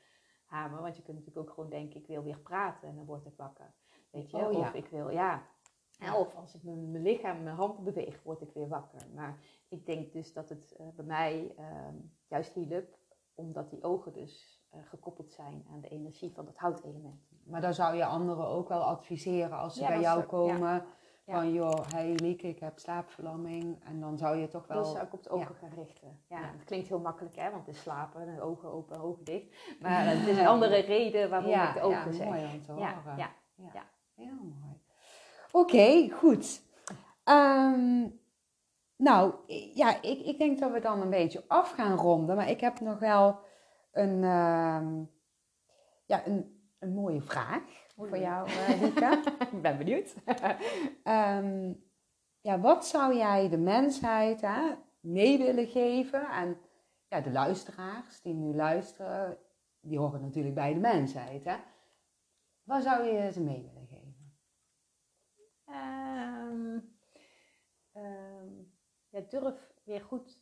hamer, 0.45 0.83
want 0.83 0.97
je 0.97 1.03
kunt 1.03 1.19
natuurlijk 1.19 1.49
ook 1.49 1.55
gewoon 1.55 1.71
denken, 1.71 2.01
ik 2.01 2.07
wil 2.07 2.23
weer 2.23 2.39
praten 2.39 2.89
en 2.89 2.97
dan 2.97 3.05
word 3.05 3.27
ik 3.27 3.37
wakker. 3.37 3.75
Weet 4.11 4.31
je, 4.31 4.37
oh, 4.37 4.59
of 4.59 4.75
ik 4.75 4.89
wil, 4.89 5.11
ja, 5.11 5.47
of 6.17 6.35
als 6.35 6.55
ik 6.55 6.63
mijn, 6.63 6.91
mijn 6.91 7.03
lichaam, 7.03 7.43
mijn 7.43 7.57
hand 7.57 7.85
beweeg, 7.85 8.23
word 8.23 8.41
ik 8.41 8.53
weer 8.53 8.69
wakker. 8.69 9.01
Maar 9.15 9.39
ik 9.69 9.87
denk 9.87 10.13
dus 10.13 10.33
dat 10.33 10.49
het 10.49 10.77
uh, 10.81 10.87
bij 10.95 11.05
mij 11.05 11.55
uh, 11.59 11.67
juist 12.27 12.53
hielp, 12.53 12.99
omdat 13.35 13.71
die 13.71 13.83
ogen 13.83 14.13
dus 14.13 14.63
uh, 14.75 14.81
gekoppeld 14.85 15.33
zijn 15.33 15.67
aan 15.71 15.81
de 15.81 15.89
energie 15.89 16.33
van 16.33 16.45
dat 16.45 16.57
houtelement. 16.57 17.29
Maar 17.45 17.61
dan 17.61 17.75
zou 17.75 17.97
je 17.97 18.05
anderen 18.05 18.47
ook 18.47 18.69
wel 18.69 18.83
adviseren 18.83 19.59
als 19.59 19.75
ze 19.75 19.87
bij 19.87 20.01
jou 20.01 20.23
komen. 20.23 20.87
Van 21.31 21.53
joh, 21.53 21.87
hey 21.89 22.15
Lieke, 22.15 22.49
ik 22.49 22.59
heb 22.59 22.79
slaapverlamming. 22.79 23.85
En 23.85 24.01
dan 24.01 24.19
zou 24.19 24.37
je 24.37 24.49
toch 24.49 24.67
wel... 24.67 24.83
Dan 24.83 24.93
zou 24.93 25.07
ik 25.07 25.13
op 25.13 25.23
de 25.23 25.31
ogen 25.31 25.55
gaan 25.55 25.73
richten. 25.75 26.21
Ja, 26.29 26.41
het 26.41 26.65
klinkt 26.65 26.89
heel 26.89 27.01
makkelijk 27.01 27.37
hè, 27.37 27.51
want 27.51 27.67
het 27.67 27.75
is 27.75 27.83
slapen, 27.83 28.35
de 28.35 28.43
ogen 28.43 28.73
open, 28.73 29.01
ogen 29.01 29.25
dicht. 29.25 29.47
Maar 29.81 30.07
het 30.11 30.27
is 30.27 30.39
een 30.39 30.47
andere 30.47 30.77
reden 30.77 31.31
waarom 31.31 31.51
ik 31.51 31.73
de 31.75 31.81
ogen 31.81 32.15
zeg. 32.15 32.27
mooi 32.27 32.45
om 32.45 32.63
te 32.63 32.73
horen. 32.73 33.17
Ja, 33.17 33.31
ja, 33.73 33.85
heel 34.15 34.35
mooi. 34.35 34.81
Oké, 35.53 36.11
goed. 36.11 36.63
Um, 37.25 38.21
nou, 38.97 39.35
ja, 39.75 40.03
ik, 40.03 40.21
ik 40.21 40.39
denk 40.39 40.59
dat 40.59 40.73
we 40.73 40.81
dan 40.81 41.01
een 41.01 41.11
beetje 41.11 41.45
af 41.49 41.71
gaan 41.71 41.97
ronden. 41.97 42.37
Maar 42.37 42.51
ik 42.51 42.61
heb 42.61 42.81
nog 42.81 42.99
wel 42.99 43.39
een, 43.93 44.25
um, 44.25 45.11
ja, 46.07 46.27
een, 46.27 46.69
een 46.79 46.95
mooie 46.95 47.21
vraag 47.21 47.87
voor 48.07 48.19
jou, 48.19 48.49
uh, 48.49 48.83
ik 49.53 49.63
ben 49.63 49.79
benieuwd. 49.79 50.15
um, 51.05 51.83
ja, 52.49 52.61
wat 52.61 52.87
zou 52.87 53.17
jij 53.17 53.49
de 53.49 53.59
mensheid 53.59 54.41
hè, 54.41 54.75
mee 55.01 55.39
willen 55.39 55.67
geven? 55.67 56.31
En 56.31 56.59
ja, 57.09 57.21
de 57.21 57.31
luisteraars 57.31 58.21
die 58.21 58.35
nu 58.35 58.55
luisteren, 58.55 59.39
die 59.81 59.99
horen 59.99 60.21
natuurlijk 60.21 60.55
bij 60.55 60.75
de 60.75 60.81
mensheid. 60.81 61.45
Hè? 61.45 61.57
Wat 62.63 62.83
zou 62.83 63.05
je 63.05 63.33
ze 63.33 63.41
mee 63.41 63.63
willen 63.63 63.87
geven? 63.87 64.07
Um, 65.67 66.97
um, 67.93 68.73
ja, 69.09 69.21
durf 69.21 69.73
weer 69.85 70.01
goed 70.01 70.39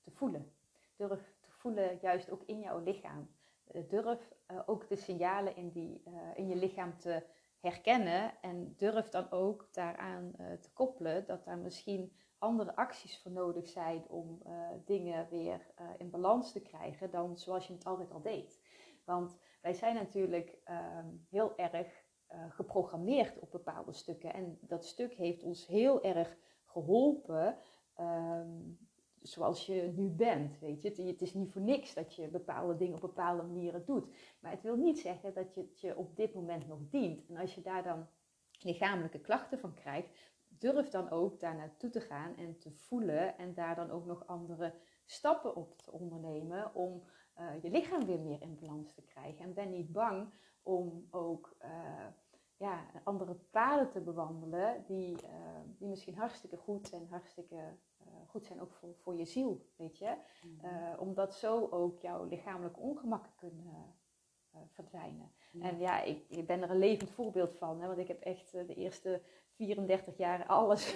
te 0.00 0.10
voelen. 0.10 0.52
Durf 0.96 1.34
te 1.40 1.50
voelen 1.50 1.98
juist 2.00 2.30
ook 2.30 2.42
in 2.46 2.60
jouw 2.60 2.78
lichaam. 2.78 3.28
Eh, 3.72 3.88
durf 3.88 4.32
uh, 4.50 4.60
ook 4.66 4.88
de 4.88 4.96
signalen 4.96 5.56
in, 5.56 5.70
die, 5.70 6.02
uh, 6.06 6.14
in 6.34 6.48
je 6.48 6.56
lichaam 6.56 6.98
te 6.98 7.26
herkennen 7.60 8.40
en 8.40 8.74
durf 8.76 9.08
dan 9.08 9.30
ook 9.30 9.68
daaraan 9.72 10.32
te 10.60 10.72
koppelen 10.72 11.26
dat 11.26 11.44
daar 11.44 11.58
misschien 11.58 12.12
andere 12.38 12.76
acties 12.76 13.22
voor 13.22 13.32
nodig 13.32 13.66
zijn 13.66 14.08
om 14.08 14.42
dingen 14.84 15.28
weer 15.28 15.66
in 15.98 16.10
balans 16.10 16.52
te 16.52 16.62
krijgen 16.62 17.10
dan 17.10 17.36
zoals 17.36 17.66
je 17.66 17.72
het 17.72 17.84
altijd 17.84 18.10
al 18.10 18.22
deed. 18.22 18.60
Want 19.04 19.38
wij 19.60 19.72
zijn 19.72 19.94
natuurlijk 19.94 20.58
uh, 20.64 20.98
heel 21.28 21.56
erg 21.56 22.04
geprogrammeerd 22.48 23.38
op 23.38 23.50
bepaalde 23.50 23.92
stukken. 23.92 24.34
En 24.34 24.58
dat 24.60 24.84
stuk 24.84 25.12
heeft 25.14 25.42
ons 25.42 25.66
heel 25.66 26.02
erg 26.02 26.36
geholpen 26.64 27.58
um, 27.98 28.89
zoals 29.22 29.66
je 29.66 29.92
nu 29.96 30.08
bent. 30.08 30.58
Weet 30.58 30.82
je? 30.82 30.88
Het, 30.88 31.22
is 31.22 31.34
niet 31.34 31.52
voor 31.52 31.62
niks 31.62 31.94
dat 31.94 32.14
je 32.14 32.28
bepaalde 32.28 32.76
dingen 32.76 32.94
op 32.94 33.00
bepaalde 33.00 33.42
manieren 33.42 33.84
doet. 33.84 34.06
Maar 34.40 34.50
het 34.50 34.62
wil 34.62 34.76
niet 34.76 34.98
zeggen 34.98 35.34
dat 35.34 35.54
je 35.54 35.60
het 35.60 35.80
je 35.80 35.96
op 35.96 36.16
dit 36.16 36.34
moment 36.34 36.66
nog 36.66 36.78
dient. 36.90 37.28
En 37.28 37.36
als 37.36 37.54
je 37.54 37.62
daar 37.62 37.82
dan 37.82 38.06
lichamelijke 38.60 39.20
klachten 39.20 39.58
van 39.58 39.74
krijgt, 39.74 40.08
durf 40.48 40.88
dan 40.88 41.10
ook 41.10 41.40
daar 41.40 41.56
naartoe 41.56 41.90
te 41.90 42.00
gaan 42.00 42.36
en 42.36 42.58
te 42.58 42.70
voelen 42.70 43.38
en 43.38 43.54
daar 43.54 43.74
dan 43.74 43.90
ook 43.90 44.06
nog 44.06 44.26
andere 44.26 44.74
stappen 45.04 45.56
op 45.56 45.78
te 45.78 45.92
ondernemen 45.92 46.74
om 46.74 47.02
uh, 47.38 47.62
je 47.62 47.70
lichaam 47.70 48.06
weer 48.06 48.20
meer 48.20 48.42
in 48.42 48.58
balans 48.60 48.94
te 48.94 49.02
krijgen. 49.02 49.44
En 49.44 49.54
ben 49.54 49.70
niet 49.70 49.92
bang 49.92 50.30
om 50.62 51.06
ook 51.10 51.56
uh, 51.64 52.06
ja, 52.56 52.86
andere 53.04 53.34
paden 53.34 53.90
te 53.90 54.00
bewandelen 54.00 54.84
die, 54.86 55.22
uh, 55.22 55.28
die 55.78 55.88
misschien 55.88 56.16
hartstikke 56.16 56.56
goed 56.56 56.92
en 56.92 57.06
hartstikke 57.10 57.76
goed 58.30 58.46
zijn 58.46 58.60
ook 58.60 58.72
voor, 58.72 58.94
voor 59.02 59.16
je 59.16 59.24
ziel, 59.24 59.66
weet 59.76 59.98
je. 59.98 60.14
Mm-hmm. 60.42 60.98
omdat 60.98 61.34
zo 61.34 61.68
ook 61.70 62.00
jouw 62.00 62.24
lichamelijke 62.24 62.80
ongemakken 62.80 63.32
kunnen 63.36 63.94
verdwijnen. 64.72 65.32
Mm-hmm. 65.50 65.70
En 65.70 65.78
ja, 65.78 66.02
ik, 66.02 66.24
ik, 66.28 66.46
ben 66.46 66.62
er 66.62 66.70
een 66.70 66.78
levend 66.78 67.10
voorbeeld 67.10 67.54
van, 67.54 67.80
hè, 67.80 67.86
want 67.86 67.98
ik 67.98 68.08
heb 68.08 68.20
echt 68.20 68.52
de 68.52 68.74
eerste 68.74 69.20
34 69.56 70.16
jaar 70.16 70.46
alles 70.46 70.94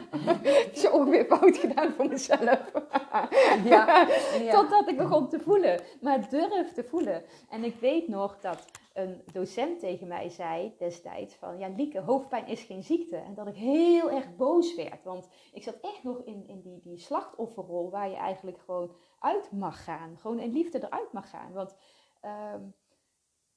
zo 0.80 0.90
ongeveer 0.90 1.24
fout 1.24 1.56
gedaan 1.56 1.92
voor 1.92 2.08
mezelf. 2.08 2.72
ja, 3.72 4.08
ja. 4.42 4.50
Totdat 4.50 4.88
ik 4.88 4.96
begon 4.96 5.28
te 5.28 5.40
voelen. 5.40 5.80
Maar 6.00 6.28
durf 6.30 6.72
te 6.72 6.84
voelen. 6.84 7.22
En 7.50 7.64
ik 7.64 7.74
weet 7.80 8.08
nog 8.08 8.40
dat 8.40 8.64
een 8.96 9.22
docent 9.32 9.80
tegen 9.80 10.06
mij 10.08 10.28
zei 10.28 10.74
destijds 10.78 11.34
van... 11.34 11.58
Ja, 11.58 11.68
Lieke, 11.68 12.00
hoofdpijn 12.00 12.46
is 12.46 12.62
geen 12.62 12.82
ziekte. 12.82 13.16
En 13.16 13.34
dat 13.34 13.46
ik 13.46 13.54
heel 13.54 14.10
erg 14.10 14.36
boos 14.36 14.74
werd. 14.74 15.04
Want 15.04 15.28
ik 15.52 15.62
zat 15.62 15.80
echt 15.80 16.02
nog 16.02 16.22
in, 16.24 16.46
in 16.46 16.60
die, 16.60 16.80
die 16.82 16.98
slachtofferrol 16.98 17.90
waar 17.90 18.08
je 18.08 18.16
eigenlijk 18.16 18.58
gewoon 18.58 18.96
uit 19.18 19.52
mag 19.52 19.84
gaan. 19.84 20.18
Gewoon 20.18 20.38
in 20.38 20.52
liefde 20.52 20.84
eruit 20.84 21.12
mag 21.12 21.30
gaan. 21.30 21.52
Want 21.52 21.76
um, 22.22 22.74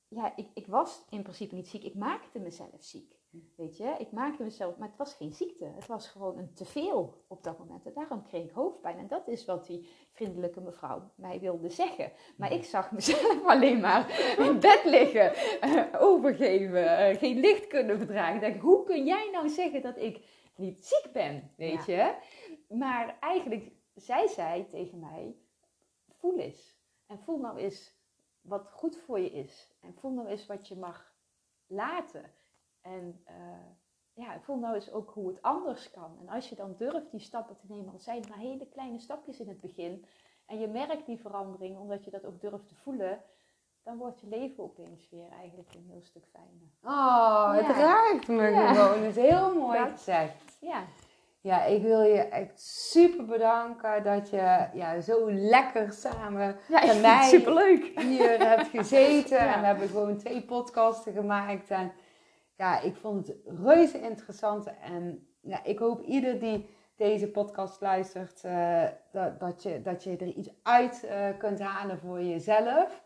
ja, 0.07 0.35
ik, 0.35 0.49
ik 0.53 0.67
was 0.67 1.05
in 1.09 1.21
principe 1.21 1.55
niet 1.55 1.67
ziek. 1.67 1.83
Ik 1.83 1.95
maakte 1.95 2.39
mezelf 2.39 2.83
ziek. 2.83 3.18
Weet 3.55 3.77
je, 3.77 3.95
ik 3.97 4.11
maakte 4.11 4.43
mezelf, 4.43 4.77
maar 4.77 4.87
het 4.87 4.97
was 4.97 5.13
geen 5.13 5.31
ziekte. 5.31 5.65
Het 5.65 5.87
was 5.87 6.07
gewoon 6.07 6.37
een 6.37 6.53
teveel 6.53 7.23
op 7.27 7.43
dat 7.43 7.57
moment. 7.57 7.85
En 7.85 7.93
daarom 7.93 8.23
kreeg 8.23 8.43
ik 8.43 8.51
hoofdpijn. 8.51 8.97
En 8.97 9.07
dat 9.07 9.27
is 9.27 9.45
wat 9.45 9.65
die 9.65 9.89
vriendelijke 10.11 10.61
mevrouw 10.61 11.11
mij 11.15 11.39
wilde 11.39 11.69
zeggen. 11.69 12.11
Maar 12.37 12.51
ik 12.51 12.63
zag 12.63 12.91
mezelf 12.91 13.45
alleen 13.45 13.79
maar 13.79 14.35
in 14.37 14.59
bed 14.59 14.81
liggen, 14.85 15.33
uh, 15.63 16.01
overgeven, 16.01 16.83
uh, 16.83 17.17
geen 17.17 17.39
licht 17.39 17.67
kunnen 17.67 17.97
verdragen. 17.97 18.35
Ik 18.35 18.41
dacht, 18.41 18.63
hoe 18.63 18.83
kun 18.83 19.05
jij 19.05 19.29
nou 19.31 19.49
zeggen 19.49 19.81
dat 19.81 19.97
ik 19.97 20.25
niet 20.55 20.85
ziek 20.85 21.13
ben? 21.13 21.53
Weet 21.57 21.85
je? 21.85 22.15
Maar 22.67 23.17
eigenlijk, 23.19 23.71
zij 23.95 24.27
zei 24.27 24.67
tegen 24.67 24.99
mij, 24.99 25.35
voel 26.17 26.37
eens. 26.37 26.77
En 27.07 27.19
voel 27.19 27.37
nou 27.39 27.57
eens 27.57 27.93
wat 28.41 28.71
goed 28.71 28.97
voor 28.97 29.19
je 29.19 29.31
is. 29.31 29.75
En 29.81 29.93
voel 29.93 30.11
nou 30.11 30.27
eens 30.27 30.45
wat 30.45 30.67
je 30.67 30.75
mag 30.75 31.13
laten. 31.67 32.31
En 32.89 33.23
uh, 33.27 34.25
ja, 34.25 34.39
voel 34.39 34.57
nou 34.57 34.75
eens 34.75 34.91
ook 34.91 35.11
hoe 35.13 35.27
het 35.27 35.41
anders 35.41 35.91
kan. 35.91 36.17
En 36.19 36.29
als 36.29 36.49
je 36.49 36.55
dan 36.55 36.75
durft 36.77 37.11
die 37.11 37.19
stappen 37.19 37.57
te 37.57 37.65
nemen, 37.67 37.93
al 37.93 37.99
zijn 37.99 38.19
het 38.19 38.29
maar 38.29 38.37
hele 38.37 38.65
kleine 38.65 38.99
stapjes 38.99 39.39
in 39.39 39.47
het 39.47 39.61
begin, 39.61 40.05
en 40.45 40.59
je 40.59 40.67
merkt 40.67 41.05
die 41.05 41.19
verandering 41.19 41.77
omdat 41.77 42.05
je 42.05 42.11
dat 42.11 42.25
ook 42.25 42.41
durft 42.41 42.67
te 42.67 42.75
voelen, 42.75 43.21
dan 43.83 43.97
wordt 43.97 44.19
je 44.19 44.27
leven 44.27 44.63
opeens 44.63 45.09
weer 45.09 45.29
eigenlijk 45.39 45.73
een 45.73 45.85
heel 45.87 46.01
stuk 46.01 46.25
fijner. 46.31 46.69
Oh, 46.83 47.53
het 47.53 47.77
raakt 47.77 48.27
me 48.27 48.73
gewoon. 48.73 49.03
Het 49.03 49.17
is 49.17 49.23
heel 49.29 49.55
mooi 49.65 49.79
dat, 49.79 49.89
gezegd. 49.89 50.57
Ja. 50.61 50.83
Ja, 51.41 51.63
ik 51.63 51.81
wil 51.81 52.01
je 52.01 52.21
echt 52.21 52.61
super 52.61 53.25
bedanken 53.25 54.03
dat 54.03 54.29
je 54.29 54.67
ja, 54.73 55.01
zo 55.01 55.31
lekker 55.31 55.91
samen 55.91 56.57
ja, 56.67 56.85
met 56.85 57.01
mij 57.01 57.27
superleuk. 57.27 57.99
hier 57.99 58.47
hebt 58.47 58.67
gezeten. 58.67 59.39
En 59.53 59.59
we 59.59 59.65
hebben 59.65 59.87
gewoon 59.87 60.17
twee 60.17 60.41
podcasten 60.41 61.13
gemaakt. 61.13 61.69
En 61.69 61.91
ja, 62.59 62.81
ik 62.81 62.95
vond 62.95 63.27
het 63.27 63.37
reuze 63.63 64.01
interessant. 64.01 64.67
En 64.81 65.27
ja, 65.41 65.63
ik 65.63 65.79
hoop 65.79 66.01
ieder 66.01 66.39
die 66.39 66.69
deze 66.95 67.27
podcast 67.27 67.81
luistert, 67.81 68.43
uh, 68.45 68.83
dat, 69.11 69.39
dat, 69.39 69.63
je, 69.63 69.81
dat 69.81 70.03
je 70.03 70.17
er 70.17 70.27
iets 70.27 70.49
uit 70.63 71.05
uh, 71.05 71.37
kunt 71.37 71.59
halen 71.59 71.99
voor 71.99 72.23
jezelf. 72.23 73.03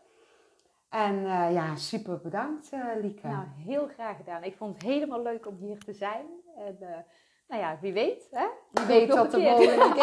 En 0.88 1.14
uh, 1.14 1.52
ja, 1.52 1.76
super 1.76 2.20
bedankt, 2.20 2.70
Lieke. 3.00 3.26
Nou, 3.26 3.46
heel 3.56 3.86
graag 3.86 4.16
gedaan. 4.16 4.42
Ik 4.42 4.56
vond 4.56 4.74
het 4.74 4.82
helemaal 4.82 5.22
leuk 5.22 5.46
om 5.46 5.56
hier 5.56 5.78
te 5.78 5.92
zijn. 5.92 6.26
En, 6.56 6.78
nou 7.48 7.62
ja, 7.62 7.78
wie 7.80 7.92
weet, 7.92 8.28
hè? 8.30 8.46
Wie 8.70 8.86
weet 8.86 9.10
tot 9.10 9.30
de 9.30 9.40
volgende 9.40 9.92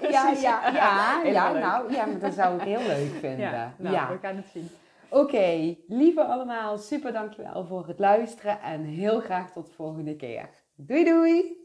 keer. 0.00 0.10
Ja, 0.10 0.30
ja, 0.30 0.70
ja, 0.70 0.70
ja, 0.70 1.22
ja, 1.24 1.52
nou, 1.68 1.92
ja, 1.92 2.06
maar 2.06 2.18
dat 2.18 2.34
zou 2.34 2.56
ik 2.56 2.62
heel 2.62 2.86
leuk 2.86 3.10
vinden. 3.10 3.50
Ja, 3.50 3.74
nou, 3.76 4.12
we 4.12 4.18
gaan 4.18 4.36
het 4.36 4.46
zien. 4.46 4.70
Oké, 5.10 5.76
lieve 5.86 6.24
allemaal, 6.24 6.78
super 6.78 7.12
dankjewel 7.12 7.64
voor 7.64 7.86
het 7.86 7.98
luisteren 7.98 8.60
en 8.60 8.84
heel 8.84 9.20
graag 9.20 9.52
tot 9.52 9.66
de 9.66 9.72
volgende 9.72 10.16
keer. 10.16 10.50
Doei 10.76 11.04
doei! 11.04 11.59